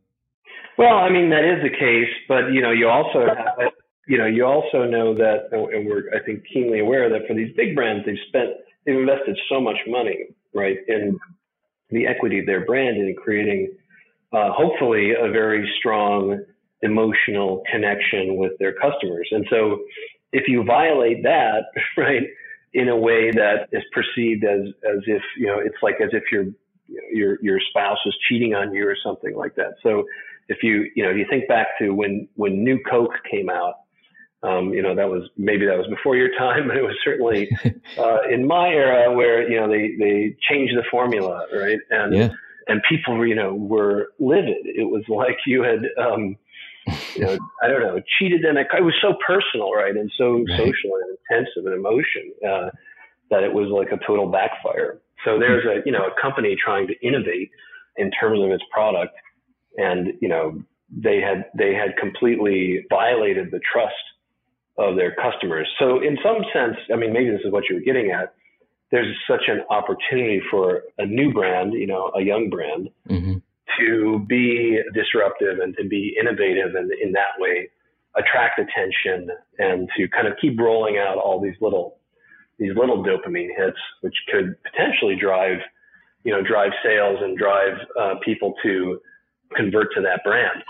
Well, 0.77 0.97
I 0.97 1.09
mean 1.09 1.29
that 1.29 1.43
is 1.43 1.61
the 1.61 1.69
case, 1.69 2.13
but 2.27 2.51
you 2.51 2.61
know, 2.61 2.71
you 2.71 2.87
also 2.87 3.27
have, 3.27 3.71
you 4.07 4.17
know, 4.17 4.25
you 4.25 4.45
also 4.45 4.85
know 4.85 5.13
that, 5.15 5.49
and 5.51 5.85
we're 5.85 6.09
I 6.15 6.23
think 6.25 6.43
keenly 6.51 6.79
aware 6.79 7.09
that 7.09 7.27
for 7.27 7.33
these 7.33 7.53
big 7.55 7.75
brands, 7.75 8.05
they've 8.05 8.15
spent, 8.29 8.49
they've 8.85 8.95
invested 8.97 9.37
so 9.49 9.61
much 9.61 9.77
money, 9.87 10.27
right, 10.53 10.77
in 10.87 11.19
the 11.89 12.07
equity 12.07 12.39
of 12.39 12.45
their 12.45 12.65
brand 12.65 12.97
and 12.97 13.09
in 13.09 13.15
creating, 13.15 13.71
uh, 14.33 14.51
hopefully, 14.53 15.11
a 15.11 15.29
very 15.29 15.69
strong 15.77 16.43
emotional 16.81 17.63
connection 17.71 18.37
with 18.37 18.53
their 18.59 18.73
customers. 18.73 19.27
And 19.31 19.45
so, 19.49 19.79
if 20.33 20.47
you 20.47 20.63
violate 20.63 21.23
that, 21.23 21.63
right, 21.97 22.23
in 22.73 22.87
a 22.87 22.95
way 22.95 23.31
that 23.31 23.67
is 23.71 23.83
perceived 23.91 24.43
as 24.43 24.67
as 24.89 24.99
if 25.05 25.21
you 25.37 25.47
know, 25.47 25.59
it's 25.59 25.77
like 25.81 25.95
as 26.01 26.09
if 26.13 26.23
you're 26.31 26.47
your 27.11 27.37
your 27.41 27.59
spouse 27.69 27.99
is 28.05 28.15
cheating 28.27 28.53
on 28.53 28.73
you 28.73 28.87
or 28.87 28.95
something 29.03 29.35
like 29.35 29.55
that. 29.55 29.75
So 29.83 30.05
if 30.47 30.59
you 30.63 30.89
you 30.95 31.03
know 31.03 31.11
you 31.11 31.25
think 31.29 31.47
back 31.47 31.67
to 31.79 31.91
when 31.91 32.27
when 32.35 32.63
New 32.63 32.79
Coke 32.89 33.13
came 33.29 33.49
out, 33.49 33.75
um, 34.43 34.73
you 34.73 34.81
know 34.81 34.95
that 34.95 35.09
was 35.09 35.29
maybe 35.37 35.65
that 35.65 35.77
was 35.77 35.87
before 35.87 36.15
your 36.15 36.29
time, 36.37 36.67
but 36.67 36.77
it 36.77 36.83
was 36.83 36.95
certainly 37.03 37.49
uh, 37.97 38.19
in 38.29 38.47
my 38.47 38.69
era 38.69 39.13
where 39.13 39.49
you 39.49 39.59
know 39.59 39.67
they 39.67 39.95
they 39.99 40.35
changed 40.49 40.75
the 40.75 40.83
formula, 40.89 41.45
right? 41.53 41.79
And 41.89 42.15
yeah. 42.15 42.29
and 42.67 42.81
people 42.87 43.25
you 43.25 43.35
know 43.35 43.53
were 43.53 44.07
livid. 44.19 44.65
It 44.65 44.89
was 44.89 45.03
like 45.07 45.37
you 45.45 45.63
had. 45.63 45.79
Um, 46.01 46.37
you 47.15 47.25
know, 47.25 47.37
I 47.63 47.67
don't 47.67 47.81
know, 47.81 48.01
cheated 48.19 48.43
them. 48.43 48.57
It 48.57 48.67
was 48.83 48.95
so 49.01 49.13
personal, 49.25 49.71
right, 49.71 49.95
and 49.95 50.11
so 50.17 50.43
right. 50.47 50.57
social 50.57 50.91
and 50.95 51.17
intensive 51.29 51.65
and 51.65 51.75
emotion 51.75 52.31
uh, 52.47 52.69
that 53.29 53.43
it 53.43 53.53
was 53.53 53.69
like 53.69 53.91
a 53.91 54.05
total 54.05 54.27
backfire. 54.27 54.99
So 55.25 55.39
there's 55.39 55.65
a, 55.65 55.81
you 55.85 55.91
know, 55.91 56.05
a 56.05 56.21
company 56.21 56.55
trying 56.55 56.87
to 56.87 56.93
innovate 57.05 57.51
in 57.97 58.11
terms 58.11 58.39
of 58.43 58.51
its 58.51 58.63
product 58.71 59.13
and, 59.77 60.13
you 60.21 60.27
know, 60.27 60.61
they 60.89 61.21
had, 61.21 61.45
they 61.57 61.73
had 61.73 61.95
completely 61.97 62.85
violated 62.89 63.51
the 63.51 63.61
trust 63.71 63.93
of 64.77 64.95
their 64.95 65.15
customers. 65.15 65.67
So 65.79 66.01
in 66.01 66.17
some 66.23 66.43
sense, 66.53 66.75
I 66.91 66.97
mean, 66.97 67.13
maybe 67.13 67.29
this 67.29 67.41
is 67.45 67.51
what 67.51 67.63
you 67.69 67.75
were 67.75 67.81
getting 67.81 68.11
at. 68.11 68.33
There's 68.91 69.15
such 69.29 69.43
an 69.47 69.61
opportunity 69.69 70.41
for 70.51 70.83
a 70.97 71.05
new 71.05 71.31
brand, 71.31 71.73
you 71.73 71.87
know, 71.87 72.11
a 72.15 72.21
young 72.21 72.49
brand 72.49 72.89
mm-hmm. 73.07 73.37
To 73.79 74.25
be 74.27 74.79
disruptive 74.93 75.59
and 75.59 75.75
to 75.77 75.87
be 75.87 76.15
innovative 76.19 76.75
and 76.75 76.91
in 77.01 77.11
that 77.13 77.39
way 77.39 77.69
attract 78.15 78.59
attention 78.59 79.29
and 79.57 79.89
to 79.97 80.07
kind 80.09 80.27
of 80.27 80.33
keep 80.41 80.59
rolling 80.59 80.97
out 80.97 81.17
all 81.17 81.41
these 81.41 81.55
little 81.61 81.97
these 82.59 82.75
little 82.75 83.03
dopamine 83.03 83.49
hits, 83.57 83.77
which 84.01 84.13
could 84.31 84.55
potentially 84.63 85.15
drive, 85.19 85.57
you 86.23 86.31
know, 86.31 86.43
drive 86.43 86.71
sales 86.83 87.17
and 87.19 87.35
drive 87.35 87.73
uh, 87.99 88.13
people 88.23 88.53
to 88.61 88.99
convert 89.55 89.87
to 89.95 90.01
that 90.01 90.23
brand. 90.23 90.61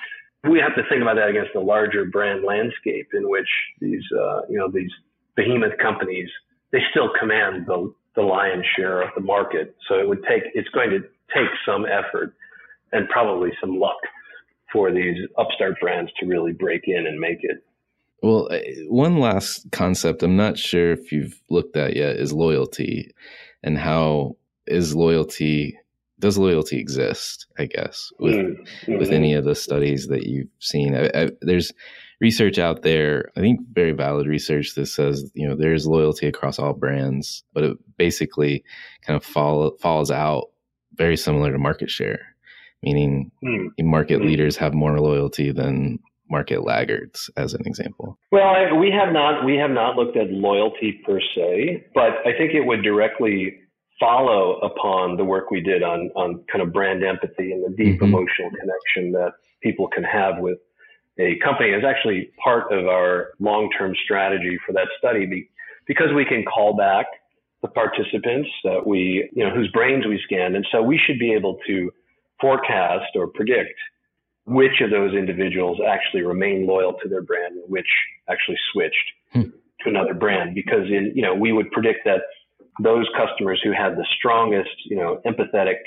We 0.50 0.60
have 0.60 0.74
to 0.76 0.84
think 0.90 1.02
about 1.02 1.16
that 1.16 1.28
against 1.28 1.52
the 1.54 1.60
larger 1.60 2.06
brand 2.06 2.46
landscape 2.46 3.10
in 3.14 3.30
which 3.30 3.50
these, 3.82 4.04
uh, 4.18 4.42
you 4.50 4.58
know, 4.58 4.72
these 4.72 4.90
behemoth 5.36 5.78
companies, 5.80 6.30
they 6.72 6.80
still 6.92 7.10
command 7.20 7.66
the, 7.68 7.94
the 8.16 8.22
lion's 8.22 8.66
share 8.78 9.02
of 9.02 9.10
the 9.14 9.22
market. 9.22 9.76
So 9.90 9.96
it 9.96 10.08
would 10.08 10.24
take, 10.30 10.44
it's 10.54 10.70
going 10.70 10.92
to 10.92 11.00
take 11.36 11.50
some 11.66 11.86
effort 11.86 12.34
and 12.92 13.08
probably 13.10 13.52
some 13.60 13.80
luck 13.80 14.00
for 14.72 14.92
these 14.92 15.18
upstart 15.38 15.80
brands 15.80 16.12
to 16.20 16.26
really 16.26 16.54
break 16.54 16.84
in 16.86 17.06
and 17.08 17.20
make 17.20 17.40
it. 17.42 17.64
Well, 18.24 18.50
one 18.88 19.18
last 19.18 19.72
concept 19.72 20.22
I'm 20.22 20.38
not 20.38 20.58
sure 20.58 20.92
if 20.92 21.12
you've 21.12 21.42
looked 21.50 21.76
at 21.76 21.96
yet 21.96 22.18
is 22.18 22.32
loyalty 22.32 23.12
and 23.64 23.78
how 23.78 24.38
is 24.68 24.96
loyalty 24.96 25.78
does 26.20 26.38
loyalty 26.38 26.78
exist, 26.78 27.48
I 27.58 27.66
guess, 27.66 28.12
with 28.20 28.36
mm-hmm. 28.36 28.98
with 29.00 29.10
any 29.10 29.34
of 29.34 29.44
the 29.44 29.56
studies 29.56 30.08
that 30.08 30.28
you've 30.28 30.50
seen. 30.60 30.96
I, 30.96 31.10
I, 31.16 31.30
there's 31.42 31.74
research 32.22 32.60
out 32.60 32.84
there, 32.84 33.32
I 33.36 33.42
think 33.42 33.60
very 33.74 33.92
valid 33.92 34.28
research 34.28 34.76
that 34.76 34.86
says, 34.86 35.30
you 35.34 35.48
know, 35.48 35.56
there's 35.56 35.88
loyalty 35.88 36.28
across 36.28 36.60
all 36.60 36.74
brands, 36.74 37.44
but 37.52 37.64
it 37.64 37.78
basically 37.98 38.64
kind 39.02 39.18
of 39.18 39.26
fall, 39.26 39.76
falls 39.82 40.12
out 40.12 40.52
very 40.94 41.18
similar 41.18 41.52
to 41.52 41.58
market 41.58 41.90
share, 41.90 42.31
meaning 42.84 43.32
mm-hmm. 43.44 43.90
market 43.90 44.22
leaders 44.22 44.58
have 44.58 44.74
more 44.74 45.00
loyalty 45.00 45.52
than 45.52 46.00
market 46.30 46.64
laggards 46.64 47.30
as 47.38 47.54
an 47.54 47.62
example? 47.66 48.18
Well, 48.32 48.78
we 48.80 48.92
have 48.92 49.14
not 49.14 49.46
we 49.46 49.58
have 49.58 49.72
not 49.72 49.96
looked 49.96 50.18
at 50.18 50.30
loyalty 50.30 51.02
per 51.06 51.20
se, 51.20 51.86
but 51.94 52.26
I 52.26 52.32
think 52.38 52.54
it 52.54 52.66
would 52.66 52.84
directly 52.84 53.58
follow 54.00 54.58
upon 54.60 55.18
the 55.18 55.26
work 55.26 55.52
we 55.52 55.62
did 55.62 55.84
on 55.84 56.10
on 56.16 56.44
kind 56.52 56.62
of 56.64 56.74
brand 56.74 57.04
empathy 57.04 57.52
and 57.52 57.64
the 57.64 57.76
deep 57.76 57.96
mm-hmm. 57.96 58.06
emotional 58.06 58.50
connection 58.50 59.12
that 59.12 59.34
people 59.62 59.88
can 59.88 60.04
have 60.04 60.40
with 60.40 60.58
a 61.20 61.38
company 61.44 61.70
is 61.70 61.84
actually 61.86 62.32
part 62.44 62.72
of 62.72 62.88
our 62.88 63.34
long-term 63.40 63.94
strategy 64.04 64.58
for 64.66 64.74
that 64.74 64.88
study 64.98 65.50
because 65.86 66.08
we 66.16 66.26
can 66.26 66.44
call 66.46 66.76
back 66.76 67.06
the 67.62 67.68
participants 67.68 68.50
that 68.64 68.88
we, 68.88 69.30
you 69.34 69.44
know, 69.44 69.54
whose 69.54 69.70
brains 69.72 70.06
we 70.08 70.20
scanned. 70.24 70.56
And 70.56 70.66
so 70.72 70.82
we 70.82 71.00
should 71.06 71.20
be 71.20 71.34
able 71.34 71.60
to 71.68 71.92
forecast 72.42 73.16
or 73.16 73.28
predict 73.28 73.78
which 74.46 74.82
of 74.82 74.90
those 74.90 75.14
individuals 75.14 75.80
actually 75.88 76.24
remain 76.24 76.66
loyal 76.66 76.94
to 77.02 77.08
their 77.08 77.22
brand 77.22 77.56
and 77.56 77.64
which 77.70 77.88
actually 78.30 78.58
switched 78.74 79.12
hmm. 79.32 79.42
to 79.42 79.90
another 79.90 80.14
brand. 80.14 80.56
Because 80.56 80.88
in 80.88 81.14
you 81.16 81.22
know 81.22 81.36
we 81.36 81.52
would 81.52 81.72
predict 81.72 82.00
that 82.06 82.22
those 82.82 83.08
customers 83.16 83.62
who 83.64 83.72
had 83.72 83.96
the 83.96 84.06
strongest 84.18 84.72
you 84.86 84.98
know 84.98 85.22
empathetic 85.26 85.78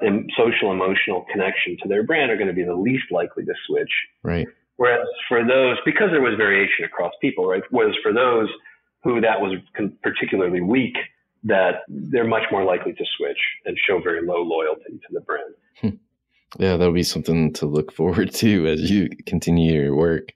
and 0.00 0.30
social 0.36 0.72
emotional 0.72 1.26
connection 1.30 1.76
to 1.82 1.88
their 1.88 2.02
brand 2.02 2.30
are 2.30 2.36
going 2.36 2.48
to 2.48 2.54
be 2.54 2.64
the 2.64 2.74
least 2.74 3.04
likely 3.10 3.44
to 3.44 3.52
switch. 3.66 3.92
Right. 4.22 4.48
Whereas 4.76 5.06
for 5.28 5.46
those 5.46 5.76
because 5.84 6.08
there 6.10 6.22
was 6.22 6.34
variation 6.36 6.84
across 6.84 7.12
people 7.20 7.46
right 7.46 7.62
whereas 7.70 7.94
for 8.02 8.12
those 8.12 8.48
who 9.02 9.20
that 9.20 9.40
was 9.40 9.58
particularly 10.02 10.60
weak 10.60 10.96
that 11.44 11.82
they're 11.88 12.26
much 12.26 12.44
more 12.50 12.64
likely 12.64 12.92
to 12.92 13.04
switch 13.16 13.38
and 13.64 13.76
show 13.86 14.00
very 14.00 14.26
low 14.26 14.42
loyalty 14.42 15.00
to 15.06 15.12
the 15.12 15.20
brand 15.20 15.54
hmm. 15.80 15.88
Yeah, 16.58 16.76
that'll 16.76 16.92
be 16.92 17.04
something 17.04 17.52
to 17.54 17.66
look 17.66 17.92
forward 17.92 18.34
to 18.34 18.66
as 18.66 18.90
you 18.90 19.08
continue 19.26 19.72
your 19.72 19.94
work. 19.94 20.32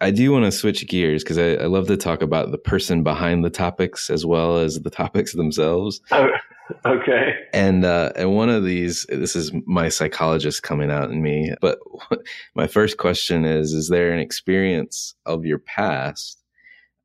I 0.00 0.12
do 0.12 0.30
want 0.30 0.44
to 0.44 0.52
switch 0.52 0.86
gears 0.86 1.24
because 1.24 1.38
I, 1.38 1.54
I, 1.54 1.66
love 1.66 1.88
to 1.88 1.96
talk 1.96 2.22
about 2.22 2.52
the 2.52 2.58
person 2.58 3.02
behind 3.02 3.44
the 3.44 3.50
topics 3.50 4.10
as 4.10 4.24
well 4.24 4.58
as 4.58 4.80
the 4.80 4.90
topics 4.90 5.32
themselves. 5.32 6.00
Oh, 6.12 6.28
okay. 6.86 7.34
And 7.52 7.84
uh, 7.84 8.12
and 8.14 8.36
one 8.36 8.48
of 8.48 8.64
these, 8.64 9.06
this 9.08 9.34
is 9.34 9.50
my 9.66 9.88
psychologist 9.88 10.62
coming 10.62 10.92
out 10.92 11.10
in 11.10 11.22
me. 11.22 11.52
But 11.60 11.80
my 12.54 12.68
first 12.68 12.96
question 12.98 13.44
is: 13.44 13.72
Is 13.72 13.88
there 13.88 14.12
an 14.12 14.20
experience 14.20 15.14
of 15.26 15.44
your 15.44 15.58
past 15.58 16.38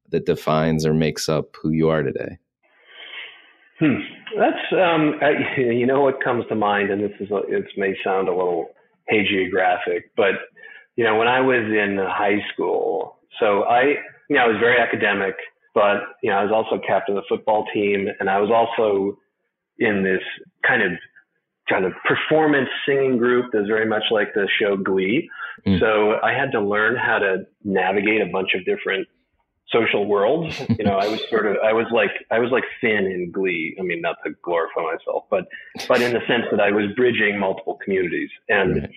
that 0.10 0.28
defines 0.28 0.86
or 0.86 0.94
makes 0.94 1.28
up 1.28 1.56
who 1.60 1.72
you 1.72 1.89
are 1.89 2.04
today? 2.04 2.38
Hmm. 3.84 4.00
That's 4.40 4.72
um, 4.72 5.20
I, 5.22 5.32
you 5.60 5.86
know 5.86 6.02
what 6.02 6.24
comes 6.24 6.46
to 6.48 6.56
mind, 6.56 6.90
and 6.90 7.04
this 7.04 7.12
is 7.20 7.30
a, 7.32 7.38
it 7.50 7.66
may 7.76 7.96
sound 8.04 8.30
a 8.30 8.32
little 8.32 8.68
hagiographic, 9.12 10.04
but 10.16 10.36
you 10.96 11.04
know 11.04 11.18
when 11.18 11.28
I 11.28 11.42
was 11.42 11.66
in 11.66 11.98
high 12.00 12.40
school, 12.54 13.18
so 13.40 13.64
I 13.64 13.96
you 14.30 14.38
know 14.38 14.44
I 14.44 14.48
was 14.48 14.58
very 14.60 14.80
academic, 14.80 15.36
but 15.76 15.98
you 16.22 16.30
know 16.30 16.38
I 16.38 16.44
was 16.44 16.52
also 16.54 16.82
captain 16.86 17.18
of 17.18 17.24
the 17.24 17.36
football 17.36 17.66
team, 17.74 18.08
and 18.20 18.30
I 18.30 18.40
was 18.40 18.52
also 18.52 19.18
in 19.80 20.04
this 20.04 20.22
kind 20.66 20.82
of 20.82 20.92
kind 21.70 21.84
of 21.84 21.92
performance 22.06 22.70
singing 22.88 23.18
group 23.18 23.48
that's 23.52 23.68
very 23.68 23.86
much 23.86 24.04
like 24.12 24.34
the 24.34 24.48
show 24.62 24.78
Glee. 24.78 25.30
Mm. 25.68 25.80
So 25.80 26.20
I 26.24 26.34
had 26.34 26.52
to 26.54 26.62
learn 26.62 26.96
how 26.96 27.20
to 27.20 27.46
navigate 27.64 28.22
a 28.22 28.32
bunch 28.32 28.50
of 28.56 28.66
different 28.66 29.08
social 29.70 30.05
worlds. 30.05 30.59
You 30.78 30.86
know, 30.86 30.97
I 30.97 31.07
was 31.07 31.22
sort 31.30 31.45
of, 31.45 31.57
I 31.64 31.72
was 31.72 31.86
like, 31.91 32.11
I 32.32 32.39
was 32.39 32.51
like 32.51 32.64
Finn 32.82 33.05
in 33.05 33.32
Glee. 33.32 33.78
I 33.80 33.84
mean, 33.84 34.01
not 34.01 34.18
to 34.26 34.32
glorify 34.41 34.82
myself, 34.82 35.26
but, 35.30 35.45
but 35.88 36.01
in 36.01 36.14
the 36.14 36.20
sense 36.28 36.45
that 36.51 36.59
I 36.59 36.72
was 36.72 36.86
bridging 36.95 37.39
multiple 37.39 37.78
communities 37.84 38.30
and, 38.49 38.82
right. 38.82 38.89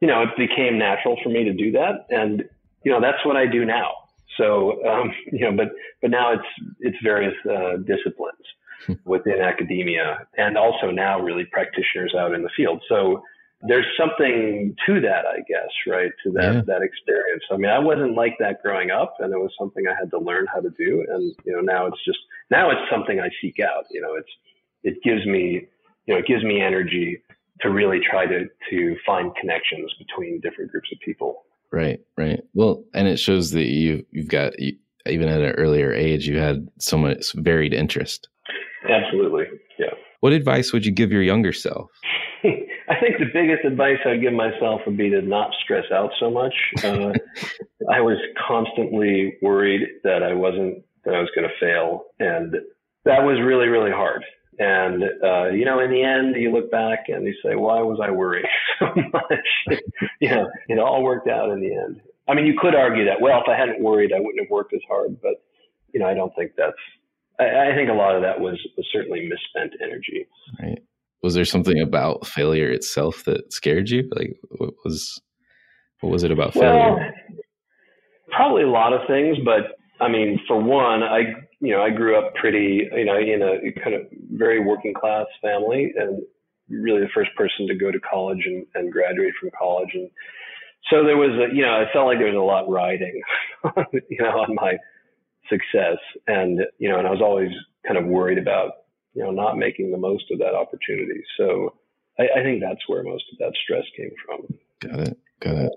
you 0.00 0.08
know, 0.08 0.22
it 0.22 0.28
became 0.36 0.78
natural 0.78 1.18
for 1.22 1.30
me 1.30 1.44
to 1.44 1.52
do 1.52 1.72
that. 1.72 2.06
And, 2.10 2.44
you 2.84 2.92
know, 2.92 3.00
that's 3.00 3.24
what 3.24 3.36
I 3.36 3.46
do 3.46 3.64
now. 3.64 3.92
So, 4.36 4.84
um, 4.86 5.12
you 5.32 5.40
know, 5.40 5.56
but, 5.56 5.68
but 6.00 6.10
now 6.10 6.32
it's, 6.32 6.76
it's 6.80 6.98
various 7.02 7.34
uh, 7.46 7.78
disciplines 7.78 8.44
hmm. 8.86 8.94
within 9.04 9.40
academia 9.40 10.26
and 10.36 10.56
also 10.56 10.90
now 10.90 11.18
really 11.18 11.44
practitioners 11.46 12.14
out 12.14 12.34
in 12.34 12.42
the 12.42 12.50
field. 12.56 12.82
So 12.88 13.22
there's 13.62 13.86
something 13.98 14.74
to 14.86 15.00
that, 15.00 15.24
I 15.26 15.38
guess, 15.48 15.70
right? 15.86 16.10
To 16.24 16.32
that, 16.32 16.54
yeah. 16.54 16.60
that 16.66 16.82
experience. 16.82 17.44
I 17.50 17.56
mean, 17.56 17.70
I 17.70 17.78
wasn't 17.78 18.16
like 18.16 18.36
that 18.40 18.62
growing 18.62 18.90
up 18.90 19.16
and 19.20 19.32
it 19.32 19.38
was 19.38 19.52
something 19.58 19.84
I 19.86 19.94
had 19.98 20.10
to 20.10 20.18
learn 20.18 20.46
how 20.52 20.60
to 20.60 20.70
do. 20.70 21.04
And, 21.08 21.34
you 21.44 21.52
know, 21.52 21.60
now 21.60 21.86
it's 21.86 22.04
just, 22.04 22.18
now 22.50 22.70
it's 22.70 22.80
something 22.90 23.20
I 23.20 23.28
seek 23.40 23.60
out, 23.60 23.84
you 23.90 24.00
know, 24.00 24.14
it's, 24.14 24.30
it 24.82 25.02
gives 25.04 25.24
me, 25.26 25.68
you 26.06 26.14
know, 26.14 26.18
it 26.18 26.26
gives 26.26 26.42
me 26.42 26.60
energy 26.60 27.22
to 27.60 27.70
really 27.70 28.00
try 28.00 28.26
to, 28.26 28.46
to 28.70 28.96
find 29.06 29.34
connections 29.36 29.92
between 29.98 30.40
different 30.40 30.72
groups 30.72 30.88
of 30.92 30.98
people. 31.04 31.44
Right, 31.70 32.00
right. 32.18 32.42
Well, 32.54 32.84
and 32.92 33.08
it 33.08 33.18
shows 33.18 33.52
that 33.52 33.64
you 33.64 34.04
you've 34.10 34.28
got 34.28 34.58
you, 34.58 34.76
even 35.06 35.28
at 35.28 35.40
an 35.40 35.52
earlier 35.52 35.92
age 35.92 36.28
you 36.28 36.38
had 36.38 36.68
so 36.78 36.98
much 36.98 37.32
varied 37.32 37.72
interest. 37.72 38.28
Absolutely, 38.88 39.44
yeah. 39.78 39.94
What 40.22 40.32
advice 40.32 40.72
would 40.72 40.86
you 40.86 40.92
give 40.92 41.10
your 41.10 41.20
younger 41.20 41.52
self? 41.52 41.90
I 42.44 43.00
think 43.00 43.18
the 43.18 43.26
biggest 43.34 43.64
advice 43.64 43.98
I'd 44.06 44.20
give 44.20 44.32
myself 44.32 44.82
would 44.86 44.96
be 44.96 45.10
to 45.10 45.20
not 45.20 45.50
stress 45.64 45.86
out 45.92 46.12
so 46.20 46.30
much. 46.30 46.54
Uh, 46.84 47.12
I 47.92 48.00
was 48.00 48.18
constantly 48.46 49.36
worried 49.42 49.82
that 50.04 50.22
I 50.22 50.32
wasn't 50.32 50.84
that 51.04 51.14
I 51.14 51.18
was 51.18 51.28
going 51.34 51.48
to 51.48 51.54
fail, 51.58 52.04
and 52.20 52.54
that 53.04 53.24
was 53.24 53.40
really 53.40 53.66
really 53.66 53.90
hard. 53.90 54.22
And, 54.60 55.02
uh, 55.24 55.48
you 55.48 55.64
know, 55.64 55.80
in 55.80 55.90
the 55.90 56.04
end, 56.04 56.36
you 56.36 56.52
look 56.52 56.70
back 56.70 57.06
and 57.08 57.26
you 57.26 57.34
say, 57.42 57.56
why 57.56 57.80
was 57.80 57.98
I 58.00 58.12
worrying 58.12 58.46
so 58.78 58.94
much? 59.12 59.80
you 60.20 60.28
know, 60.28 60.48
it 60.68 60.78
all 60.78 61.02
worked 61.02 61.26
out 61.26 61.50
in 61.50 61.60
the 61.60 61.74
end. 61.74 62.00
I 62.28 62.34
mean, 62.34 62.46
you 62.46 62.56
could 62.60 62.76
argue 62.76 63.04
that, 63.06 63.20
well, 63.20 63.40
if 63.40 63.48
I 63.48 63.56
hadn't 63.58 63.80
worried, 63.80 64.12
I 64.12 64.20
wouldn't 64.20 64.40
have 64.40 64.50
worked 64.50 64.72
as 64.74 64.82
hard. 64.88 65.20
But, 65.20 65.42
you 65.92 65.98
know, 65.98 66.06
I 66.06 66.14
don't 66.14 66.32
think 66.36 66.52
that's, 66.56 66.76
I, 67.42 67.72
I 67.72 67.74
think 67.74 67.90
a 67.90 67.94
lot 67.94 68.14
of 68.14 68.22
that 68.22 68.40
was, 68.40 68.58
was 68.76 68.86
certainly 68.92 69.28
misspent 69.28 69.80
energy. 69.82 70.26
Right. 70.60 70.82
Was 71.22 71.34
there 71.34 71.44
something 71.44 71.80
about 71.80 72.26
failure 72.26 72.70
itself 72.70 73.24
that 73.26 73.52
scared 73.52 73.88
you? 73.90 74.08
Like, 74.14 74.34
what 74.50 74.74
was, 74.84 75.20
what 76.00 76.10
was 76.10 76.24
it 76.24 76.32
about 76.32 76.52
failure? 76.54 76.94
Well, 76.94 77.10
probably 78.32 78.62
a 78.62 78.68
lot 78.70 78.92
of 78.92 79.00
things, 79.06 79.36
but 79.44 79.76
I 80.02 80.08
mean, 80.08 80.40
for 80.48 80.60
one, 80.60 81.02
I 81.02 81.20
you 81.60 81.72
know 81.72 81.82
I 81.82 81.90
grew 81.90 82.18
up 82.18 82.34
pretty 82.34 82.88
you 82.92 83.04
know 83.04 83.16
in 83.16 83.40
a 83.42 83.80
kind 83.80 83.94
of 83.94 84.02
very 84.32 84.64
working 84.64 84.94
class 84.94 85.26
family, 85.40 85.92
and 85.96 86.22
really 86.68 87.00
the 87.00 87.12
first 87.14 87.30
person 87.36 87.68
to 87.68 87.74
go 87.74 87.92
to 87.92 88.00
college 88.00 88.42
and, 88.44 88.66
and 88.74 88.92
graduate 88.92 89.34
from 89.40 89.50
college, 89.56 89.90
and 89.94 90.10
so 90.90 91.04
there 91.04 91.16
was 91.16 91.30
a 91.38 91.54
you 91.54 91.62
know 91.62 91.70
I 91.70 91.84
felt 91.92 92.06
like 92.06 92.18
there 92.18 92.32
was 92.32 92.36
a 92.36 92.40
lot 92.40 92.68
riding, 92.68 93.20
you 93.92 94.18
know, 94.18 94.40
on 94.40 94.54
my 94.56 94.76
success, 95.52 95.98
and 96.26 96.60
you 96.78 96.88
know, 96.88 96.98
and 96.98 97.06
I 97.06 97.10
was 97.10 97.20
always 97.20 97.50
kind 97.86 97.98
of 97.98 98.06
worried 98.06 98.38
about 98.38 98.70
you 99.14 99.22
know 99.22 99.30
not 99.30 99.58
making 99.58 99.90
the 99.92 99.98
most 99.98 100.24
of 100.30 100.38
that 100.38 100.54
opportunity. 100.54 101.20
So 101.36 101.74
I, 102.18 102.40
I 102.40 102.42
think 102.42 102.62
that's 102.62 102.80
where 102.86 103.02
most 103.02 103.24
of 103.32 103.38
that 103.38 103.52
stress 103.62 103.84
came 103.96 104.12
from. 104.24 104.58
Got 104.80 105.08
it. 105.08 105.18
Got 105.40 105.56
it. 105.56 105.72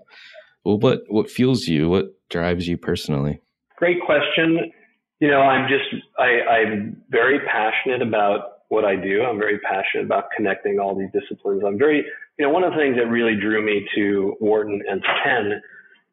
Well, 0.64 0.78
what 0.78 1.02
what 1.08 1.30
fuels 1.30 1.68
you? 1.68 1.88
What 1.88 2.14
drives 2.28 2.66
you 2.66 2.76
personally? 2.76 3.40
Great 3.76 3.98
question. 4.04 4.72
You 5.20 5.28
know, 5.28 5.40
I'm 5.40 5.68
just, 5.68 5.84
I, 6.18 6.40
I'm 6.50 7.02
very 7.10 7.40
passionate 7.40 8.02
about 8.02 8.58
what 8.68 8.84
I 8.84 8.96
do. 8.96 9.22
I'm 9.22 9.38
very 9.38 9.58
passionate 9.60 10.04
about 10.04 10.24
connecting 10.36 10.78
all 10.78 10.98
these 10.98 11.08
disciplines. 11.12 11.62
I'm 11.66 11.78
very, 11.78 12.04
you 12.38 12.44
know, 12.44 12.50
one 12.50 12.64
of 12.64 12.72
the 12.72 12.78
things 12.78 12.96
that 12.96 13.06
really 13.06 13.36
drew 13.38 13.64
me 13.64 13.86
to 13.94 14.34
Wharton 14.40 14.82
and 14.88 15.02
to 15.02 15.08
Penn, 15.24 15.62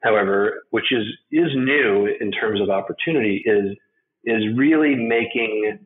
however, 0.03 0.63
which 0.71 0.91
is, 0.91 1.05
is 1.31 1.49
new 1.55 2.07
in 2.19 2.31
terms 2.31 2.61
of 2.61 2.69
opportunity 2.69 3.43
is, 3.45 3.77
is 4.25 4.43
really 4.55 4.95
making 4.95 5.79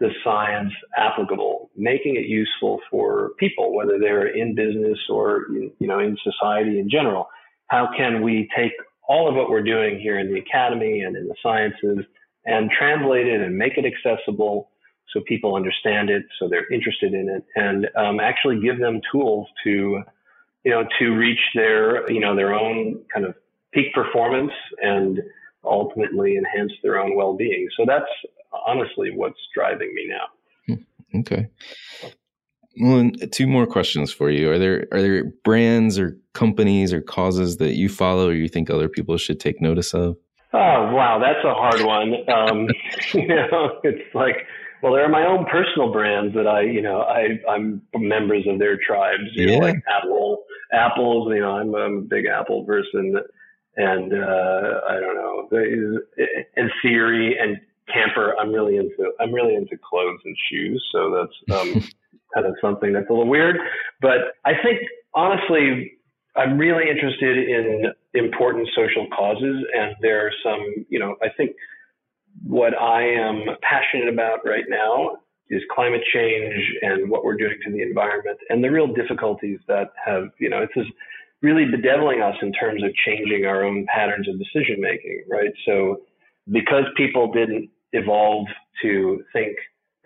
the 0.00 0.10
science 0.24 0.72
applicable, 0.96 1.70
making 1.76 2.16
it 2.16 2.26
useful 2.26 2.80
for 2.90 3.30
people, 3.38 3.74
whether 3.74 3.98
they're 3.98 4.26
in 4.26 4.54
business 4.54 4.98
or, 5.08 5.46
you 5.50 5.86
know, 5.86 6.00
in 6.00 6.16
society 6.22 6.78
in 6.78 6.90
general. 6.90 7.28
How 7.68 7.88
can 7.96 8.22
we 8.22 8.48
take 8.56 8.72
all 9.08 9.28
of 9.28 9.34
what 9.34 9.50
we're 9.50 9.62
doing 9.62 10.00
here 10.00 10.18
in 10.18 10.32
the 10.32 10.40
academy 10.40 11.00
and 11.00 11.16
in 11.16 11.28
the 11.28 11.34
sciences 11.42 12.04
and 12.44 12.70
translate 12.70 13.26
it 13.26 13.40
and 13.40 13.56
make 13.56 13.74
it 13.76 13.84
accessible 13.84 14.70
so 15.12 15.20
people 15.26 15.54
understand 15.54 16.10
it, 16.10 16.24
so 16.38 16.48
they're 16.48 16.70
interested 16.72 17.14
in 17.14 17.28
it, 17.28 17.44
and 17.54 17.86
um, 17.96 18.18
actually 18.18 18.60
give 18.60 18.80
them 18.80 19.00
tools 19.12 19.46
to, 19.62 20.02
you 20.64 20.70
know, 20.70 20.84
to 20.98 21.10
reach 21.10 21.38
their, 21.54 22.10
you 22.10 22.18
know, 22.20 22.34
their 22.34 22.52
own 22.52 23.00
kind 23.12 23.24
of 23.24 23.34
peak 23.74 23.92
performance 23.92 24.52
and 24.80 25.20
ultimately 25.64 26.36
enhance 26.36 26.72
their 26.82 26.98
own 26.98 27.16
well-being. 27.16 27.68
So 27.76 27.84
that's 27.86 28.04
honestly 28.66 29.10
what's 29.14 29.38
driving 29.54 29.92
me 29.94 30.08
now. 30.08 30.74
Hmm. 30.74 31.18
Okay. 31.20 31.48
Well, 32.80 33.10
two 33.30 33.46
more 33.46 33.66
questions 33.66 34.12
for 34.12 34.30
you. 34.30 34.50
Are 34.50 34.58
there 34.58 34.86
are 34.90 35.00
there 35.00 35.24
brands 35.44 35.98
or 35.98 36.18
companies 36.32 36.92
or 36.92 37.00
causes 37.00 37.58
that 37.58 37.74
you 37.74 37.88
follow 37.88 38.28
or 38.28 38.34
you 38.34 38.48
think 38.48 38.68
other 38.68 38.88
people 38.88 39.16
should 39.16 39.38
take 39.38 39.60
notice 39.60 39.94
of? 39.94 40.16
Oh 40.52 40.92
wow, 40.92 41.20
that's 41.20 41.44
a 41.44 41.54
hard 41.54 41.84
one. 41.84 42.14
Um, 42.28 42.68
you 43.14 43.28
know, 43.28 43.78
it's 43.84 44.14
like, 44.14 44.46
well, 44.82 44.92
there 44.92 45.04
are 45.04 45.08
my 45.08 45.26
own 45.26 45.46
personal 45.46 45.92
brands 45.92 46.34
that 46.34 46.48
I, 46.48 46.62
you 46.62 46.82
know, 46.82 47.02
I 47.02 47.40
I'm 47.48 47.82
members 47.96 48.44
of 48.48 48.58
their 48.58 48.76
tribes. 48.76 49.30
You 49.34 49.48
yeah. 49.48 49.58
know, 49.58 49.66
like 49.66 49.82
Apple, 49.88 50.44
Apple's. 50.72 51.32
You 51.32 51.40
know, 51.40 51.52
I'm, 51.52 51.74
I'm 51.74 51.98
a 51.98 52.02
big 52.02 52.26
Apple 52.26 52.64
person, 52.64 53.16
and 53.76 54.12
uh, 54.12 54.80
I 54.88 55.00
don't 55.00 55.14
know, 55.16 55.48
and 56.56 56.70
Theory 56.82 57.36
and 57.38 57.58
Camper. 57.92 58.34
I'm 58.40 58.52
really 58.52 58.76
into. 58.76 59.12
I'm 59.20 59.32
really 59.32 59.54
into 59.54 59.76
clothes 59.78 60.20
and 60.24 60.36
shoes, 60.50 60.84
so 60.92 61.10
that's 61.10 61.60
um, 61.60 61.72
kind 62.34 62.46
of 62.46 62.54
something 62.60 62.92
that's 62.92 63.08
a 63.08 63.12
little 63.12 63.28
weird. 63.28 63.56
But 64.00 64.34
I 64.44 64.52
think 64.62 64.80
honestly, 65.14 65.92
I'm 66.36 66.58
really 66.58 66.90
interested 66.90 67.36
in 67.48 67.92
important 68.14 68.68
social 68.74 69.06
causes, 69.16 69.64
and 69.74 69.94
there 70.00 70.26
are 70.26 70.32
some, 70.42 70.86
you 70.88 70.98
know, 70.98 71.16
I 71.22 71.28
think 71.36 71.52
what 72.42 72.74
I 72.80 73.02
am 73.04 73.44
passionate 73.62 74.12
about 74.12 74.40
right 74.44 74.64
now 74.68 75.18
is 75.50 75.62
climate 75.72 76.02
change 76.12 76.54
and 76.82 77.08
what 77.08 77.24
we're 77.24 77.36
doing 77.36 77.56
to 77.64 77.70
the 77.70 77.82
environment 77.82 78.38
and 78.48 78.64
the 78.64 78.70
real 78.70 78.88
difficulties 78.92 79.60
that 79.68 79.92
have, 80.04 80.30
you 80.38 80.48
know, 80.48 80.62
it's 80.62 80.74
just 80.74 80.90
really 81.44 81.66
bedeviling 81.70 82.22
us 82.22 82.34
in 82.42 82.52
terms 82.52 82.82
of 82.82 82.90
changing 83.06 83.44
our 83.44 83.62
own 83.62 83.86
patterns 83.94 84.26
of 84.28 84.38
decision 84.38 84.80
making, 84.80 85.24
right? 85.30 85.52
So 85.66 86.00
because 86.50 86.84
people 86.96 87.30
didn't 87.30 87.68
evolve 87.92 88.46
to 88.82 89.22
think 89.32 89.56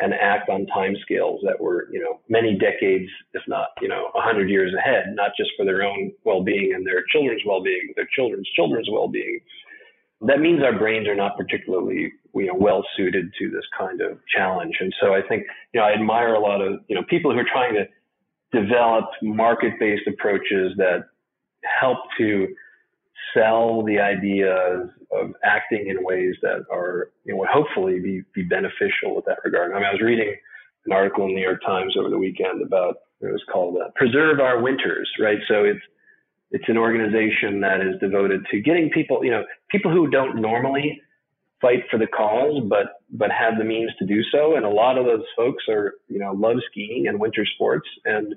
and 0.01 0.13
act 0.15 0.49
on 0.49 0.67
timescales 0.67 1.39
that 1.43 1.57
were, 1.61 1.89
you 1.91 2.01
know, 2.01 2.21
many 2.29 2.57
decades, 2.57 3.09
if 3.33 3.43
not, 3.49 3.69
you 3.81 3.89
know, 3.89 4.11
a 4.15 4.21
hundred 4.21 4.51
years 4.51 4.73
ahead, 4.77 5.07
not 5.15 5.31
just 5.37 5.51
for 5.57 5.65
their 5.65 5.83
own 5.83 6.13
well-being 6.25 6.73
and 6.75 6.87
their 6.87 7.05
children's 7.11 7.43
well-being, 7.47 7.93
their 7.97 8.09
children's 8.15 8.49
children's 8.55 8.89
well-being. 8.91 9.41
That 10.21 10.41
means 10.41 10.63
our 10.63 10.77
brains 10.77 11.09
are 11.09 11.15
not 11.15 11.37
particularly, 11.37 12.13
you 12.35 12.47
know, 12.47 12.55
well 12.55 12.85
suited 12.97 13.33
to 13.39 13.51
this 13.51 13.65
kind 13.77 14.01
of 14.01 14.19
challenge. 14.35 14.77
And 14.81 14.93
so 15.01 15.15
I 15.15 15.23
think, 15.23 15.45
you 15.73 15.81
know, 15.81 15.87
I 15.87 15.93
admire 15.93 16.35
a 16.35 16.41
lot 16.41 16.61
of, 16.61 16.81
you 16.89 16.97
know, 16.97 17.03
people 17.09 17.33
who 17.33 17.39
are 17.39 17.47
trying 17.53 17.75
to 17.75 17.87
develop 18.53 19.05
market-based 19.23 20.07
approaches 20.07 20.73
that 20.77 21.07
help 21.81 21.99
to 22.19 22.49
sell 23.35 23.83
the 23.85 23.99
ideas 23.99 24.89
of 25.13 25.33
acting 25.45 25.89
in 25.89 26.05
ways 26.05 26.35
that 26.43 26.65
are, 26.73 27.11
you 27.25 27.35
know, 27.35 27.47
hopefully 27.51 27.99
be, 28.01 28.23
be 28.35 28.43
beneficial 28.43 29.15
with 29.15 29.25
that 29.27 29.39
regard. 29.45 29.73
I 29.73 29.77
mean, 29.77 29.85
I 29.85 29.93
was 29.93 30.01
reading 30.01 30.35
an 30.87 30.93
article 30.93 31.25
in 31.25 31.31
the 31.31 31.37
New 31.37 31.43
York 31.43 31.61
Times 31.65 31.95
over 31.99 32.09
the 32.09 32.19
weekend 32.19 32.63
about, 32.63 32.97
it 33.21 33.27
was 33.27 33.43
called 33.53 33.77
uh, 33.77 33.91
Preserve 33.97 34.41
Our 34.41 34.63
Winters, 34.63 35.11
right? 35.21 35.39
So 35.49 35.65
it's, 35.65 35.81
it's 36.51 36.69
an 36.69 36.79
organization 36.79 37.61
that 37.61 37.81
is 37.81 38.01
devoted 38.01 38.47
to 38.51 38.61
getting 38.61 38.89
people, 38.91 39.25
you 39.25 39.31
know, 39.31 39.45
people 39.71 39.91
who 39.91 40.09
don't 40.09 40.41
normally 40.41 41.01
fight 41.61 41.83
for 41.91 41.99
the 41.99 42.07
cause, 42.07 42.63
but, 42.69 43.03
but 43.11 43.31
have 43.31 43.59
the 43.59 43.65
means 43.65 43.91
to 43.99 44.07
do 44.07 44.23
so. 44.31 44.57
And 44.57 44.65
a 44.65 44.71
lot 44.71 44.97
of 44.97 45.05
those 45.05 45.25
folks 45.37 45.65
are, 45.69 45.95
you 46.09 46.19
know, 46.19 46.33
love 46.33 46.59
skiing 46.71 47.09
and 47.09 47.19
winter 47.19 47.45
sports. 47.55 47.89
And, 48.05 48.37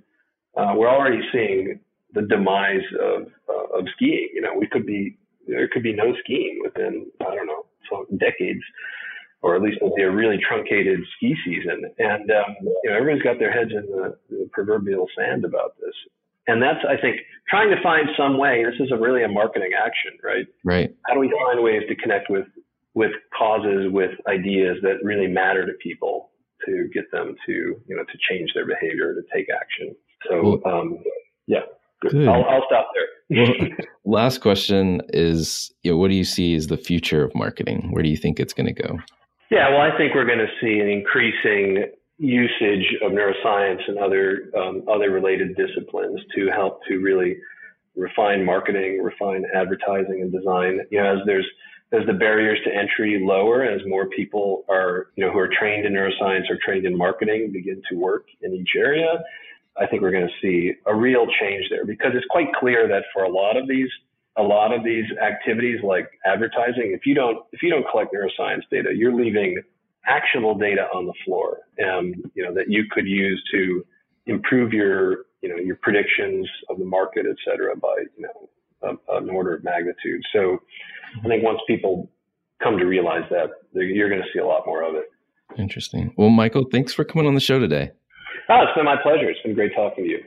uh, 0.57 0.73
we're 0.75 0.89
already 0.89 1.21
seeing 1.31 1.79
the 2.13 2.23
demise 2.23 2.85
of 3.01 3.27
uh, 3.49 3.79
of 3.79 3.85
skiing. 3.95 4.29
You 4.33 4.41
know, 4.41 4.53
we 4.57 4.67
could 4.67 4.85
be 4.85 5.17
there 5.47 5.67
could 5.67 5.83
be 5.83 5.93
no 5.93 6.13
skiing 6.23 6.59
within 6.63 7.07
I 7.21 7.35
don't 7.35 7.47
know 7.47 7.65
decades, 8.17 8.61
or 9.41 9.55
at 9.55 9.61
least 9.61 9.77
it'll 9.81 9.95
be 9.95 10.03
a 10.03 10.11
really 10.11 10.37
truncated 10.37 10.99
ski 11.17 11.35
season. 11.45 11.83
And 11.97 12.29
um, 12.31 12.55
you 12.83 12.89
know, 12.89 12.97
everyone's 12.97 13.23
got 13.23 13.39
their 13.39 13.51
heads 13.51 13.71
in 13.71 13.85
the, 13.87 14.17
the 14.29 14.49
proverbial 14.51 15.07
sand 15.17 15.45
about 15.45 15.75
this. 15.79 15.93
And 16.47 16.61
that's 16.61 16.79
I 16.87 16.99
think 16.99 17.17
trying 17.49 17.69
to 17.69 17.81
find 17.83 18.07
some 18.17 18.37
way. 18.37 18.63
This 18.65 18.79
is 18.79 18.91
a 18.91 18.97
really 18.97 19.23
a 19.23 19.27
marketing 19.27 19.71
action, 19.77 20.17
right? 20.23 20.47
Right. 20.63 20.95
How 21.07 21.13
do 21.13 21.19
we 21.19 21.31
find 21.45 21.63
ways 21.63 21.83
to 21.87 21.95
connect 21.95 22.29
with 22.29 22.47
with 22.93 23.11
causes, 23.37 23.91
with 23.91 24.11
ideas 24.27 24.77
that 24.81 24.97
really 25.03 25.27
matter 25.27 25.65
to 25.65 25.73
people 25.81 26.31
to 26.65 26.89
get 26.93 27.09
them 27.11 27.35
to 27.45 27.51
you 27.51 27.95
know 27.95 28.03
to 28.03 28.17
change 28.29 28.51
their 28.53 28.65
behavior, 28.65 29.13
to 29.13 29.21
take 29.33 29.47
action. 29.49 29.95
So 30.29 30.61
um, 30.65 30.99
yeah. 31.47 31.61
Good. 32.01 32.27
I'll, 32.27 32.43
I'll 32.45 32.63
stop 32.67 32.89
there. 32.95 33.07
well, 34.03 34.23
last 34.23 34.39
question 34.39 35.01
is, 35.09 35.71
you 35.83 35.91
know, 35.91 35.97
what 35.97 36.09
do 36.09 36.15
you 36.15 36.25
see 36.25 36.55
as 36.55 36.67
the 36.67 36.77
future 36.77 37.23
of 37.23 37.33
marketing? 37.33 37.89
Where 37.91 38.03
do 38.03 38.09
you 38.09 38.17
think 38.17 38.39
it's 38.39 38.53
going 38.53 38.67
to 38.67 38.73
go? 38.73 38.97
Yeah, 39.49 39.69
well, 39.69 39.81
I 39.81 39.95
think 39.97 40.15
we're 40.15 40.25
going 40.25 40.39
to 40.39 40.51
see 40.61 40.79
an 40.79 40.89
increasing 40.89 41.85
usage 42.17 42.95
of 43.03 43.11
neuroscience 43.11 43.81
and 43.87 43.97
other 43.97 44.51
um, 44.55 44.83
other 44.91 45.09
related 45.09 45.55
disciplines 45.55 46.19
to 46.35 46.49
help 46.49 46.81
to 46.87 46.97
really 46.97 47.37
refine 47.95 48.45
marketing, 48.45 49.01
refine 49.01 49.43
advertising 49.55 50.21
and 50.21 50.31
design. 50.31 50.79
You 50.89 51.01
know, 51.01 51.13
as 51.13 51.19
there's 51.25 51.47
as 51.93 52.05
the 52.07 52.13
barriers 52.13 52.59
to 52.65 52.73
entry 52.73 53.21
lower, 53.21 53.63
as 53.63 53.81
more 53.85 54.07
people 54.07 54.63
are, 54.69 55.07
you 55.15 55.25
know, 55.25 55.31
who 55.31 55.39
are 55.39 55.49
trained 55.59 55.85
in 55.85 55.93
neuroscience 55.93 56.49
or 56.49 56.57
trained 56.63 56.85
in 56.85 56.97
marketing 56.97 57.51
begin 57.51 57.81
to 57.89 57.97
work 57.97 58.25
in 58.41 58.53
each 58.53 58.71
area, 58.77 59.21
I 59.77 59.87
think 59.87 60.01
we're 60.01 60.11
going 60.11 60.27
to 60.27 60.41
see 60.41 60.73
a 60.85 60.95
real 60.95 61.25
change 61.39 61.65
there 61.69 61.85
because 61.85 62.11
it's 62.13 62.25
quite 62.29 62.53
clear 62.59 62.87
that 62.87 63.03
for 63.13 63.23
a 63.23 63.29
lot 63.29 63.57
of 63.57 63.67
these 63.67 63.89
a 64.37 64.43
lot 64.43 64.73
of 64.73 64.83
these 64.83 65.05
activities 65.21 65.79
like 65.83 66.09
advertising, 66.25 66.93
if 66.95 67.05
you 67.05 67.13
don't 67.13 67.39
if 67.51 67.61
you 67.61 67.69
don't 67.69 67.85
collect 67.89 68.13
neuroscience 68.13 68.61
data, 68.71 68.89
you're 68.95 69.13
leaving 69.13 69.61
actionable 70.05 70.57
data 70.57 70.87
on 70.93 71.05
the 71.05 71.13
floor, 71.25 71.59
um, 71.85 72.13
you 72.33 72.43
know, 72.43 72.53
that 72.53 72.69
you 72.69 72.85
could 72.89 73.07
use 73.07 73.41
to 73.51 73.85
improve 74.25 74.73
your 74.73 75.25
you 75.41 75.49
know 75.49 75.57
your 75.57 75.75
predictions 75.77 76.47
of 76.69 76.77
the 76.77 76.85
market, 76.85 77.25
et 77.29 77.35
cetera, 77.45 77.75
by 77.75 77.95
you 78.17 78.23
know 78.23 78.49
a, 79.09 79.17
an 79.17 79.29
order 79.29 79.55
of 79.55 79.63
magnitude. 79.63 80.21
So 80.33 80.59
I 81.23 81.27
think 81.27 81.43
once 81.43 81.59
people 81.67 82.09
come 82.63 82.77
to 82.77 82.85
realize 82.85 83.23
that, 83.31 83.49
you're 83.73 84.09
going 84.09 84.21
to 84.21 84.27
see 84.33 84.39
a 84.39 84.45
lot 84.45 84.65
more 84.65 84.83
of 84.83 84.95
it. 84.95 85.05
Interesting. 85.57 86.13
Well, 86.15 86.29
Michael, 86.29 86.65
thanks 86.71 86.93
for 86.93 87.03
coming 87.03 87.27
on 87.27 87.33
the 87.33 87.41
show 87.41 87.59
today. 87.59 87.91
Oh, 88.49 88.63
it's 88.63 88.73
been 88.75 88.85
my 88.85 88.97
pleasure. 89.01 89.29
It's 89.29 89.41
been 89.41 89.53
great 89.53 89.73
talking 89.75 90.03
to 90.05 90.09
you. 90.09 90.23